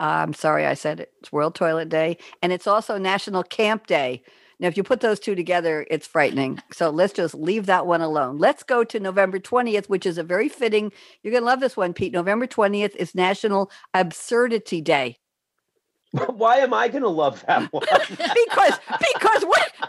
I'm 0.00 0.34
sorry 0.34 0.66
I 0.66 0.74
said 0.74 1.00
it. 1.00 1.12
It's 1.20 1.32
World 1.32 1.54
Toilet 1.54 1.88
Day. 1.88 2.18
And 2.42 2.52
it's 2.52 2.66
also 2.66 2.98
National 2.98 3.42
Camp 3.42 3.86
Day. 3.86 4.22
Now, 4.64 4.68
if 4.68 4.78
you 4.78 4.82
put 4.82 5.00
those 5.00 5.20
two 5.20 5.34
together, 5.34 5.86
it's 5.90 6.06
frightening. 6.06 6.58
So 6.72 6.88
let's 6.88 7.12
just 7.12 7.34
leave 7.34 7.66
that 7.66 7.86
one 7.86 8.00
alone. 8.00 8.38
Let's 8.38 8.62
go 8.62 8.82
to 8.82 8.98
November 8.98 9.38
20th, 9.38 9.90
which 9.90 10.06
is 10.06 10.16
a 10.16 10.22
very 10.22 10.48
fitting. 10.48 10.90
You're 11.22 11.32
going 11.32 11.42
to 11.42 11.46
love 11.46 11.60
this 11.60 11.76
one, 11.76 11.92
Pete. 11.92 12.14
November 12.14 12.46
20th 12.46 12.96
is 12.96 13.14
National 13.14 13.70
Absurdity 13.92 14.80
Day. 14.80 15.18
Why 16.12 16.60
am 16.60 16.72
I 16.72 16.88
going 16.88 17.02
to 17.02 17.10
love 17.10 17.44
that 17.46 17.70
one? 17.74 17.84
because 18.08 18.80
because 19.12 19.42
what? 19.44 19.70
No, 19.82 19.86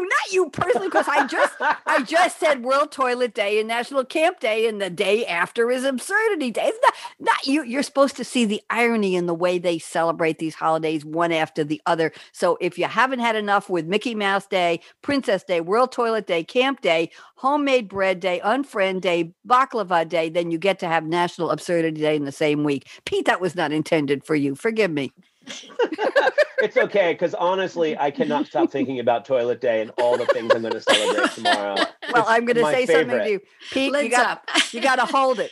not 0.00 0.32
you 0.32 0.50
personally. 0.50 0.88
Because 0.88 1.08
I 1.08 1.26
just 1.26 1.54
I 1.60 2.02
just 2.02 2.38
said 2.38 2.62
World 2.62 2.92
Toilet 2.92 3.34
Day 3.34 3.58
and 3.58 3.68
National 3.68 4.04
Camp 4.04 4.40
Day, 4.40 4.66
and 4.68 4.80
the 4.80 4.90
day 4.90 5.26
after 5.26 5.70
is 5.70 5.84
Absurdity 5.84 6.50
Day. 6.50 6.66
It's 6.66 6.78
not 6.82 6.94
not 7.20 7.46
you. 7.46 7.62
You're 7.62 7.82
supposed 7.82 8.16
to 8.16 8.24
see 8.24 8.44
the 8.44 8.62
irony 8.70 9.16
in 9.16 9.26
the 9.26 9.34
way 9.34 9.58
they 9.58 9.78
celebrate 9.78 10.38
these 10.38 10.54
holidays 10.54 11.04
one 11.04 11.32
after 11.32 11.64
the 11.64 11.80
other. 11.86 12.12
So 12.32 12.58
if 12.60 12.78
you 12.78 12.86
haven't 12.86 13.20
had 13.20 13.36
enough 13.36 13.68
with 13.68 13.86
Mickey 13.86 14.14
Mouse 14.14 14.46
Day, 14.46 14.80
Princess 15.02 15.44
Day, 15.44 15.60
World 15.60 15.92
Toilet 15.92 16.26
Day, 16.26 16.44
Camp 16.44 16.80
Day, 16.80 17.10
Homemade 17.36 17.88
Bread 17.88 18.20
Day, 18.20 18.40
Unfriend 18.44 19.00
Day, 19.00 19.34
Baklava 19.46 20.08
Day, 20.08 20.28
then 20.28 20.50
you 20.50 20.58
get 20.58 20.78
to 20.80 20.88
have 20.88 21.04
National 21.04 21.50
Absurdity 21.50 22.00
Day 22.00 22.16
in 22.16 22.24
the 22.24 22.32
same 22.32 22.64
week. 22.64 22.88
Pete, 23.04 23.26
that 23.26 23.40
was 23.40 23.54
not 23.54 23.72
intended 23.72 24.24
for 24.24 24.34
you. 24.34 24.54
Forgive 24.54 24.90
me. 24.90 25.12
it's 26.66 26.76
okay 26.76 27.12
because 27.12 27.32
honestly, 27.34 27.96
I 27.96 28.10
cannot 28.10 28.46
stop 28.46 28.70
thinking 28.70 28.98
about 28.98 29.24
toilet 29.24 29.60
day 29.60 29.80
and 29.80 29.92
all 29.98 30.18
the 30.18 30.26
things 30.26 30.52
I'm 30.52 30.62
going 30.62 30.74
to 30.74 30.80
celebrate 30.80 31.30
tomorrow. 31.30 31.76
Well, 32.12 32.22
it's 32.22 32.30
I'm 32.30 32.44
going 32.44 32.56
to 32.56 32.64
say 32.64 32.86
favorite. 32.86 33.10
something 33.10 33.18
to 33.24 33.30
you, 33.30 33.40
Pete. 33.72 33.92
Lids 33.92 34.04
you 34.04 34.10
got 34.10 34.42
you 34.72 34.80
got 34.80 34.96
to 34.96 35.04
hold 35.04 35.38
it. 35.40 35.50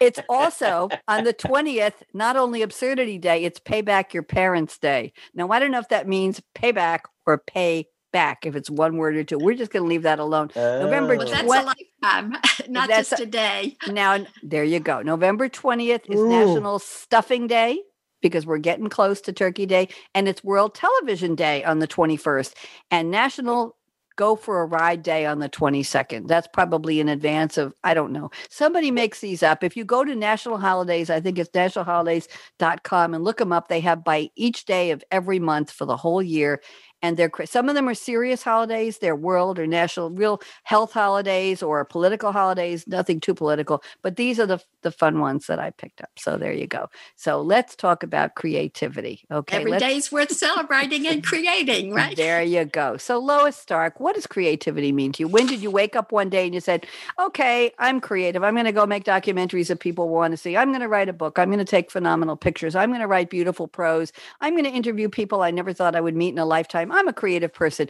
it's 0.00 0.20
also 0.28 0.88
on 1.08 1.24
the 1.24 1.34
20th, 1.34 1.94
not 2.12 2.36
only 2.36 2.62
Absurdity 2.62 3.18
Day, 3.18 3.44
it's 3.44 3.60
Payback 3.60 4.12
Your 4.12 4.22
Parents 4.22 4.78
Day. 4.78 5.12
Now, 5.34 5.48
I 5.50 5.58
don't 5.58 5.70
know 5.70 5.78
if 5.78 5.88
that 5.88 6.08
means 6.08 6.40
payback 6.54 7.00
or 7.26 7.38
pay 7.38 7.86
back 8.12 8.44
if 8.44 8.54
it's 8.54 8.70
one 8.70 8.96
word 8.96 9.16
or 9.16 9.24
two. 9.24 9.38
We're 9.38 9.56
just 9.56 9.72
going 9.72 9.84
to 9.84 9.88
leave 9.88 10.02
that 10.02 10.18
alone. 10.18 10.50
Oh. 10.54 10.82
November 10.82 11.16
well, 11.16 11.28
that's 11.28 11.42
20- 11.42 11.62
a 11.62 11.64
lifetime, 11.64 12.40
not 12.68 12.88
just 12.88 13.18
a 13.20 13.26
day. 13.26 13.76
Now, 13.88 14.24
there 14.42 14.64
you 14.64 14.80
go. 14.80 15.02
November 15.02 15.48
20th 15.48 16.10
is 16.10 16.20
Ooh. 16.20 16.28
National 16.28 16.78
Stuffing 16.78 17.46
Day 17.46 17.80
because 18.22 18.46
we're 18.46 18.58
getting 18.58 18.88
close 18.88 19.20
to 19.22 19.32
Turkey 19.32 19.66
Day, 19.66 19.88
and 20.14 20.28
it's 20.28 20.42
World 20.42 20.74
Television 20.74 21.34
Day 21.34 21.62
on 21.64 21.80
the 21.80 21.88
21st, 21.88 22.54
and 22.90 23.10
National 23.10 23.76
Go 24.16 24.36
for 24.36 24.60
a 24.60 24.66
Ride 24.66 25.02
Day 25.02 25.24
on 25.26 25.38
the 25.38 25.48
22nd. 25.48 26.28
That's 26.28 26.48
probably 26.52 27.00
in 27.00 27.08
advance 27.08 27.56
of, 27.56 27.74
I 27.82 27.94
don't 27.94 28.12
know. 28.12 28.30
Somebody 28.50 28.90
makes 28.90 29.20
these 29.20 29.42
up. 29.42 29.64
If 29.64 29.76
you 29.76 29.84
go 29.84 30.04
to 30.04 30.14
national 30.14 30.58
holidays, 30.58 31.08
I 31.08 31.20
think 31.20 31.38
it's 31.38 31.50
nationalholidays.com 31.50 33.14
and 33.14 33.24
look 33.24 33.38
them 33.38 33.52
up. 33.52 33.68
They 33.68 33.80
have 33.80 34.04
by 34.04 34.28
each 34.36 34.66
day 34.66 34.90
of 34.90 35.02
every 35.10 35.38
month 35.38 35.70
for 35.70 35.86
the 35.86 35.96
whole 35.96 36.22
year 36.22 36.60
and 37.02 37.16
they're 37.16 37.30
some 37.44 37.68
of 37.68 37.74
them 37.74 37.88
are 37.88 37.94
serious 37.94 38.42
holidays 38.42 38.98
they're 38.98 39.16
world 39.16 39.58
or 39.58 39.66
national 39.66 40.10
real 40.10 40.40
health 40.62 40.92
holidays 40.92 41.62
or 41.62 41.84
political 41.84 42.32
holidays 42.32 42.86
nothing 42.86 43.20
too 43.20 43.34
political 43.34 43.82
but 44.02 44.16
these 44.16 44.38
are 44.38 44.46
the 44.46 44.62
the 44.82 44.90
fun 44.90 45.20
ones 45.20 45.46
that 45.46 45.58
i 45.58 45.70
picked 45.70 46.00
up 46.00 46.10
so 46.16 46.36
there 46.36 46.52
you 46.52 46.66
go. 46.66 46.88
So 47.16 47.40
let's 47.40 47.74
talk 47.74 48.02
about 48.02 48.34
creativity 48.34 49.24
okay 49.30 49.58
every 49.58 49.78
day's 49.78 50.12
worth 50.12 50.32
celebrating 50.32 51.06
and 51.06 51.24
creating 51.24 51.92
right? 51.94 52.16
There 52.16 52.42
you 52.42 52.64
go. 52.64 52.96
So 52.96 53.18
lois 53.18 53.56
stark 53.56 54.00
what 54.00 54.14
does 54.14 54.26
creativity 54.26 54.92
mean 54.92 55.12
to 55.12 55.22
you? 55.24 55.28
When 55.28 55.46
did 55.46 55.60
you 55.60 55.70
wake 55.70 55.96
up 55.96 56.12
one 56.12 56.28
day 56.28 56.44
and 56.46 56.54
you 56.54 56.60
said 56.60 56.86
okay 57.20 57.72
i'm 57.78 58.00
creative. 58.00 58.44
I'm 58.44 58.54
going 58.54 58.66
to 58.66 58.72
go 58.72 58.86
make 58.86 59.04
documentaries 59.04 59.68
that 59.68 59.80
people 59.80 60.08
want 60.08 60.32
to 60.32 60.36
see. 60.36 60.56
I'm 60.56 60.68
going 60.68 60.80
to 60.80 60.88
write 60.88 61.08
a 61.08 61.12
book. 61.12 61.38
I'm 61.38 61.48
going 61.48 61.58
to 61.58 61.64
take 61.64 61.90
phenomenal 61.90 62.36
pictures. 62.36 62.74
I'm 62.74 62.90
going 62.90 63.00
to 63.00 63.06
write 63.06 63.30
beautiful 63.30 63.66
prose. 63.66 64.12
I'm 64.40 64.54
going 64.54 64.64
to 64.64 64.70
interview 64.70 65.08
people 65.08 65.42
i 65.42 65.50
never 65.50 65.72
thought 65.72 65.96
i 65.96 66.00
would 66.00 66.16
meet 66.16 66.30
in 66.30 66.38
a 66.38 66.44
lifetime 66.44 66.91
I'm 66.92 67.08
a 67.08 67.12
creative 67.12 67.52
person. 67.52 67.88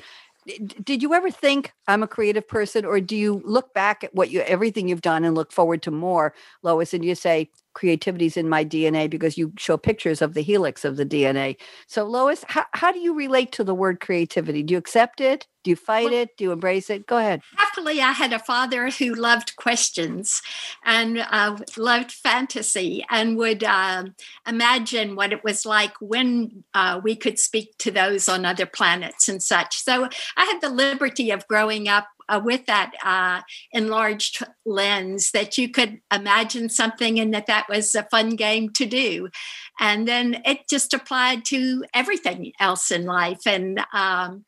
Did 0.82 1.02
you 1.02 1.14
ever 1.14 1.30
think 1.30 1.72
I'm 1.86 2.02
a 2.02 2.08
creative 2.08 2.48
person, 2.48 2.84
or 2.84 3.00
do 3.00 3.16
you 3.16 3.42
look 3.44 3.74
back 3.74 4.02
at 4.02 4.14
what 4.14 4.30
you 4.30 4.40
everything 4.40 4.88
you've 4.88 5.02
done 5.02 5.24
and 5.24 5.36
look 5.36 5.52
forward 5.52 5.82
to 5.82 5.90
more, 5.92 6.34
Lois, 6.62 6.92
and 6.94 7.04
you 7.04 7.14
say 7.14 7.50
creativity's 7.74 8.36
in 8.36 8.48
my 8.48 8.64
DNA 8.64 9.08
because 9.08 9.38
you 9.38 9.52
show 9.56 9.76
pictures 9.76 10.22
of 10.22 10.34
the 10.34 10.42
helix 10.42 10.84
of 10.84 10.96
the 10.96 11.06
DNA. 11.06 11.56
So, 11.86 12.04
Lois, 12.04 12.44
how, 12.48 12.64
how 12.72 12.92
do 12.92 12.98
you 12.98 13.14
relate 13.14 13.52
to 13.52 13.64
the 13.64 13.74
word 13.74 14.00
creativity? 14.00 14.62
Do 14.62 14.72
you 14.72 14.78
accept 14.78 15.20
it? 15.20 15.46
Do 15.64 15.70
you 15.70 15.76
fight 15.76 16.06
well, 16.06 16.14
it? 16.14 16.36
Do 16.36 16.44
you 16.44 16.52
embrace 16.52 16.90
it? 16.90 17.06
Go 17.06 17.18
ahead. 17.18 17.40
Happily, 17.56 18.00
I 18.00 18.12
had 18.12 18.32
a 18.32 18.38
father 18.40 18.90
who 18.90 19.14
loved 19.14 19.54
questions 19.54 20.42
and 20.84 21.18
uh, 21.18 21.56
loved 21.76 22.10
fantasy 22.10 23.04
and 23.08 23.36
would 23.36 23.62
uh, 23.62 24.04
imagine 24.46 25.14
what 25.14 25.32
it 25.32 25.44
was 25.44 25.64
like 25.64 25.92
when 26.00 26.64
uh, 26.74 27.00
we 27.02 27.14
could 27.14 27.38
speak 27.38 27.78
to 27.78 27.92
those 27.92 28.28
on 28.28 28.44
other 28.44 28.66
planets 28.66 29.28
and 29.28 29.40
such. 29.40 29.78
So 29.78 30.08
I 30.36 30.44
had 30.44 30.60
the 30.60 30.68
liberty 30.68 31.30
of 31.30 31.46
growing 31.46 31.88
up 31.88 32.08
uh, 32.28 32.40
with 32.42 32.66
that 32.66 32.92
uh, 33.04 33.42
enlarged 33.72 34.42
lens 34.64 35.30
that 35.32 35.58
you 35.58 35.68
could 35.68 36.00
imagine 36.12 36.68
something 36.68 37.18
and 37.18 37.32
that 37.34 37.46
that 37.46 37.68
was 37.68 37.94
a 37.94 38.04
fun 38.04 38.30
game 38.36 38.70
to 38.70 38.86
do. 38.86 39.28
And 39.80 40.06
then 40.06 40.42
it 40.44 40.68
just 40.68 40.94
applied 40.94 41.44
to 41.46 41.84
everything 41.94 42.52
else 42.60 42.90
in 42.90 43.04
life. 43.04 43.46
And 43.46 43.80
um, 43.92 44.44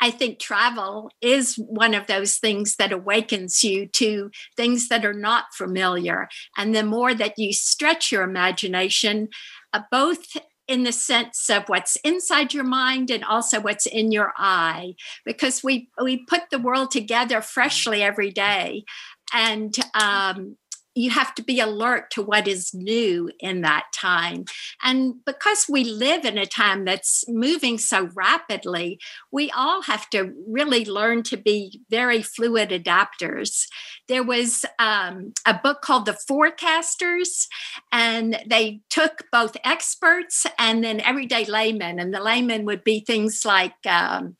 I 0.00 0.10
think 0.10 0.38
travel 0.38 1.10
is 1.20 1.54
one 1.56 1.94
of 1.94 2.06
those 2.06 2.36
things 2.36 2.76
that 2.76 2.92
awakens 2.92 3.62
you 3.62 3.86
to 3.86 4.30
things 4.56 4.88
that 4.88 5.04
are 5.04 5.14
not 5.14 5.46
familiar. 5.54 6.28
And 6.56 6.74
the 6.74 6.84
more 6.84 7.14
that 7.14 7.38
you 7.38 7.52
stretch 7.52 8.10
your 8.10 8.22
imagination, 8.22 9.28
uh, 9.72 9.82
both 9.90 10.36
in 10.66 10.82
the 10.84 10.92
sense 10.92 11.50
of 11.50 11.64
what's 11.68 11.96
inside 11.96 12.54
your 12.54 12.64
mind 12.64 13.10
and 13.10 13.24
also 13.24 13.60
what's 13.60 13.86
in 13.86 14.12
your 14.12 14.32
eye 14.36 14.94
because 15.24 15.62
we 15.62 15.88
we 16.02 16.24
put 16.24 16.42
the 16.50 16.58
world 16.58 16.90
together 16.90 17.40
freshly 17.40 18.02
every 18.02 18.30
day. 18.30 18.84
And 19.32 19.74
um, 20.00 20.56
you 20.94 21.10
have 21.10 21.34
to 21.34 21.42
be 21.42 21.60
alert 21.60 22.10
to 22.12 22.22
what 22.22 22.46
is 22.46 22.72
new 22.72 23.30
in 23.40 23.62
that 23.62 23.84
time. 23.92 24.44
And 24.82 25.24
because 25.24 25.66
we 25.68 25.84
live 25.84 26.24
in 26.24 26.38
a 26.38 26.46
time 26.46 26.84
that's 26.84 27.24
moving 27.28 27.78
so 27.78 28.08
rapidly, 28.14 28.98
we 29.32 29.50
all 29.50 29.82
have 29.82 30.08
to 30.10 30.32
really 30.46 30.84
learn 30.84 31.22
to 31.24 31.36
be 31.36 31.80
very 31.90 32.22
fluid 32.22 32.70
adapters. 32.70 33.66
There 34.08 34.22
was 34.22 34.64
um, 34.78 35.32
a 35.46 35.54
book 35.54 35.82
called 35.82 36.06
The 36.06 36.16
Forecasters, 36.30 37.46
and 37.90 38.38
they 38.46 38.80
took 38.90 39.24
both 39.32 39.56
experts 39.64 40.46
and 40.58 40.84
then 40.84 41.00
everyday 41.00 41.44
laymen, 41.44 41.98
and 41.98 42.14
the 42.14 42.22
laymen 42.22 42.64
would 42.66 42.84
be 42.84 43.00
things 43.00 43.44
like, 43.44 43.74
um, 43.86 44.36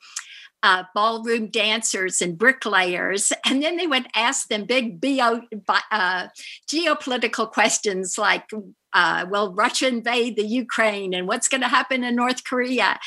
uh, 0.64 0.82
ballroom 0.94 1.48
dancers 1.48 2.22
and 2.22 2.38
bricklayers, 2.38 3.34
and 3.44 3.62
then 3.62 3.76
they 3.76 3.86
would 3.86 4.06
ask 4.14 4.48
them 4.48 4.64
big 4.64 4.98
bio, 4.98 5.42
uh, 5.68 6.28
geopolitical 6.66 7.52
questions 7.52 8.16
like, 8.16 8.48
uh, 8.94 9.26
"Will 9.28 9.52
Russia 9.52 9.88
invade 9.88 10.36
the 10.36 10.46
Ukraine?" 10.46 11.12
and 11.12 11.28
"What's 11.28 11.48
going 11.48 11.60
to 11.60 11.68
happen 11.68 12.02
in 12.02 12.16
North 12.16 12.44
Korea?" 12.44 12.98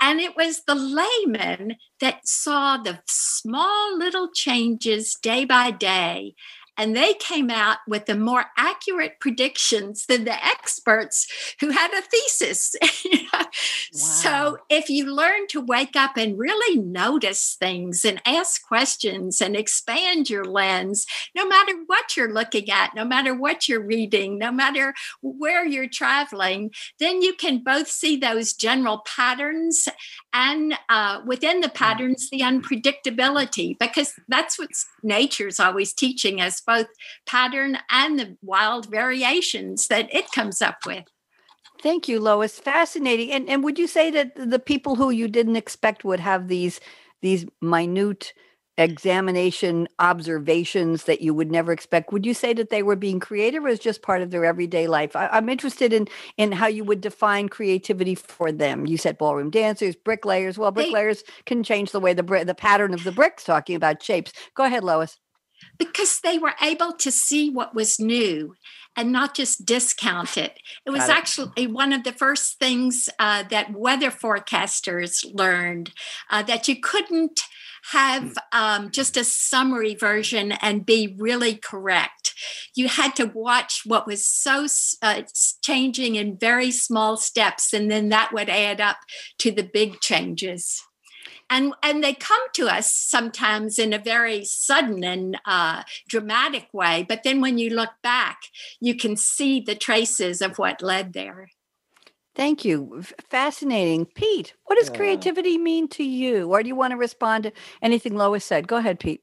And 0.00 0.20
it 0.20 0.36
was 0.36 0.62
the 0.62 0.76
layman 0.76 1.76
that 1.98 2.28
saw 2.28 2.76
the 2.76 3.00
small 3.06 3.98
little 3.98 4.28
changes 4.32 5.16
day 5.16 5.44
by 5.44 5.72
day 5.72 6.36
and 6.76 6.96
they 6.96 7.14
came 7.14 7.50
out 7.50 7.78
with 7.86 8.06
the 8.06 8.16
more 8.16 8.46
accurate 8.56 9.20
predictions 9.20 10.06
than 10.06 10.24
the 10.24 10.44
experts 10.44 11.26
who 11.60 11.70
had 11.70 11.92
a 11.92 12.02
thesis. 12.02 12.74
wow. 13.32 13.46
So 13.92 14.58
if 14.68 14.88
you 14.88 15.12
learn 15.12 15.46
to 15.48 15.60
wake 15.60 15.96
up 15.96 16.16
and 16.16 16.38
really 16.38 16.78
notice 16.78 17.56
things 17.58 18.04
and 18.04 18.20
ask 18.24 18.66
questions 18.66 19.40
and 19.40 19.56
expand 19.56 20.30
your 20.30 20.44
lens, 20.44 21.06
no 21.34 21.46
matter 21.46 21.72
what 21.86 22.16
you're 22.16 22.32
looking 22.32 22.70
at, 22.70 22.94
no 22.94 23.04
matter 23.04 23.34
what 23.34 23.68
you're 23.68 23.84
reading, 23.84 24.38
no 24.38 24.50
matter 24.50 24.94
where 25.20 25.66
you're 25.66 25.88
traveling, 25.88 26.70
then 26.98 27.22
you 27.22 27.34
can 27.34 27.62
both 27.62 27.88
see 27.88 28.16
those 28.16 28.52
general 28.52 29.02
patterns 29.06 29.88
and 30.32 30.74
uh, 30.88 31.20
within 31.26 31.60
the 31.60 31.68
mm. 31.68 31.74
patterns, 31.74 32.30
the 32.30 32.40
unpredictability, 32.40 33.78
because 33.78 34.14
that's 34.28 34.58
what 34.58 34.70
nature's 35.02 35.58
always 35.60 35.92
teaching 35.92 36.40
us 36.40 36.60
both 36.70 36.86
pattern 37.26 37.78
and 37.90 38.18
the 38.18 38.36
wild 38.42 38.88
variations 38.90 39.88
that 39.88 40.12
it 40.14 40.30
comes 40.32 40.62
up 40.62 40.78
with. 40.86 41.04
Thank 41.82 42.08
you, 42.08 42.20
Lois. 42.20 42.58
Fascinating. 42.58 43.32
And 43.32 43.48
and 43.48 43.64
would 43.64 43.78
you 43.78 43.86
say 43.86 44.10
that 44.10 44.32
the 44.36 44.58
people 44.58 44.96
who 44.96 45.10
you 45.10 45.28
didn't 45.28 45.56
expect 45.56 46.04
would 46.04 46.20
have 46.20 46.48
these 46.48 46.80
these 47.22 47.46
minute 47.60 48.32
examination 48.78 49.86
observations 49.98 51.04
that 51.04 51.20
you 51.20 51.34
would 51.34 51.50
never 51.50 51.70
expect 51.70 52.12
would 52.12 52.24
you 52.24 52.32
say 52.32 52.54
that 52.54 52.70
they 52.70 52.82
were 52.82 52.96
being 52.96 53.20
creative 53.20 53.62
or 53.64 53.68
is 53.68 53.78
just 53.78 54.00
part 54.00 54.22
of 54.22 54.30
their 54.30 54.44
everyday 54.44 54.86
life 54.86 55.14
I, 55.14 55.36
am 55.36 55.50
interested 55.50 55.92
in 55.92 56.08
in 56.38 56.52
how 56.52 56.66
you 56.66 56.82
would 56.84 57.02
define 57.02 57.50
creativity 57.50 58.14
for 58.14 58.50
them 58.50 58.86
you 58.86 58.96
said 58.96 59.18
ballroom 59.18 59.50
dancers 59.50 59.96
bricklayers 59.96 60.56
well 60.56 60.70
bricklayers 60.70 61.24
can 61.44 61.62
change 61.62 61.92
the 61.92 62.00
way 62.00 62.14
the 62.14 62.22
the 62.22 62.54
pattern 62.54 62.94
of 62.94 63.04
the 63.04 63.12
bricks 63.12 63.44
talking 63.44 63.76
about 63.76 64.02
shapes 64.02 64.32
go 64.54 64.64
ahead 64.64 64.84
lois 64.84 65.18
because 65.78 66.20
they 66.20 66.38
were 66.38 66.54
able 66.62 66.92
to 66.92 67.10
see 67.10 67.50
what 67.50 67.74
was 67.74 67.98
new 67.98 68.54
and 68.96 69.12
not 69.12 69.34
just 69.34 69.64
discount 69.64 70.36
it. 70.36 70.58
It 70.84 70.90
was 70.90 71.08
it. 71.08 71.10
actually 71.10 71.66
one 71.66 71.92
of 71.92 72.04
the 72.04 72.12
first 72.12 72.58
things 72.58 73.08
uh, 73.18 73.44
that 73.50 73.72
weather 73.72 74.10
forecasters 74.10 75.24
learned 75.32 75.92
uh, 76.28 76.42
that 76.42 76.68
you 76.68 76.80
couldn't 76.80 77.40
have 77.92 78.34
um, 78.52 78.90
just 78.90 79.16
a 79.16 79.24
summary 79.24 79.94
version 79.94 80.52
and 80.52 80.84
be 80.84 81.14
really 81.18 81.54
correct. 81.54 82.34
You 82.74 82.88
had 82.88 83.16
to 83.16 83.24
watch 83.24 83.82
what 83.86 84.06
was 84.06 84.26
so 84.26 84.66
uh, 85.02 85.22
changing 85.62 86.16
in 86.16 86.36
very 86.38 86.70
small 86.70 87.16
steps, 87.16 87.72
and 87.72 87.90
then 87.90 88.10
that 88.10 88.32
would 88.32 88.48
add 88.48 88.80
up 88.80 88.98
to 89.38 89.50
the 89.50 89.62
big 89.62 90.00
changes. 90.00 90.82
And, 91.50 91.74
and 91.82 92.02
they 92.02 92.14
come 92.14 92.40
to 92.54 92.68
us 92.68 92.94
sometimes 92.94 93.78
in 93.78 93.92
a 93.92 93.98
very 93.98 94.44
sudden 94.44 95.04
and 95.04 95.38
uh, 95.44 95.82
dramatic 96.08 96.68
way. 96.72 97.04
But 97.06 97.24
then 97.24 97.40
when 97.40 97.58
you 97.58 97.70
look 97.70 97.90
back, 98.02 98.38
you 98.80 98.94
can 98.94 99.16
see 99.16 99.60
the 99.60 99.74
traces 99.74 100.40
of 100.40 100.58
what 100.58 100.80
led 100.80 101.12
there. 101.12 101.48
Thank 102.36 102.64
you. 102.64 103.02
Fascinating. 103.28 104.06
Pete, 104.06 104.54
what 104.64 104.78
does 104.78 104.88
creativity 104.88 105.58
mean 105.58 105.88
to 105.88 106.04
you? 106.04 106.48
Or 106.48 106.62
do 106.62 106.68
you 106.68 106.76
want 106.76 106.92
to 106.92 106.96
respond 106.96 107.44
to 107.44 107.52
anything 107.82 108.16
Lois 108.16 108.44
said? 108.44 108.68
Go 108.68 108.76
ahead, 108.76 109.00
Pete. 109.00 109.20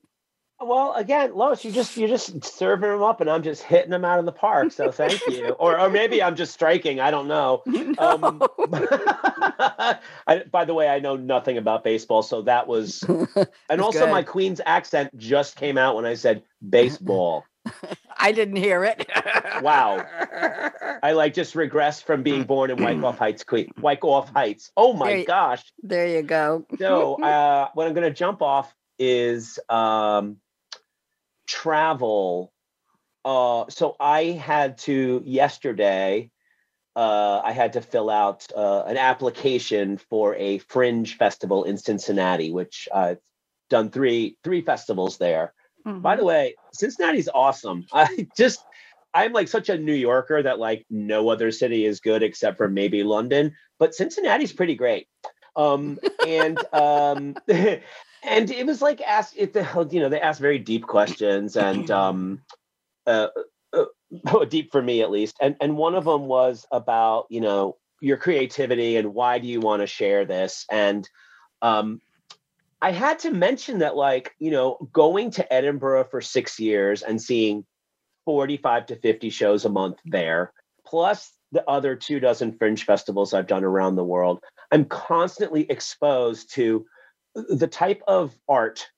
Well, 0.59 0.93
again, 0.93 1.35
Lois, 1.35 1.63
you 1.63 1.71
just 1.71 1.95
you're 1.97 2.07
just 2.07 2.43
serving 2.43 2.89
them 2.89 3.03
up, 3.03 3.21
and 3.21 3.29
I'm 3.29 3.43
just 3.43 3.61
hitting 3.61 3.91
them 3.91 4.03
out 4.03 4.17
of 4.17 4.25
the 4.25 4.31
park. 4.31 4.71
So 4.71 4.91
thank 4.91 5.21
you. 5.27 5.49
or 5.59 5.79
or 5.79 5.87
maybe 5.89 6.23
I'm 6.23 6.35
just 6.35 6.51
striking. 6.51 6.99
I 6.99 7.11
don't 7.11 7.27
know. 7.27 7.61
No. 7.67 7.93
Um, 7.99 8.41
I, 10.27 10.43
by 10.51 10.65
the 10.65 10.73
way, 10.73 10.89
I 10.89 10.99
know 10.99 11.15
nothing 11.15 11.59
about 11.59 11.83
baseball, 11.83 12.23
so 12.23 12.41
that 12.43 12.67
was, 12.67 13.03
and 13.69 13.81
also 13.81 14.05
good. 14.05 14.11
my 14.11 14.23
Queens 14.23 14.59
accent 14.65 15.15
just 15.15 15.57
came 15.57 15.77
out 15.77 15.95
when 15.95 16.05
I 16.05 16.15
said 16.15 16.41
baseball. 16.67 17.45
I 18.17 18.31
didn't 18.31 18.55
hear 18.55 18.83
it. 18.83 19.07
wow. 19.61 20.03
I 21.03 21.11
like 21.11 21.35
just 21.35 21.53
regressed 21.53 22.03
from 22.03 22.23
being 22.23 22.45
born 22.45 22.71
in 22.71 22.83
Wyckoff 22.83 23.17
Heights, 23.19 23.43
Queen. 23.43 23.69
Wyckoff 23.79 24.29
Heights. 24.33 24.71
Oh 24.75 24.93
my 24.93 25.17
there, 25.17 25.25
gosh. 25.25 25.63
There 25.83 26.07
you 26.07 26.23
go. 26.23 26.65
so 26.79 27.21
uh, 27.21 27.67
what 27.73 27.85
I'm 27.85 27.93
going 27.93 28.07
to 28.07 28.13
jump 28.13 28.41
off 28.41 28.73
is 28.97 29.59
um, 29.69 30.37
travel. 31.47 32.53
Uh, 33.25 33.65
so 33.69 33.95
I 33.99 34.23
had 34.23 34.77
to 34.79 35.21
yesterday. 35.25 36.29
Uh, 36.95 37.41
I 37.43 37.51
had 37.51 37.73
to 37.73 37.81
fill 37.81 38.09
out 38.09 38.47
uh, 38.55 38.83
an 38.83 38.97
application 38.97 39.97
for 39.97 40.35
a 40.35 40.57
fringe 40.59 41.17
festival 41.17 41.63
in 41.63 41.77
Cincinnati, 41.77 42.51
which 42.51 42.87
I've 42.93 43.19
done 43.69 43.89
three 43.89 44.37
three 44.43 44.61
festivals 44.61 45.17
there. 45.17 45.53
Mm-hmm. 45.85 46.01
By 46.01 46.15
the 46.15 46.21
mm-hmm. 46.21 46.27
way, 46.27 46.55
Cincinnati's 46.73 47.29
awesome. 47.33 47.85
I 47.93 48.27
just 48.35 48.63
I'm 49.13 49.33
like 49.33 49.47
such 49.47 49.69
a 49.69 49.77
New 49.77 49.93
Yorker 49.93 50.43
that 50.43 50.59
like 50.59 50.85
no 50.89 51.29
other 51.29 51.51
city 51.51 51.85
is 51.85 51.99
good 51.99 52.23
except 52.23 52.57
for 52.57 52.67
maybe 52.67 53.03
London, 53.03 53.55
but 53.79 53.95
Cincinnati's 53.95 54.53
pretty 54.53 54.75
great. 54.75 55.07
Um, 55.55 55.97
and 56.25 56.59
um, 56.71 57.35
and 58.27 58.51
it 58.51 58.65
was 58.65 58.81
like 58.81 59.01
asked 59.01 59.35
it 59.37 59.55
you 59.91 59.99
know 59.99 60.09
they 60.09 60.21
asked 60.21 60.41
very 60.41 60.59
deep 60.59 60.83
questions 60.83 61.55
and 61.55 61.89
um, 62.03 62.41
uh, 63.05 63.27
uh, 63.73 64.45
deep 64.45 64.71
for 64.71 64.81
me 64.81 65.01
at 65.01 65.11
least, 65.11 65.37
and 65.41 65.55
and 65.61 65.77
one 65.77 65.95
of 65.95 66.05
them 66.05 66.25
was 66.25 66.65
about 66.71 67.27
you 67.29 67.41
know 67.41 67.77
your 68.01 68.17
creativity 68.17 68.97
and 68.97 69.13
why 69.13 69.39
do 69.39 69.47
you 69.47 69.59
want 69.59 69.81
to 69.81 69.87
share 69.87 70.25
this? 70.25 70.65
And 70.71 71.09
um, 71.61 72.01
I 72.81 72.91
had 72.91 73.19
to 73.19 73.31
mention 73.31 73.79
that, 73.79 73.95
like, 73.95 74.35
you 74.37 74.51
know, 74.51 74.89
going 74.93 75.31
to 75.31 75.53
Edinburgh 75.53 76.05
for 76.11 76.21
six 76.21 76.59
years 76.59 77.01
and 77.01 77.19
seeing 77.19 77.65
45 78.25 78.87
to 78.87 78.95
50 78.97 79.29
shows 79.31 79.65
a 79.65 79.69
month 79.69 79.97
there, 80.05 80.53
plus 80.85 81.31
the 81.51 81.67
other 81.67 81.95
two 81.95 82.19
dozen 82.19 82.55
fringe 82.57 82.85
festivals 82.85 83.33
I've 83.33 83.47
done 83.47 83.63
around 83.63 83.95
the 83.95 84.03
world, 84.03 84.43
I'm 84.71 84.85
constantly 84.85 85.65
exposed 85.69 86.53
to 86.53 86.85
the 87.49 87.67
type 87.67 88.01
of 88.07 88.35
art 88.47 88.89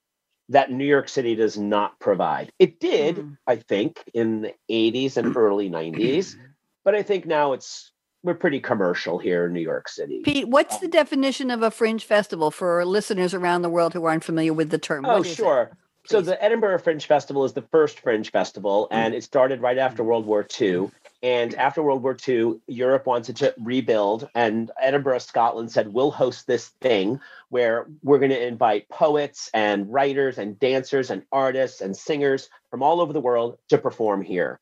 that 0.49 0.71
New 0.71 0.85
York 0.85 1.09
City 1.09 1.35
does 1.35 1.57
not 1.57 1.99
provide. 1.99 2.51
It 2.57 2.79
did, 2.79 3.17
mm. 3.17 3.37
I 3.45 3.57
think, 3.57 4.03
in 4.13 4.41
the 4.41 4.53
80s 4.69 5.17
and 5.17 5.35
early 5.37 5.69
90s, 5.69 6.35
but 6.83 6.95
I 6.95 7.03
think 7.03 7.25
now 7.25 7.53
it's 7.53 7.91
we're 8.23 8.33
pretty 8.33 8.59
commercial 8.59 9.17
here 9.17 9.45
in 9.45 9.53
New 9.53 9.61
York 9.61 9.87
City. 9.87 10.21
Pete, 10.23 10.49
what's 10.49 10.79
the 10.79 10.89
definition 10.89 11.49
of 11.51 11.61
a 11.61 11.71
fringe 11.71 12.03
festival 12.03 12.51
for 12.51 12.83
listeners 12.83 13.33
around 13.33 13.61
the 13.61 13.69
world 13.69 13.93
who 13.93 14.03
aren't 14.03 14.25
familiar 14.25 14.53
with 14.53 14.71
the 14.71 14.77
term? 14.77 15.05
Oh, 15.05 15.23
sure. 15.23 15.71
So 16.05 16.21
the 16.21 16.41
Edinburgh 16.43 16.79
Fringe 16.79 17.05
Festival 17.05 17.45
is 17.45 17.53
the 17.53 17.61
first 17.61 17.99
fringe 17.99 18.31
festival, 18.31 18.87
mm. 18.91 18.95
and 18.95 19.13
it 19.13 19.23
started 19.23 19.61
right 19.61 19.77
after 19.77 20.03
World 20.03 20.25
War 20.25 20.45
II. 20.59 20.89
And 21.21 21.53
after 21.55 21.83
World 21.83 22.01
War 22.01 22.15
II, 22.27 22.61
Europe 22.67 23.05
wanted 23.05 23.35
to 23.37 23.53
rebuild, 23.59 24.29
and 24.35 24.71
Edinburgh, 24.81 25.19
Scotland 25.19 25.69
said, 25.69 25.91
We'll 25.91 26.11
host 26.11 26.47
this 26.47 26.69
thing 26.81 27.19
where 27.49 27.87
we're 28.03 28.19
going 28.19 28.31
to 28.31 28.47
invite 28.47 28.87
poets 28.87 29.49
and 29.53 29.91
writers 29.91 30.37
and 30.37 30.57
dancers 30.59 31.09
and 31.09 31.23
artists 31.31 31.81
and 31.81 31.95
singers 31.95 32.49
from 32.71 32.81
all 32.81 33.01
over 33.01 33.11
the 33.11 33.19
world 33.19 33.57
to 33.67 33.77
perform 33.77 34.21
here. 34.21 34.61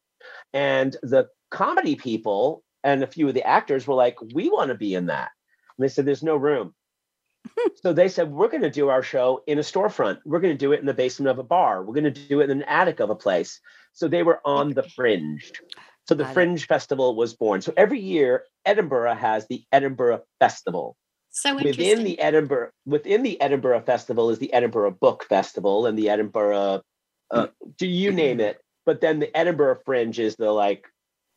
And 0.51 0.95
the 1.03 1.29
comedy 1.51 1.95
people 1.95 2.63
and 2.83 3.03
a 3.03 3.07
few 3.07 3.27
of 3.27 3.35
the 3.35 3.45
actors 3.45 3.85
were 3.85 3.93
like, 3.93 4.17
"We 4.33 4.49
want 4.49 4.69
to 4.69 4.75
be 4.75 4.95
in 4.95 5.07
that." 5.07 5.29
And 5.77 5.83
they 5.83 5.89
said, 5.89 6.05
"There's 6.05 6.23
no 6.23 6.37
room." 6.37 6.73
so 7.83 7.93
they 7.93 8.09
said, 8.09 8.31
"We're 8.31 8.49
going 8.49 8.63
to 8.63 8.71
do 8.71 8.89
our 8.89 9.03
show 9.03 9.43
in 9.45 9.59
a 9.59 9.61
storefront. 9.61 10.21
We're 10.25 10.39
going 10.39 10.55
to 10.55 10.65
do 10.65 10.71
it 10.71 10.79
in 10.79 10.87
the 10.87 10.93
basement 10.95 11.29
of 11.29 11.37
a 11.37 11.43
bar. 11.43 11.83
We're 11.83 11.93
going 11.93 12.11
to 12.11 12.27
do 12.27 12.41
it 12.41 12.49
in 12.49 12.61
an 12.61 12.63
attic 12.63 12.99
of 12.99 13.11
a 13.11 13.15
place." 13.15 13.59
So 13.93 14.07
they 14.07 14.23
were 14.23 14.41
on 14.43 14.73
the 14.73 14.83
fringe. 14.83 15.51
So 16.07 16.15
the 16.15 16.25
Fringe 16.25 16.65
Festival 16.65 17.15
was 17.15 17.35
born. 17.35 17.61
So 17.61 17.73
every 17.75 17.99
year, 17.99 18.45
Edinburgh 18.65 19.15
has 19.15 19.45
the 19.47 19.63
Edinburgh 19.71 20.21
Festival. 20.39 20.95
So 21.29 21.55
within 21.55 22.03
the 22.03 22.19
Edinburgh 22.19 22.71
within 22.85 23.23
the 23.23 23.39
Edinburgh 23.39 23.81
Festival 23.81 24.29
is 24.29 24.39
the 24.39 24.51
Edinburgh 24.53 24.91
Book 24.99 25.25
Festival 25.27 25.85
and 25.85 25.97
the 25.97 26.09
Edinburgh 26.09 26.81
uh, 27.31 27.47
do 27.77 27.87
you 27.87 28.11
name 28.11 28.39
it? 28.39 28.61
But 28.85 29.01
then 29.01 29.19
the 29.19 29.35
Edinburgh 29.35 29.79
Fringe 29.85 30.17
is 30.19 30.35
the 30.35 30.51
like 30.51 30.85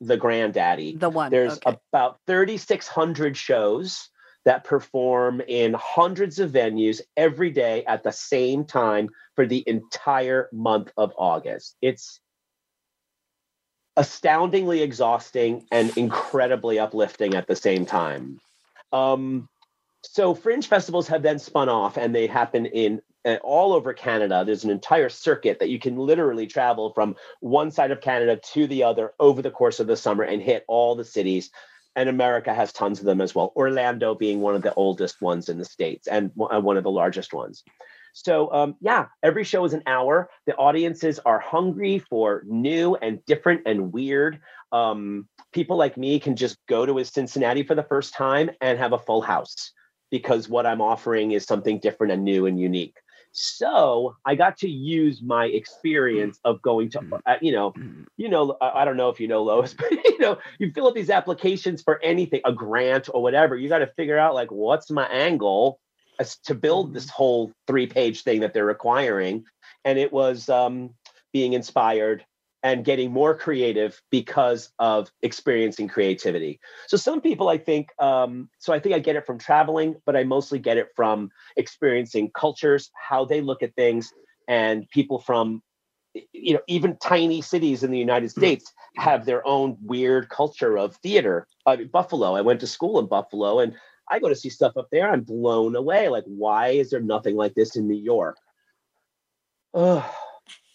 the 0.00 0.16
granddaddy. 0.16 0.96
The 0.96 1.10
one. 1.10 1.30
There's 1.30 1.58
okay. 1.66 1.76
about 1.92 2.18
3,600 2.26 3.36
shows 3.36 4.08
that 4.44 4.64
perform 4.64 5.42
in 5.46 5.74
hundreds 5.74 6.38
of 6.38 6.50
venues 6.50 7.00
every 7.16 7.50
day 7.50 7.84
at 7.84 8.02
the 8.02 8.12
same 8.12 8.64
time 8.64 9.10
for 9.36 9.46
the 9.46 9.62
entire 9.66 10.48
month 10.52 10.92
of 10.96 11.12
August. 11.18 11.76
It's 11.82 12.20
astoundingly 13.96 14.82
exhausting 14.82 15.66
and 15.70 15.96
incredibly 15.96 16.78
uplifting 16.78 17.34
at 17.34 17.46
the 17.46 17.56
same 17.56 17.84
time. 17.86 18.40
Um, 18.92 19.48
so 20.02 20.34
fringe 20.34 20.66
festivals 20.66 21.08
have 21.08 21.22
then 21.22 21.38
spun 21.38 21.68
off 21.68 21.96
and 21.96 22.14
they 22.14 22.26
happen 22.26 22.66
in 22.66 23.02
uh, 23.24 23.36
all 23.42 23.72
over 23.72 23.92
Canada. 23.92 24.44
There's 24.44 24.64
an 24.64 24.70
entire 24.70 25.08
circuit 25.08 25.58
that 25.58 25.68
you 25.68 25.78
can 25.78 25.96
literally 25.96 26.46
travel 26.46 26.92
from 26.94 27.16
one 27.40 27.70
side 27.70 27.90
of 27.90 28.00
Canada 28.00 28.40
to 28.52 28.66
the 28.66 28.84
other 28.84 29.12
over 29.20 29.42
the 29.42 29.50
course 29.50 29.80
of 29.80 29.86
the 29.86 29.96
summer 29.96 30.24
and 30.24 30.40
hit 30.40 30.64
all 30.68 30.94
the 30.94 31.04
cities. 31.04 31.50
And 31.96 32.08
America 32.08 32.54
has 32.54 32.72
tons 32.72 33.00
of 33.00 33.04
them 33.04 33.20
as 33.20 33.34
well. 33.34 33.52
Orlando 33.56 34.14
being 34.14 34.40
one 34.40 34.54
of 34.54 34.62
the 34.62 34.72
oldest 34.74 35.20
ones 35.20 35.48
in 35.48 35.58
the 35.58 35.64
States 35.64 36.06
and 36.06 36.30
uh, 36.40 36.60
one 36.60 36.76
of 36.76 36.84
the 36.84 36.90
largest 36.90 37.34
ones. 37.34 37.64
So 38.12 38.52
um, 38.52 38.76
yeah, 38.80 39.06
every 39.22 39.44
show 39.44 39.64
is 39.64 39.72
an 39.72 39.82
hour. 39.86 40.30
The 40.46 40.54
audiences 40.56 41.18
are 41.20 41.38
hungry 41.38 41.98
for 41.98 42.42
new 42.46 42.96
and 42.96 43.24
different 43.24 43.62
and 43.66 43.92
weird. 43.92 44.40
Um, 44.72 45.28
people 45.52 45.76
like 45.76 45.96
me 45.96 46.20
can 46.20 46.36
just 46.36 46.56
go 46.68 46.86
to 46.86 46.98
a 46.98 47.04
Cincinnati 47.04 47.62
for 47.62 47.74
the 47.74 47.82
first 47.82 48.14
time 48.14 48.50
and 48.60 48.78
have 48.78 48.92
a 48.92 48.98
full 48.98 49.22
house 49.22 49.72
because 50.10 50.48
what 50.48 50.66
I'm 50.66 50.80
offering 50.80 51.32
is 51.32 51.44
something 51.44 51.78
different 51.78 52.12
and 52.12 52.24
new 52.24 52.46
and 52.46 52.58
unique. 52.58 52.96
So 53.32 54.16
I 54.24 54.34
got 54.34 54.56
to 54.58 54.68
use 54.68 55.22
my 55.22 55.46
experience 55.46 56.40
of 56.44 56.60
going 56.62 56.90
to, 56.90 56.98
mm-hmm. 56.98 57.14
uh, 57.26 57.36
you 57.40 57.52
know, 57.52 57.70
mm-hmm. 57.72 58.02
you 58.16 58.28
know, 58.28 58.56
I, 58.60 58.82
I 58.82 58.84
don't 58.84 58.96
know 58.96 59.08
if 59.08 59.20
you 59.20 59.28
know 59.28 59.42
Lois, 59.42 59.74
but 59.78 59.90
you 59.92 60.18
know, 60.18 60.38
you 60.58 60.72
fill 60.72 60.88
out 60.88 60.94
these 60.94 61.10
applications 61.10 61.82
for 61.82 62.02
anything, 62.02 62.40
a 62.44 62.52
grant 62.52 63.08
or 63.12 63.22
whatever. 63.22 63.56
You 63.56 63.68
got 63.68 63.78
to 63.78 63.86
figure 63.96 64.18
out 64.18 64.34
like 64.34 64.50
what's 64.50 64.90
my 64.90 65.06
angle 65.06 65.80
to 66.44 66.54
build 66.54 66.94
this 66.94 67.06
mm-hmm. 67.06 67.14
whole 67.14 67.52
three-page 67.66 68.22
thing 68.22 68.40
that 68.40 68.54
they're 68.54 68.64
requiring, 68.64 69.44
and 69.84 69.98
it 69.98 70.12
was 70.12 70.48
um, 70.48 70.90
being 71.32 71.52
inspired 71.52 72.24
and 72.62 72.84
getting 72.84 73.10
more 73.10 73.34
creative 73.34 74.00
because 74.10 74.70
of 74.78 75.10
experiencing 75.22 75.88
creativity. 75.88 76.60
So 76.88 76.96
some 76.96 77.20
people, 77.20 77.48
I 77.48 77.56
think, 77.56 77.88
um, 77.98 78.50
so 78.58 78.72
I 78.72 78.78
think 78.78 78.94
I 78.94 78.98
get 78.98 79.16
it 79.16 79.26
from 79.26 79.38
traveling, 79.38 79.96
but 80.04 80.14
I 80.14 80.24
mostly 80.24 80.58
get 80.58 80.76
it 80.76 80.88
from 80.94 81.30
experiencing 81.56 82.30
cultures, 82.34 82.90
how 82.94 83.24
they 83.24 83.40
look 83.40 83.62
at 83.62 83.74
things, 83.76 84.12
and 84.46 84.88
people 84.90 85.18
from 85.18 85.62
you 86.32 86.54
know 86.54 86.60
even 86.66 86.96
tiny 87.00 87.40
cities 87.40 87.84
in 87.84 87.92
the 87.92 87.98
united 87.98 88.30
mm-hmm. 88.30 88.40
states 88.40 88.72
have 88.96 89.24
their 89.24 89.46
own 89.46 89.76
weird 89.80 90.28
culture 90.28 90.76
of 90.76 90.96
theater 90.96 91.46
I 91.66 91.76
mean, 91.76 91.86
buffalo 91.86 92.34
i 92.34 92.40
went 92.40 92.58
to 92.60 92.66
school 92.66 92.98
in 92.98 93.06
buffalo 93.06 93.60
and 93.60 93.76
i 94.10 94.18
go 94.18 94.28
to 94.28 94.36
see 94.36 94.50
stuff 94.50 94.76
up 94.76 94.88
there 94.90 95.10
i'm 95.10 95.22
blown 95.22 95.76
away 95.76 96.08
like 96.08 96.24
why 96.26 96.68
is 96.68 96.90
there 96.90 97.00
nothing 97.00 97.36
like 97.36 97.54
this 97.54 97.76
in 97.76 97.88
new 97.88 97.94
york 97.94 98.36
Ugh 99.74 100.04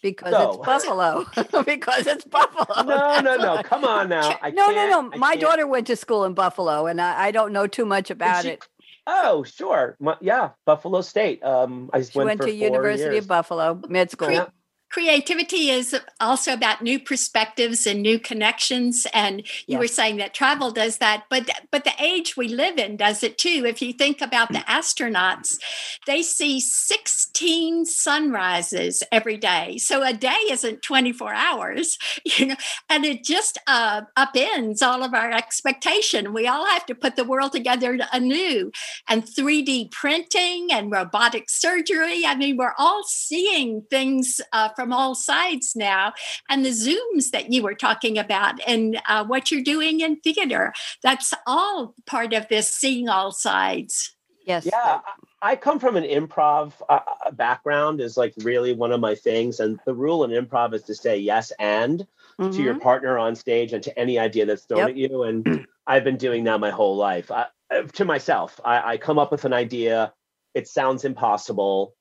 because 0.02 0.32
so. 0.32 0.50
it's 0.50 0.58
Buffalo. 0.58 1.26
because 1.64 2.06
it's 2.06 2.24
Buffalo. 2.24 2.82
No, 2.82 3.20
no, 3.20 3.36
no. 3.36 3.62
Come 3.62 3.84
on 3.84 4.08
now. 4.08 4.38
I 4.40 4.50
no, 4.50 4.70
no, 4.70 4.88
no. 4.88 5.18
My 5.18 5.36
daughter 5.36 5.66
went 5.66 5.86
to 5.88 5.96
school 5.96 6.24
in 6.24 6.34
Buffalo, 6.34 6.86
and 6.86 7.00
I, 7.00 7.26
I 7.26 7.30
don't 7.30 7.52
know 7.52 7.66
too 7.66 7.84
much 7.84 8.10
about 8.10 8.42
she, 8.42 8.50
it. 8.50 8.64
Oh, 9.06 9.44
sure. 9.44 9.96
yeah, 10.20 10.50
Buffalo 10.64 11.00
State. 11.00 11.42
Um, 11.44 11.90
I 11.92 12.02
she 12.02 12.18
went, 12.18 12.40
went 12.40 12.42
to 12.42 12.52
University 12.52 13.14
years. 13.14 13.24
of 13.24 13.28
Buffalo 13.28 13.80
mid 13.88 14.10
school. 14.10 14.48
Creativity 14.90 15.70
is 15.70 15.96
also 16.20 16.52
about 16.52 16.82
new 16.82 16.98
perspectives 16.98 17.86
and 17.86 18.02
new 18.02 18.18
connections. 18.18 19.06
And 19.12 19.40
you 19.40 19.74
yes. 19.74 19.78
were 19.78 19.86
saying 19.88 20.16
that 20.16 20.34
travel 20.34 20.70
does 20.70 20.98
that 20.98 21.24
but 21.30 21.50
but 21.70 21.84
the 21.84 21.92
age 22.00 22.36
we 22.36 22.48
live 22.48 22.78
in 22.78 22.96
does 22.96 23.22
it 23.22 23.38
too. 23.38 23.64
If 23.66 23.82
you 23.82 23.92
think 23.92 24.20
about 24.20 24.52
the 24.52 24.58
astronauts 24.60 25.58
they 26.06 26.22
see 26.22 26.60
16 26.60 27.84
sunrises 27.84 29.02
every 29.10 29.36
day. 29.36 29.78
So 29.78 30.02
a 30.02 30.12
day 30.12 30.38
isn't 30.50 30.82
24 30.82 31.34
hours 31.34 31.98
you 32.24 32.46
know 32.46 32.56
and 32.88 33.04
it 33.04 33.24
just 33.24 33.58
uh, 33.66 34.02
upends 34.16 34.82
all 34.82 35.02
of 35.02 35.14
our 35.14 35.30
expectation. 35.30 36.32
We 36.32 36.46
all 36.46 36.66
have 36.66 36.86
to 36.86 36.94
put 36.94 37.16
the 37.16 37.24
world 37.24 37.52
together 37.52 37.98
anew. 38.12 38.70
And 39.08 39.24
3d 39.24 39.90
printing 39.90 40.68
and 40.72 40.90
robotic 40.90 41.48
surgery 41.48 42.24
i 42.26 42.34
mean 42.34 42.56
we're 42.56 42.74
all 42.78 43.02
seeing 43.04 43.82
things 43.90 44.40
uh, 44.52 44.68
from 44.76 44.92
all 44.92 45.14
sides 45.14 45.72
now. 45.74 46.12
And 46.48 46.64
the 46.64 46.70
Zooms 46.70 47.30
that 47.32 47.52
you 47.52 47.62
were 47.62 47.74
talking 47.74 48.18
about 48.18 48.60
and 48.66 49.00
uh, 49.08 49.24
what 49.24 49.50
you're 49.50 49.64
doing 49.64 50.00
in 50.00 50.20
theater, 50.20 50.72
that's 51.02 51.32
all 51.46 51.94
part 52.06 52.32
of 52.32 52.46
this 52.48 52.72
seeing 52.72 53.08
all 53.08 53.32
sides. 53.32 54.16
Yes. 54.46 54.64
Yeah. 54.64 55.00
I 55.42 55.56
come 55.56 55.78
from 55.78 55.96
an 55.96 56.04
improv 56.04 56.72
uh, 56.88 57.00
uh, 57.26 57.30
background 57.32 58.00
is 58.00 58.16
like 58.16 58.32
really 58.38 58.72
one 58.72 58.92
of 58.92 59.00
my 59.00 59.14
things. 59.14 59.60
And 59.60 59.78
the 59.84 59.94
rule 59.94 60.24
in 60.24 60.30
improv 60.30 60.72
is 60.72 60.82
to 60.84 60.94
say 60.94 61.18
yes 61.18 61.52
and 61.58 62.06
mm-hmm. 62.40 62.50
to 62.52 62.62
your 62.62 62.74
mm-hmm. 62.74 62.82
partner 62.82 63.18
on 63.18 63.34
stage 63.34 63.72
and 63.72 63.82
to 63.82 63.98
any 63.98 64.18
idea 64.18 64.46
that's 64.46 64.64
thrown 64.64 64.80
yep. 64.80 64.88
at 64.90 64.96
you. 64.96 65.24
And 65.24 65.66
I've 65.86 66.04
been 66.04 66.16
doing 66.16 66.44
that 66.44 66.60
my 66.60 66.70
whole 66.70 66.96
life. 66.96 67.30
I, 67.30 67.46
uh, 67.70 67.82
to 67.82 68.04
myself, 68.04 68.60
I, 68.64 68.92
I 68.92 68.96
come 68.96 69.18
up 69.18 69.32
with 69.32 69.44
an 69.44 69.52
idea. 69.52 70.12
It 70.54 70.68
sounds 70.68 71.04
impossible. 71.04 71.94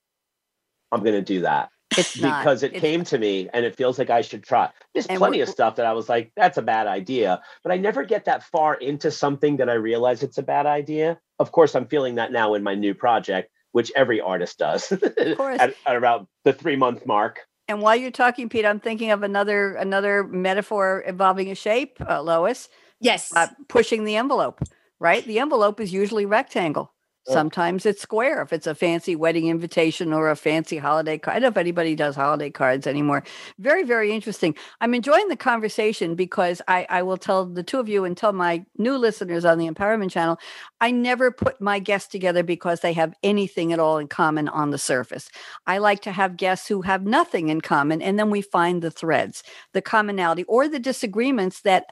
I'm 0.91 1.01
going 1.01 1.15
to 1.15 1.21
do 1.21 1.41
that. 1.41 1.69
It's 1.97 2.17
because 2.17 2.63
it 2.63 2.73
it's 2.73 2.81
came 2.81 3.01
not. 3.01 3.07
to 3.07 3.17
me 3.17 3.49
and 3.53 3.65
it 3.65 3.75
feels 3.75 3.97
like 3.99 4.09
I 4.09 4.21
should 4.21 4.43
try. 4.43 4.69
There's 4.93 5.05
and 5.05 5.17
plenty 5.17 5.41
of 5.41 5.49
stuff 5.49 5.75
that 5.75 5.85
I 5.85 5.93
was 5.93 6.09
like, 6.09 6.31
that's 6.35 6.57
a 6.57 6.61
bad 6.61 6.87
idea. 6.87 7.41
But 7.63 7.71
I 7.71 7.77
never 7.77 8.03
get 8.03 8.25
that 8.25 8.43
far 8.43 8.73
into 8.73 9.11
something 9.11 9.57
that 9.57 9.69
I 9.69 9.73
realize 9.73 10.23
it's 10.23 10.37
a 10.37 10.43
bad 10.43 10.65
idea. 10.65 11.19
Of 11.39 11.51
course, 11.51 11.75
I'm 11.75 11.87
feeling 11.87 12.15
that 12.15 12.31
now 12.31 12.53
in 12.53 12.63
my 12.63 12.75
new 12.75 12.93
project, 12.93 13.51
which 13.71 13.91
every 13.95 14.19
artist 14.19 14.57
does 14.57 14.91
at, 15.17 15.75
at 15.85 15.95
around 15.95 16.27
the 16.43 16.53
three 16.53 16.75
month 16.75 17.05
mark. 17.05 17.41
And 17.67 17.81
while 17.81 17.95
you're 17.95 18.11
talking, 18.11 18.49
Pete, 18.49 18.65
I'm 18.65 18.79
thinking 18.79 19.11
of 19.11 19.23
another 19.23 19.75
another 19.75 20.23
metaphor 20.23 21.03
involving 21.05 21.51
a 21.51 21.55
shape, 21.55 21.97
uh, 22.07 22.21
Lois. 22.21 22.69
Yes. 22.99 23.31
Uh, 23.35 23.47
pushing 23.67 24.05
the 24.05 24.15
envelope, 24.15 24.61
right? 24.99 25.25
The 25.25 25.39
envelope 25.39 25.79
is 25.79 25.93
usually 25.93 26.25
rectangle. 26.25 26.93
Oh. 27.27 27.33
Sometimes 27.33 27.85
it's 27.85 28.01
square 28.01 28.41
if 28.41 28.53
it's 28.53 28.67
a 28.67 28.75
fancy 28.75 29.15
wedding 29.15 29.47
invitation 29.47 30.13
or 30.13 30.29
a 30.29 30.35
fancy 30.35 30.77
holiday 30.77 31.17
card. 31.17 31.37
I 31.37 31.39
don't 31.39 31.43
know 31.43 31.49
if 31.49 31.57
anybody 31.57 31.95
does 31.95 32.15
holiday 32.15 32.49
cards 32.49 32.87
anymore. 32.87 33.23
Very, 33.59 33.83
very 33.83 34.11
interesting. 34.11 34.55
I'm 34.81 34.93
enjoying 34.93 35.27
the 35.29 35.35
conversation 35.35 36.15
because 36.15 36.61
I, 36.67 36.85
I 36.89 37.01
will 37.03 37.17
tell 37.17 37.45
the 37.45 37.63
two 37.63 37.79
of 37.79 37.89
you 37.89 38.05
and 38.05 38.15
tell 38.15 38.33
my 38.33 38.65
new 38.77 38.97
listeners 38.97 39.45
on 39.45 39.57
the 39.57 39.67
Empowerment 39.67 40.11
Channel 40.11 40.37
I 40.81 40.91
never 40.91 41.31
put 41.31 41.59
my 41.59 41.79
guests 41.79 42.09
together 42.11 42.43
because 42.43 42.81
they 42.81 42.93
have 42.93 43.15
anything 43.23 43.73
at 43.73 43.79
all 43.79 43.97
in 43.97 44.07
common 44.07 44.47
on 44.49 44.69
the 44.71 44.77
surface. 44.77 45.29
I 45.65 45.79
like 45.79 46.01
to 46.03 46.11
have 46.11 46.37
guests 46.37 46.67
who 46.67 46.83
have 46.83 47.05
nothing 47.05 47.49
in 47.49 47.61
common, 47.61 48.01
and 48.01 48.19
then 48.19 48.29
we 48.29 48.41
find 48.41 48.81
the 48.81 48.91
threads, 48.91 49.41
the 49.73 49.81
commonality, 49.81 50.43
or 50.43 50.67
the 50.67 50.79
disagreements 50.79 51.61
that 51.61 51.87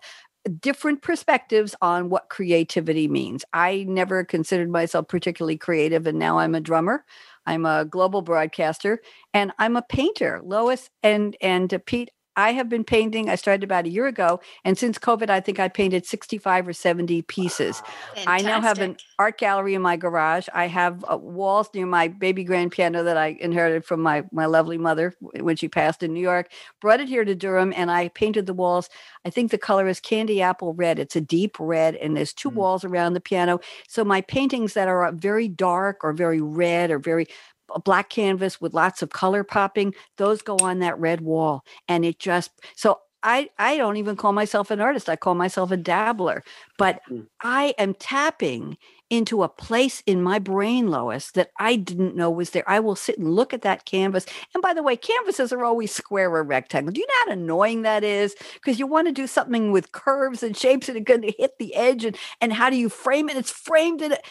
different 0.59 1.01
perspectives 1.01 1.75
on 1.81 2.09
what 2.09 2.29
creativity 2.29 3.07
means. 3.07 3.45
I 3.53 3.85
never 3.87 4.23
considered 4.23 4.69
myself 4.69 5.07
particularly 5.07 5.57
creative, 5.57 6.07
and 6.07 6.19
now 6.19 6.39
I'm 6.39 6.55
a 6.55 6.61
drummer. 6.61 7.05
I'm 7.45 7.65
a 7.65 7.85
global 7.85 8.21
broadcaster, 8.21 8.99
and 9.33 9.51
I'm 9.59 9.75
a 9.75 9.81
painter. 9.81 10.41
Lois 10.43 10.89
and 11.01 11.35
and 11.41 11.73
Pete, 11.85 12.11
I 12.35 12.53
have 12.53 12.69
been 12.69 12.83
painting. 12.83 13.29
I 13.29 13.35
started 13.35 13.63
about 13.63 13.85
a 13.85 13.89
year 13.89 14.07
ago, 14.07 14.39
and 14.63 14.77
since 14.77 14.97
COVID, 14.97 15.29
I 15.29 15.39
think 15.39 15.59
I 15.59 15.67
painted 15.67 16.05
65 16.05 16.67
or 16.67 16.73
70 16.73 17.21
pieces. 17.23 17.81
Wow. 18.17 18.23
I 18.27 18.41
now 18.41 18.61
have 18.61 18.79
an 18.79 18.97
art 19.19 19.37
gallery 19.37 19.75
in 19.75 19.81
my 19.81 19.97
garage. 19.97 20.47
I 20.53 20.67
have 20.67 21.05
uh, 21.09 21.17
walls 21.17 21.69
near 21.73 21.85
my 21.85 22.07
baby 22.07 22.43
grand 22.43 22.71
piano 22.71 23.03
that 23.03 23.17
I 23.17 23.37
inherited 23.39 23.85
from 23.85 24.01
my 24.01 24.23
my 24.31 24.45
lovely 24.45 24.77
mother 24.77 25.15
when 25.19 25.55
she 25.55 25.67
passed 25.67 26.03
in 26.03 26.13
New 26.13 26.21
York. 26.21 26.51
Brought 26.81 26.99
it 26.99 27.07
here 27.07 27.25
to 27.25 27.35
Durham, 27.35 27.73
and 27.75 27.91
I 27.91 28.09
painted 28.09 28.45
the 28.45 28.53
walls. 28.53 28.89
I 29.25 29.29
think 29.29 29.51
the 29.51 29.57
color 29.57 29.87
is 29.87 29.99
candy 29.99 30.41
apple 30.41 30.73
red. 30.73 30.99
It's 30.99 31.15
a 31.15 31.21
deep 31.21 31.57
red, 31.59 31.95
and 31.95 32.17
there's 32.17 32.33
two 32.33 32.51
mm. 32.51 32.55
walls 32.55 32.83
around 32.83 33.13
the 33.13 33.21
piano. 33.21 33.59
So 33.87 34.03
my 34.03 34.21
paintings 34.21 34.73
that 34.73 34.87
are 34.87 35.11
very 35.11 35.47
dark 35.47 36.03
or 36.03 36.13
very 36.13 36.41
red 36.41 36.91
or 36.91 36.99
very 36.99 37.27
a 37.73 37.79
black 37.79 38.09
canvas 38.09 38.59
with 38.61 38.73
lots 38.73 39.01
of 39.01 39.09
color 39.09 39.43
popping 39.43 39.93
those 40.17 40.41
go 40.41 40.57
on 40.61 40.79
that 40.79 40.99
red 40.99 41.21
wall 41.21 41.63
and 41.87 42.05
it 42.05 42.19
just 42.19 42.51
so 42.75 42.99
I, 43.23 43.49
I 43.57 43.77
don't 43.77 43.95
even 43.95 44.17
call 44.17 44.33
myself 44.33 44.69
an 44.69 44.81
artist. 44.81 45.07
I 45.07 45.15
call 45.15 45.33
myself 45.33 45.71
a 45.71 45.77
dabbler. 45.77 46.43
But 46.77 46.99
mm. 47.09 47.25
I 47.41 47.73
am 47.77 47.93
tapping 47.93 48.77
into 49.09 49.43
a 49.43 49.49
place 49.49 50.03
in 50.05 50.21
my 50.21 50.39
brain, 50.39 50.89
Lois, 50.89 51.31
that 51.31 51.51
I 51.59 51.75
didn't 51.77 52.15
know 52.15 52.29
was 52.29 52.49
there. 52.49 52.67
I 52.67 52.79
will 52.79 52.95
sit 52.95 53.17
and 53.17 53.33
look 53.33 53.53
at 53.53 53.61
that 53.61 53.85
canvas. 53.85 54.25
And 54.53 54.61
by 54.61 54.73
the 54.73 54.83
way, 54.83 54.97
canvases 54.97 55.53
are 55.53 55.63
always 55.63 55.93
square 55.93 56.35
or 56.35 56.43
rectangle. 56.43 56.91
Do 56.91 56.99
you 56.99 57.07
know 57.07 57.13
how 57.25 57.31
annoying 57.33 57.83
that 57.83 58.03
is? 58.03 58.35
Because 58.55 58.79
you 58.79 58.87
want 58.87 59.07
to 59.07 59.13
do 59.13 59.27
something 59.27 59.71
with 59.71 59.91
curves 59.91 60.43
and 60.43 60.57
shapes 60.57 60.89
and 60.89 60.97
it's 60.97 61.07
going 61.07 61.21
to 61.21 61.33
hit 61.37 61.51
the 61.59 61.75
edge. 61.75 62.03
And, 62.03 62.17
and 62.41 62.51
how 62.51 62.69
do 62.69 62.75
you 62.75 62.89
frame 62.89 63.29
it? 63.29 63.37
It's 63.37 63.51
framed 63.51 64.01
in 64.01 64.13
it. 64.13 64.25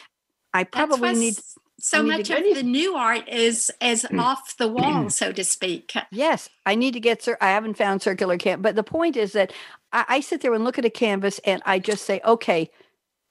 I 0.52 0.64
probably 0.64 1.14
need 1.14 1.36
so 1.84 2.00
much 2.00 2.30
of 2.30 2.44
the 2.54 2.62
new 2.62 2.94
art 2.94 3.28
is 3.28 3.70
is 3.80 4.04
mm. 4.04 4.20
off 4.20 4.56
the 4.56 4.68
wall 4.76 5.10
so 5.10 5.32
to 5.32 5.44
speak. 5.44 5.92
Yes 6.10 6.48
i 6.64 6.74
need 6.74 6.94
to 6.94 7.00
get 7.00 7.22
sir, 7.22 7.36
i 7.40 7.50
haven't 7.50 7.76
found 7.76 8.00
circular 8.00 8.38
can 8.38 8.62
but 8.62 8.76
the 8.76 8.84
point 8.84 9.16
is 9.16 9.32
that 9.32 9.52
I, 9.92 10.04
I 10.08 10.20
sit 10.20 10.40
there 10.40 10.54
and 10.54 10.64
look 10.64 10.78
at 10.78 10.84
a 10.84 10.90
canvas 10.90 11.40
and 11.44 11.60
i 11.66 11.78
just 11.78 12.04
say 12.04 12.20
okay 12.24 12.70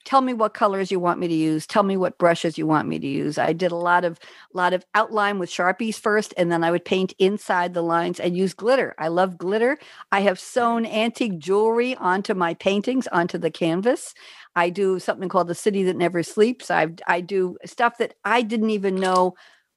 tell 0.04 0.20
me 0.20 0.32
what 0.34 0.54
colors 0.54 0.90
you 0.90 0.98
want 0.98 1.20
me 1.20 1.28
to 1.28 1.34
use. 1.34 1.66
Tell 1.66 1.82
me 1.82 1.96
what 1.96 2.18
brushes 2.18 2.58
you 2.58 2.66
want 2.66 2.88
me 2.88 2.98
to 2.98 3.06
use. 3.06 3.38
I 3.38 3.52
did 3.52 3.72
a 3.72 3.76
lot 3.76 4.04
of 4.04 4.18
lot 4.52 4.72
of 4.72 4.84
outline 4.94 5.38
with 5.38 5.50
sharpies 5.50 5.94
first 5.94 6.34
and 6.36 6.50
then 6.50 6.64
i 6.64 6.70
would 6.70 6.84
paint 6.84 7.14
inside 7.18 7.74
the 7.74 7.82
lines 7.82 8.20
and 8.20 8.36
use 8.36 8.54
glitter. 8.54 8.94
I 8.98 9.08
love 9.08 9.38
glitter. 9.38 9.78
I 10.10 10.20
have 10.20 10.38
sewn 10.38 10.86
antique 10.86 11.38
jewelry 11.38 11.94
onto 11.96 12.34
my 12.34 12.54
paintings 12.54 13.06
onto 13.08 13.38
the 13.38 13.50
canvas 13.50 14.14
i 14.56 14.70
do 14.70 14.98
something 14.98 15.28
called 15.28 15.48
the 15.48 15.54
city 15.54 15.82
that 15.82 15.96
never 15.96 16.22
sleeps 16.22 16.70
i 16.70 16.86
i 17.06 17.20
do 17.20 17.56
stuff 17.64 17.98
that 17.98 18.14
i 18.24 18.42
didn't 18.42 18.70
even 18.70 18.94
know 18.94 19.34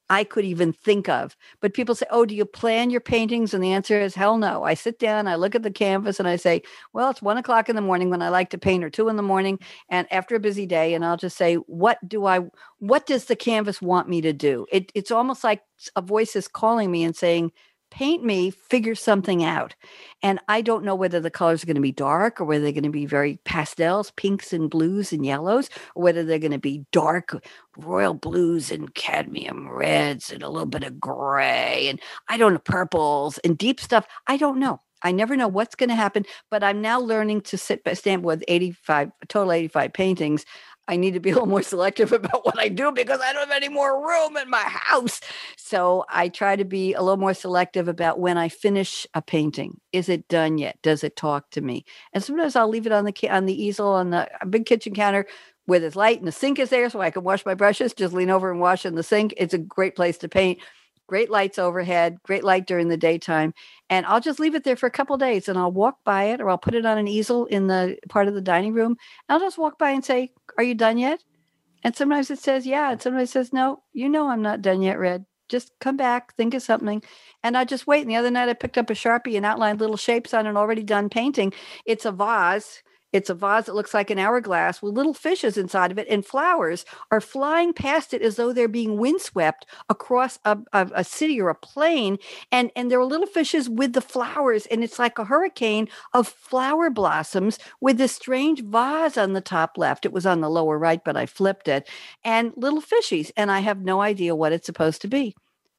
I 0.10 0.24
could 0.24 0.46
even 0.46 0.72
think 0.72 1.10
of. 1.10 1.36
But 1.62 1.74
people 1.74 1.96
say, 1.96 2.06
Oh, 2.12 2.26
do 2.26 2.36
you 2.36 2.46
plan 2.46 2.90
your 2.90 3.02
paintings? 3.02 3.54
And 3.54 3.64
the 3.64 3.72
answer 3.72 4.00
is 4.00 4.16
hell 4.16 4.38
no. 4.38 4.64
I 4.64 4.74
sit 4.74 5.00
down, 5.00 5.28
I 5.28 5.36
look 5.36 5.56
at 5.56 5.64
the 5.64 5.72
canvas, 5.72 6.20
and 6.20 6.28
I 6.28 6.36
say, 6.36 6.62
Well, 6.94 7.10
it's 7.10 7.22
one 7.22 7.38
o'clock 7.38 7.70
in 7.70 7.76
the 7.76 7.82
morning 7.82 8.10
when 8.10 8.22
I 8.22 8.30
like 8.30 8.50
to 8.52 8.58
paint, 8.58 8.84
or 8.84 8.90
two 8.90 9.10
in 9.10 9.16
the 9.16 9.24
morning, 9.24 9.60
and 9.90 10.12
after 10.12 10.36
a 10.36 10.40
busy 10.40 10.66
day, 10.66 10.94
and 10.94 11.04
I'll 11.04 11.18
just 11.18 11.38
say, 11.38 11.56
What 11.56 11.98
do 12.08 12.26
I, 12.26 12.42
what 12.80 13.06
does 13.06 13.26
the 13.26 13.36
canvas 13.36 13.82
want 13.82 14.08
me 14.10 14.22
to 14.22 14.34
do? 14.34 14.66
It, 14.72 14.92
it's 14.96 15.12
almost 15.12 15.44
like 15.44 15.62
a 15.96 16.02
voice 16.02 16.36
is 16.36 16.48
calling 16.48 16.92
me 16.92 17.04
and 17.04 17.16
saying, 17.16 17.52
paint 17.96 18.26
me, 18.26 18.50
figure 18.52 18.94
something 18.94 19.42
out. 19.42 19.74
And 20.22 20.42
I 20.50 20.62
don't 20.62 20.84
know 20.84 20.96
whether 20.96 21.22
the 21.22 21.32
colors 21.32 21.64
are 21.64 21.66
going 21.66 21.76
to 21.76 21.82
be 21.82 21.94
dark 21.94 22.42
or 22.42 22.44
whether 22.44 22.62
they're 22.62 22.74
going 22.74 22.84
to 22.84 22.90
be 22.90 23.06
very 23.06 23.40
pastels, 23.46 24.12
pinks 24.18 24.52
and 24.52 24.70
blues 24.70 25.14
and 25.14 25.26
yellows, 25.26 25.70
or 25.96 26.04
whether 26.04 26.26
they're 26.26 26.38
going 26.38 26.52
to 26.52 26.60
be 26.60 26.86
dark 26.92 27.42
royal 27.78 28.14
blues 28.14 28.70
and 28.70 28.94
cadmium 28.96 29.70
reds 29.70 30.30
and 30.30 30.44
a 30.44 30.50
little 30.50 30.68
bit 30.68 30.84
of 30.84 31.00
gray 31.00 31.88
and 31.88 32.02
I 32.28 32.36
don't 32.36 32.52
know, 32.52 32.60
purples 32.60 33.38
and 33.46 33.58
deep 33.58 33.80
stuff. 33.80 34.06
I 34.28 34.36
don't 34.36 34.60
know. 34.60 34.82
I 35.02 35.14
never 35.14 35.38
know 35.38 35.48
what's 35.48 35.76
going 35.76 35.90
to 35.90 35.96
happen, 35.96 36.26
but 36.52 36.64
I'm 36.64 36.82
now 36.82 37.00
learning 37.00 37.42
to 37.42 37.58
sit 37.58 37.82
stand 37.94 38.26
with 38.26 38.44
85 38.50 39.12
total 39.30 39.54
85 39.54 39.94
paintings. 39.94 40.46
I 40.88 40.96
need 40.98 41.14
to 41.14 41.20
be 41.20 41.30
a 41.32 41.34
little 41.34 41.48
more 41.48 41.62
selective 41.62 42.12
about 42.12 42.46
what 42.46 42.60
I 42.60 42.70
do 42.70 42.92
because 42.92 43.20
I 43.22 43.34
don't 43.34 43.50
have 43.50 43.64
any 43.64 43.70
more 43.70 44.06
room 44.06 44.38
in 44.38 44.50
my 44.50 44.64
house. 44.64 45.22
So 45.58 46.06
I 46.10 46.30
try 46.30 46.56
to 46.56 46.66
be 46.66 46.94
a 46.94 47.02
little 47.02 47.18
more 47.18 47.34
selective 47.34 47.88
about 47.88 48.20
when 48.20 48.38
I 48.38 48.50
finish 48.50 49.08
a 49.14 49.22
painting. 49.22 49.80
Is 49.92 50.10
it 50.10 50.28
done 50.28 50.58
yet? 50.58 50.80
Does 50.82 51.04
it 51.04 51.16
talk 51.16 51.50
to 51.52 51.62
me? 51.62 51.86
And 52.14 52.24
sometimes 52.24 52.56
I'll 52.56 52.70
leave 52.70 52.86
it 52.86 52.92
on 52.92 53.06
the 53.06 53.30
on 53.30 53.46
the 53.46 53.64
easel 53.64 53.90
on 53.90 54.12
the 54.12 54.30
uh, 54.42 54.46
big 54.46 54.66
kitchen 54.66 54.94
counter 54.94 55.26
with 55.68 55.84
its 55.84 55.96
light 55.96 56.20
and 56.20 56.28
the 56.28 56.32
sink 56.32 56.60
is 56.60 56.70
there 56.70 56.90
so 56.90 57.02
I 57.02 57.10
can 57.10 57.24
wash 57.24 57.46
my 57.46 57.56
brushes. 57.56 57.94
Just 57.94 58.14
lean 58.14 58.30
over 58.30 58.52
and 58.52 58.60
wash 58.60 58.86
in 58.86 58.96
the 58.96 59.04
sink. 59.04 59.34
It's 59.38 59.54
a 59.54 59.58
great 59.58 59.96
place 59.96 60.18
to 60.20 60.30
paint 60.30 60.60
great 61.08 61.30
lights 61.30 61.60
overhead, 61.60 62.18
great 62.24 62.44
light 62.44 62.66
during 62.68 62.88
the 62.88 62.98
daytime. 62.98 63.54
And 63.90 64.06
I'll 64.06 64.22
just 64.22 64.40
leave 64.40 64.56
it 64.56 64.64
there 64.64 64.76
for 64.76 64.88
a 64.88 64.92
couple 64.92 65.18
days 65.18 65.48
and 65.48 65.58
I'll 65.58 65.72
walk 65.72 66.00
by 66.04 66.26
it 66.26 66.42
or 66.42 66.50
I'll 66.50 66.58
put 66.58 66.76
it 66.76 66.86
on 66.86 66.98
an 66.98 67.08
easel 67.08 67.46
in 67.46 67.68
the 67.68 67.98
part 68.10 68.28
of 68.28 68.34
the 68.34 68.42
dining 68.42 68.74
room. 68.74 68.98
I'll 69.30 69.40
just 69.40 69.58
walk 69.58 69.78
by 69.78 69.92
and 69.92 70.04
say, 70.04 70.32
Are 70.58 70.64
you 70.64 70.76
done 70.76 70.98
yet? 70.98 71.24
And 71.84 71.96
sometimes 71.96 72.32
it 72.32 72.40
says, 72.40 72.66
Yeah. 72.66 72.92
And 72.92 73.02
sometimes 73.02 73.30
it 73.30 73.34
says, 73.34 73.54
No, 73.54 73.84
you 73.94 74.10
know 74.10 74.30
I'm 74.30 74.42
not 74.42 74.62
done 74.62 74.82
yet, 74.82 75.00
Red. 75.00 75.26
Just 75.48 75.72
come 75.80 75.98
back, 75.98 76.36
think 76.36 76.56
of 76.56 76.64
something. 76.64 77.04
And 77.44 77.56
I 77.56 77.66
just 77.66 77.86
wait. 77.86 78.02
And 78.02 78.10
the 78.10 78.16
other 78.16 78.32
night 78.32 78.50
I 78.50 78.54
picked 78.54 78.80
up 78.80 78.90
a 78.90 78.94
Sharpie 78.94 79.38
and 79.38 79.46
outlined 79.46 79.80
little 79.80 79.98
shapes 79.98 80.34
on 80.34 80.48
an 80.48 80.58
already 80.58 80.84
done 80.84 81.10
painting. 81.10 81.54
It's 81.86 82.06
a 82.06 82.12
vase 82.12 82.82
it's 83.16 83.30
a 83.30 83.34
vase 83.34 83.68
that 83.68 83.76
looks 83.76 83.94
like 83.94 84.10
an 84.10 84.20
hourglass 84.20 84.82
with 84.82 84.94
little 84.94 85.14
fishes 85.14 85.58
inside 85.58 85.90
of 85.90 85.98
it, 85.98 86.06
and 86.10 86.26
flowers 86.26 86.84
are 87.12 87.22
flying 87.22 87.72
past 87.72 88.14
it 88.14 88.22
as 88.22 88.36
though 88.36 88.52
they're 88.52 88.68
being 88.68 88.98
windswept 88.98 89.66
across 89.88 90.38
a, 90.44 90.58
a, 90.74 90.92
a 90.96 91.04
city 91.06 91.40
or 91.40 91.48
a 91.50 91.56
plain. 91.56 92.18
And, 92.52 92.72
and 92.76 92.92
there 92.92 93.00
are 93.00 93.06
little 93.06 93.26
fishes 93.26 93.70
with 93.70 93.94
the 93.94 94.02
flowers, 94.02 94.66
and 94.66 94.84
it's 94.84 95.00
like 95.00 95.18
a 95.18 95.24
hurricane 95.24 95.88
of 96.14 96.28
flower 96.28 96.90
blossoms 96.90 97.58
with 97.80 97.98
this 97.98 98.12
strange 98.12 98.62
vase 98.62 99.18
on 99.18 99.32
the 99.32 99.40
top 99.40 99.78
left. 99.78 100.06
It 100.06 100.12
was 100.12 100.26
on 100.26 100.42
the 100.42 100.50
lower 100.50 100.78
right, 100.78 101.02
but 101.02 101.16
I 101.16 101.26
flipped 101.26 101.70
it, 101.70 101.88
and 102.26 102.52
little 102.58 102.82
fishies. 102.82 103.32
And 103.38 103.50
I 103.50 103.62
have 103.62 103.80
no 103.80 104.02
idea 104.02 104.36
what 104.36 104.52
it's 104.52 104.66
supposed 104.66 105.02
to 105.04 105.08
be 105.08 105.34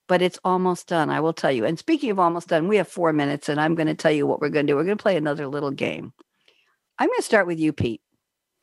but 0.08 0.22
it's 0.22 0.38
almost 0.44 0.86
done. 0.86 1.10
I 1.10 1.18
will 1.18 1.32
tell 1.32 1.50
you. 1.50 1.64
And 1.64 1.76
speaking 1.78 2.10
of 2.10 2.20
almost 2.20 2.46
done, 2.46 2.68
we 2.68 2.76
have 2.76 2.86
four 2.86 3.12
minutes, 3.12 3.48
and 3.48 3.60
I'm 3.60 3.74
going 3.74 3.88
to 3.88 3.94
tell 3.94 4.12
you 4.12 4.24
what 4.24 4.40
we're 4.40 4.50
going 4.50 4.66
to 4.66 4.72
do. 4.72 4.76
We're 4.76 4.84
going 4.84 4.96
to 4.96 5.02
play 5.02 5.16
another 5.16 5.48
little 5.48 5.72
game. 5.72 6.12
I'm 6.98 7.08
going 7.08 7.18
to 7.18 7.22
start 7.22 7.46
with 7.46 7.58
you, 7.58 7.72
Pete. 7.72 8.00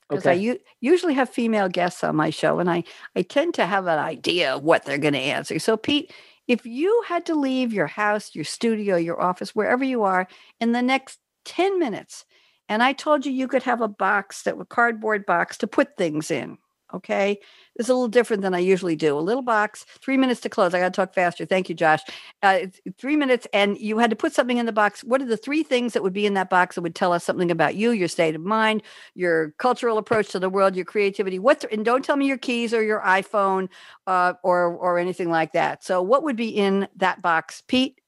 Because 0.09 0.25
okay. 0.25 0.31
I 0.31 0.39
u- 0.39 0.59
usually 0.81 1.13
have 1.13 1.29
female 1.29 1.69
guests 1.69 2.03
on 2.03 2.15
my 2.15 2.29
show, 2.29 2.59
and 2.59 2.69
I, 2.69 2.83
I 3.15 3.21
tend 3.21 3.53
to 3.55 3.65
have 3.65 3.87
an 3.87 3.99
idea 3.99 4.55
of 4.55 4.63
what 4.63 4.85
they're 4.85 4.97
going 4.97 5.13
to 5.13 5.19
answer. 5.19 5.59
So, 5.59 5.77
Pete, 5.77 6.13
if 6.47 6.65
you 6.65 7.03
had 7.07 7.25
to 7.27 7.35
leave 7.35 7.73
your 7.73 7.87
house, 7.87 8.35
your 8.35 8.43
studio, 8.43 8.95
your 8.97 9.21
office, 9.21 9.55
wherever 9.55 9.83
you 9.83 10.03
are, 10.03 10.27
in 10.59 10.73
the 10.73 10.81
next 10.81 11.19
10 11.45 11.79
minutes, 11.79 12.25
and 12.67 12.83
I 12.83 12.93
told 12.93 13.25
you 13.25 13.31
you 13.31 13.47
could 13.47 13.63
have 13.63 13.81
a 13.81 13.87
box 13.87 14.43
that 14.43 14.59
a 14.59 14.65
cardboard 14.65 15.25
box 15.25 15.57
to 15.59 15.67
put 15.67 15.97
things 15.97 16.29
in, 16.29 16.57
Okay. 16.93 17.39
It's 17.75 17.89
a 17.89 17.93
little 17.93 18.07
different 18.07 18.43
than 18.43 18.53
I 18.53 18.59
usually 18.59 18.95
do. 18.95 19.17
A 19.17 19.19
little 19.19 19.41
box, 19.41 19.83
three 19.99 20.15
minutes 20.15 20.41
to 20.41 20.49
close. 20.49 20.75
I 20.75 20.79
got 20.79 20.93
to 20.93 20.95
talk 20.95 21.15
faster. 21.15 21.43
Thank 21.43 21.67
you, 21.67 21.73
Josh. 21.73 22.01
Uh, 22.43 22.67
three 22.99 23.15
minutes, 23.15 23.47
and 23.51 23.79
you 23.79 23.97
had 23.97 24.11
to 24.11 24.15
put 24.15 24.31
something 24.31 24.57
in 24.57 24.67
the 24.67 24.71
box. 24.71 25.03
What 25.03 25.19
are 25.19 25.25
the 25.25 25.37
three 25.37 25.63
things 25.63 25.93
that 25.93 26.03
would 26.03 26.13
be 26.13 26.27
in 26.27 26.35
that 26.35 26.51
box 26.51 26.75
that 26.75 26.81
would 26.81 26.93
tell 26.93 27.11
us 27.11 27.23
something 27.23 27.49
about 27.49 27.73
you, 27.73 27.91
your 27.91 28.07
state 28.07 28.35
of 28.35 28.41
mind, 28.41 28.83
your 29.15 29.51
cultural 29.57 29.97
approach 29.97 30.29
to 30.29 30.39
the 30.39 30.49
world, 30.51 30.75
your 30.75 30.85
creativity? 30.85 31.39
What? 31.39 31.65
And 31.71 31.83
don't 31.83 32.05
tell 32.05 32.15
me 32.15 32.27
your 32.27 32.37
keys 32.37 32.75
or 32.75 32.83
your 32.83 33.01
iPhone 33.01 33.69
uh, 34.05 34.33
or 34.43 34.67
or 34.67 34.99
anything 34.99 35.31
like 35.31 35.53
that. 35.53 35.83
So, 35.83 35.99
what 35.99 36.23
would 36.23 36.35
be 36.35 36.49
in 36.49 36.87
that 36.97 37.23
box, 37.23 37.63
Pete? 37.67 37.99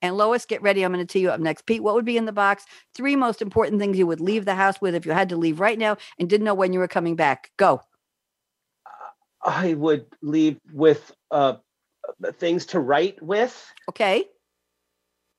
And 0.00 0.16
Lois, 0.16 0.46
get 0.46 0.62
ready. 0.62 0.82
I'm 0.82 0.94
going 0.94 1.06
to 1.06 1.12
tee 1.12 1.20
you 1.20 1.30
up 1.30 1.40
next. 1.40 1.66
Pete, 1.66 1.82
what 1.82 1.94
would 1.94 2.06
be 2.06 2.16
in 2.16 2.24
the 2.24 2.32
box? 2.32 2.64
Three 2.94 3.16
most 3.16 3.42
important 3.42 3.78
things 3.80 3.98
you 3.98 4.06
would 4.06 4.20
leave 4.20 4.46
the 4.46 4.54
house 4.54 4.80
with 4.80 4.94
if 4.94 5.04
you 5.04 5.12
had 5.12 5.28
to 5.28 5.36
leave 5.36 5.60
right 5.60 5.78
now 5.78 5.98
and 6.18 6.26
didn't 6.26 6.46
know 6.46 6.54
when 6.54 6.72
you 6.72 6.78
were 6.78 6.88
coming 6.88 7.16
back. 7.16 7.50
Go. 7.58 7.82
I 9.42 9.74
would 9.74 10.06
leave 10.22 10.58
with 10.72 11.12
uh, 11.30 11.56
things 12.34 12.66
to 12.66 12.80
write 12.80 13.22
with. 13.22 13.72
Okay. 13.88 14.26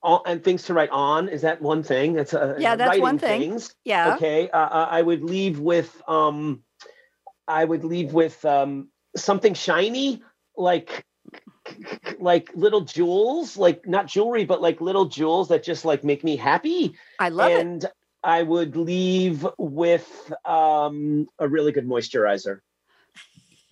All, 0.04 0.24
and 0.26 0.44
things 0.44 0.64
to 0.64 0.74
write 0.74 0.90
on. 0.90 1.30
Is 1.30 1.44
that 1.44 1.62
one 1.62 1.84
thing? 1.84 2.14
That's 2.14 2.34
a, 2.34 2.56
yeah, 2.58 2.76
that's 2.76 3.00
one 3.00 3.20
thing. 3.20 3.42
Things. 3.42 3.76
Yeah. 3.86 4.16
Okay. 4.16 4.50
Uh, 4.50 4.58
uh, 4.58 4.88
I 4.90 5.02
would 5.02 5.24
leave 5.24 5.60
with 5.60 6.02
um, 6.08 6.64
I 7.48 7.64
would 7.64 7.84
leave 7.84 8.12
with 8.14 8.44
um 8.44 8.90
something 9.16 9.54
shiny, 9.54 10.24
like 10.58 11.06
like 12.20 12.50
little 12.56 12.82
jewels, 12.82 13.58
like 13.58 13.88
not 13.88 14.08
jewelry, 14.08 14.46
but 14.46 14.62
like 14.62 14.82
little 14.82 15.06
jewels 15.06 15.50
that 15.50 15.64
just 15.64 15.86
like 15.86 16.04
make 16.04 16.24
me 16.24 16.36
happy. 16.36 16.96
I 17.20 17.30
love 17.30 17.52
and 17.52 17.84
it. 17.84 17.94
I 18.24 18.44
would 18.44 18.76
leave 18.76 19.46
with 19.58 20.34
um, 20.46 21.28
a 21.40 21.48
really 21.48 21.72
good 21.72 21.88
moisturizer. 21.88 22.60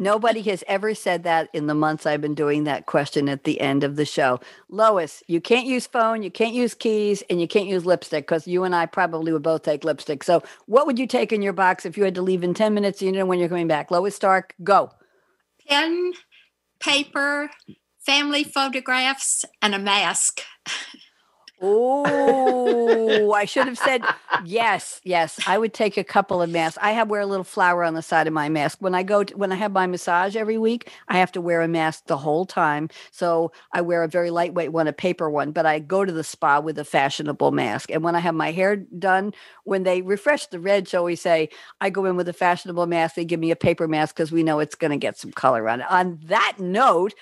Nobody 0.02 0.42
has 0.44 0.64
ever 0.66 0.96
said 0.96 1.24
that 1.24 1.50
in 1.52 1.68
the 1.68 1.74
months 1.74 2.06
I've 2.06 2.22
been 2.22 2.34
doing 2.34 2.64
that 2.64 2.86
question 2.86 3.28
at 3.28 3.44
the 3.44 3.60
end 3.60 3.84
of 3.84 3.98
the 3.98 4.06
show. 4.06 4.40
Lois, 4.70 5.22
you 5.28 5.42
can't 5.42 5.68
use 5.68 5.88
phone, 5.88 6.24
you 6.24 6.32
can't 6.32 6.54
use 6.54 6.74
keys, 6.74 7.22
and 7.30 7.42
you 7.42 7.50
can't 7.50 7.68
use 7.68 7.86
lipstick 7.86 8.26
because 8.26 8.48
you 8.48 8.64
and 8.64 8.74
I 8.74 8.86
probably 8.86 9.34
would 9.34 9.44
both 9.44 9.64
take 9.64 9.84
lipstick. 9.84 10.24
So, 10.24 10.42
what 10.68 10.88
would 10.88 10.98
you 10.98 11.06
take 11.06 11.34
in 11.34 11.42
your 11.42 11.54
box 11.54 11.86
if 11.86 11.98
you 11.98 12.06
had 12.06 12.16
to 12.16 12.22
leave 12.22 12.44
in 12.44 12.54
10 12.54 12.74
minutes? 12.74 13.02
You 13.02 13.12
know 13.12 13.26
when 13.26 13.40
you're 13.40 13.50
coming 13.50 13.68
back. 13.68 13.92
Lois 13.92 14.16
Stark, 14.16 14.56
go. 14.64 14.90
Pen, 15.68 16.14
paper, 16.80 17.50
family 18.00 18.46
photographs, 18.46 19.44
and 19.62 19.76
a 19.76 19.80
mask. 19.80 20.42
Oh, 21.62 23.32
I 23.34 23.44
should 23.46 23.68
have 23.68 23.78
said 23.78 24.02
yes. 24.46 25.02
Yes, 25.04 25.40
I 25.46 25.58
would 25.58 25.74
take 25.74 25.98
a 25.98 26.04
couple 26.04 26.42
of 26.42 26.50
masks. 26.50 26.78
I 26.82 26.92
have 26.92 27.10
wear 27.10 27.22
a 27.22 27.26
little 27.26 27.44
flower 27.44 27.84
on 27.84 27.96
the 27.96 28.02
side 28.02 28.28
of 28.28 28.34
my 28.34 28.48
mask 28.48 28.78
when 28.80 28.96
I 28.96 29.04
go 29.04 29.24
to, 29.26 29.36
when 29.36 29.52
I 29.52 29.56
have 29.56 29.72
my 29.74 29.86
massage 29.86 30.36
every 30.38 30.58
week. 30.58 30.90
I 31.10 31.18
have 31.18 31.32
to 31.34 31.42
wear 31.42 31.62
a 31.62 31.68
mask 31.68 32.06
the 32.06 32.18
whole 32.18 32.46
time, 32.46 32.90
so 33.12 33.52
I 33.74 33.82
wear 33.82 34.04
a 34.04 34.08
very 34.08 34.30
lightweight 34.32 34.72
one, 34.72 34.88
a 34.88 34.94
paper 34.94 35.30
one. 35.30 35.52
But 35.52 35.66
I 35.66 35.80
go 35.80 36.06
to 36.06 36.14
the 36.14 36.24
spa 36.24 36.60
with 36.62 36.80
a 36.80 36.86
fashionable 36.86 37.52
mask. 37.52 37.92
And 37.92 38.04
when 38.04 38.16
I 38.16 38.20
have 38.20 38.36
my 38.36 38.52
hair 38.52 38.78
done, 38.78 39.34
when 39.66 39.84
they 39.84 40.02
refresh 40.02 40.48
the 40.48 40.60
red, 40.60 40.88
shall 40.88 41.04
we 41.04 41.16
say, 41.16 41.50
I 41.82 41.90
go 41.90 42.06
in 42.06 42.16
with 42.16 42.30
a 42.30 42.34
fashionable 42.34 42.88
mask. 42.88 43.16
They 43.16 43.26
give 43.26 43.40
me 43.40 43.52
a 43.52 43.56
paper 43.58 43.88
mask 43.88 44.16
because 44.16 44.32
we 44.32 44.44
know 44.44 44.60
it's 44.60 44.76
going 44.76 44.92
to 44.92 44.98
get 44.98 45.18
some 45.18 45.32
color 45.32 45.68
on 45.68 45.82
it. 45.82 45.92
On 45.92 46.20
that 46.24 46.56
note. 46.60 47.14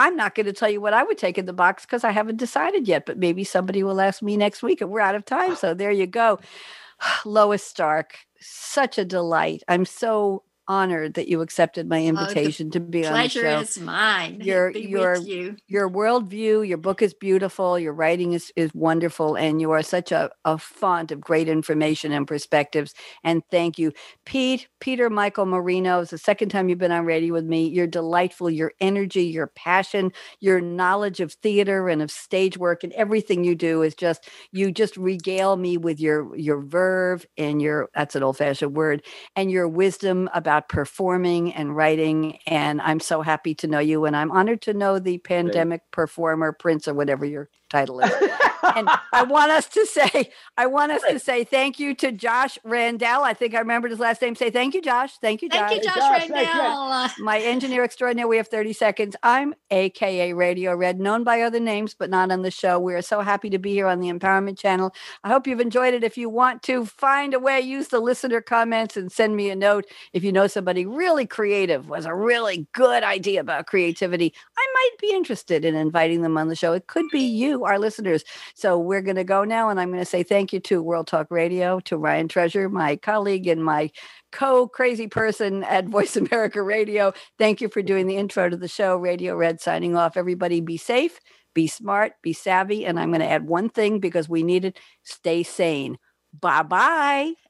I'm 0.00 0.16
not 0.16 0.34
going 0.34 0.46
to 0.46 0.52
tell 0.54 0.70
you 0.70 0.80
what 0.80 0.94
I 0.94 1.02
would 1.02 1.18
take 1.18 1.36
in 1.36 1.44
the 1.44 1.52
box 1.52 1.84
because 1.84 2.04
I 2.04 2.10
haven't 2.10 2.38
decided 2.38 2.88
yet, 2.88 3.04
but 3.04 3.18
maybe 3.18 3.44
somebody 3.44 3.82
will 3.82 4.00
ask 4.00 4.22
me 4.22 4.34
next 4.34 4.62
week 4.62 4.80
and 4.80 4.90
we're 4.90 5.00
out 5.00 5.14
of 5.14 5.26
time. 5.26 5.52
Ah. 5.52 5.56
So 5.56 5.74
there 5.74 5.92
you 5.92 6.06
go. 6.06 6.40
Lois 7.26 7.62
Stark, 7.62 8.16
such 8.40 8.96
a 8.96 9.04
delight. 9.04 9.62
I'm 9.68 9.84
so 9.84 10.42
honored 10.70 11.14
that 11.14 11.26
you 11.26 11.40
accepted 11.40 11.88
my 11.88 11.98
oh, 11.98 12.06
invitation 12.06 12.68
oh, 12.68 12.70
to 12.70 12.80
be 12.80 13.04
on 13.04 13.12
the 13.12 13.28
show. 13.28 13.40
Pleasure 13.40 13.62
is 13.62 13.80
mine. 13.80 14.40
Your 14.44 14.70
your 14.70 15.16
you. 15.16 15.56
your 15.66 15.90
worldview, 15.90 16.66
your 16.66 16.78
book 16.78 17.02
is 17.02 17.12
beautiful. 17.12 17.76
Your 17.76 17.92
writing 17.92 18.34
is 18.34 18.52
is 18.54 18.70
wonderful, 18.72 19.34
and 19.34 19.60
you 19.60 19.72
are 19.72 19.82
such 19.82 20.12
a, 20.12 20.30
a 20.44 20.56
font 20.58 21.10
of 21.10 21.20
great 21.20 21.48
information 21.48 22.12
and 22.12 22.26
perspectives. 22.26 22.94
And 23.24 23.42
thank 23.50 23.78
you, 23.78 23.92
Pete 24.24 24.68
Peter 24.78 25.10
Michael 25.10 25.46
Marino. 25.46 26.00
It's 26.00 26.12
the 26.12 26.18
second 26.18 26.50
time 26.50 26.68
you've 26.68 26.78
been 26.78 26.92
on 26.92 27.04
radio 27.04 27.34
with 27.34 27.44
me. 27.44 27.66
You're 27.68 27.88
delightful. 27.88 28.48
Your 28.48 28.72
energy, 28.80 29.24
your 29.24 29.48
passion, 29.48 30.12
your 30.38 30.60
knowledge 30.60 31.18
of 31.18 31.32
theater 31.32 31.88
and 31.88 32.00
of 32.00 32.12
stage 32.12 32.56
work, 32.56 32.84
and 32.84 32.92
everything 32.92 33.42
you 33.42 33.56
do 33.56 33.82
is 33.82 33.96
just 33.96 34.28
you 34.52 34.70
just 34.70 34.96
regale 34.96 35.56
me 35.56 35.76
with 35.76 35.98
your 35.98 36.36
your 36.36 36.60
verve 36.60 37.26
and 37.36 37.60
your 37.60 37.88
that's 37.92 38.14
an 38.14 38.22
old 38.22 38.36
fashioned 38.36 38.76
word 38.76 39.02
and 39.34 39.50
your 39.50 39.66
wisdom 39.66 40.28
about 40.32 40.59
about 40.60 40.68
performing 40.68 41.54
and 41.54 41.74
writing. 41.74 42.38
And 42.46 42.80
I'm 42.80 43.00
so 43.00 43.22
happy 43.22 43.54
to 43.56 43.66
know 43.66 43.78
you. 43.78 44.04
And 44.04 44.16
I'm 44.16 44.30
honored 44.30 44.62
to 44.62 44.74
know 44.74 44.98
the 44.98 45.18
pandemic 45.18 45.82
performer, 45.90 46.52
Prince, 46.52 46.86
or 46.86 46.94
whatever 46.94 47.24
you're 47.24 47.48
title 47.70 48.00
is. 48.00 48.10
and 48.76 48.88
I 49.12 49.22
want 49.22 49.50
us 49.50 49.66
to 49.68 49.86
say, 49.86 50.30
I 50.56 50.66
want 50.66 50.92
us 50.92 51.02
to 51.08 51.18
say 51.18 51.44
thank 51.44 51.78
you 51.78 51.94
to 51.96 52.12
Josh 52.12 52.58
Randell. 52.64 53.22
I 53.22 53.32
think 53.34 53.54
I 53.54 53.60
remembered 53.60 53.90
his 53.90 54.00
last 54.00 54.20
name. 54.20 54.34
Say 54.34 54.50
thank 54.50 54.74
you, 54.74 54.82
Josh. 54.82 55.16
Thank 55.18 55.42
you, 55.42 55.48
Josh. 55.48 55.70
Thank 55.70 55.82
you, 55.82 55.88
Josh, 55.88 55.96
Josh 55.96 56.30
Randell. 56.30 57.10
My 57.20 57.38
engineer 57.38 57.84
extraordinaire. 57.84 58.28
We 58.28 58.36
have 58.36 58.48
30 58.48 58.72
seconds. 58.72 59.16
I'm 59.22 59.54
AKA 59.70 60.34
Radio 60.34 60.74
Red, 60.74 61.00
known 61.00 61.24
by 61.24 61.42
other 61.42 61.60
names, 61.60 61.94
but 61.94 62.10
not 62.10 62.30
on 62.30 62.42
the 62.42 62.50
show. 62.50 62.78
We 62.78 62.94
are 62.94 63.02
so 63.02 63.20
happy 63.20 63.50
to 63.50 63.58
be 63.58 63.72
here 63.72 63.86
on 63.86 64.00
the 64.00 64.08
Empowerment 64.08 64.58
Channel. 64.58 64.92
I 65.24 65.28
hope 65.28 65.46
you've 65.46 65.60
enjoyed 65.60 65.94
it. 65.94 66.04
If 66.04 66.18
you 66.18 66.28
want 66.28 66.62
to 66.64 66.84
find 66.84 67.34
a 67.34 67.38
way, 67.38 67.60
use 67.60 67.88
the 67.88 68.00
listener 68.00 68.40
comments 68.40 68.96
and 68.96 69.10
send 69.10 69.36
me 69.36 69.50
a 69.50 69.56
note. 69.56 69.86
If 70.12 70.24
you 70.24 70.32
know 70.32 70.46
somebody 70.46 70.86
really 70.86 71.26
creative, 71.26 71.88
was 71.88 72.04
a 72.04 72.14
really 72.14 72.66
good 72.72 73.02
idea 73.02 73.40
about 73.40 73.66
creativity, 73.66 74.34
I 74.56 74.66
might 74.74 74.98
be 75.00 75.14
interested 75.14 75.64
in 75.64 75.74
inviting 75.74 76.22
them 76.22 76.36
on 76.36 76.48
the 76.48 76.56
show. 76.56 76.72
It 76.72 76.86
could 76.86 77.06
be 77.10 77.20
you, 77.20 77.59
our 77.64 77.78
listeners. 77.78 78.24
So 78.54 78.78
we're 78.78 79.02
going 79.02 79.16
to 79.16 79.24
go 79.24 79.44
now, 79.44 79.68
and 79.68 79.80
I'm 79.80 79.88
going 79.88 80.00
to 80.00 80.04
say 80.04 80.22
thank 80.22 80.52
you 80.52 80.60
to 80.60 80.82
World 80.82 81.06
Talk 81.06 81.30
Radio, 81.30 81.80
to 81.80 81.96
Ryan 81.96 82.28
Treasure, 82.28 82.68
my 82.68 82.96
colleague 82.96 83.46
and 83.46 83.64
my 83.64 83.90
co 84.32 84.68
crazy 84.68 85.06
person 85.06 85.64
at 85.64 85.88
Voice 85.88 86.16
America 86.16 86.62
Radio. 86.62 87.12
Thank 87.38 87.60
you 87.60 87.68
for 87.68 87.82
doing 87.82 88.06
the 88.06 88.16
intro 88.16 88.48
to 88.48 88.56
the 88.56 88.68
show. 88.68 88.96
Radio 88.96 89.36
Red 89.36 89.60
signing 89.60 89.96
off. 89.96 90.16
Everybody 90.16 90.60
be 90.60 90.76
safe, 90.76 91.20
be 91.54 91.66
smart, 91.66 92.12
be 92.22 92.32
savvy. 92.32 92.84
And 92.84 92.98
I'm 92.98 93.10
going 93.10 93.20
to 93.20 93.30
add 93.30 93.46
one 93.46 93.68
thing 93.68 94.00
because 94.00 94.28
we 94.28 94.42
need 94.42 94.64
it 94.64 94.78
stay 95.02 95.42
sane. 95.42 95.98
Bye 96.38 96.62
bye. 96.62 97.49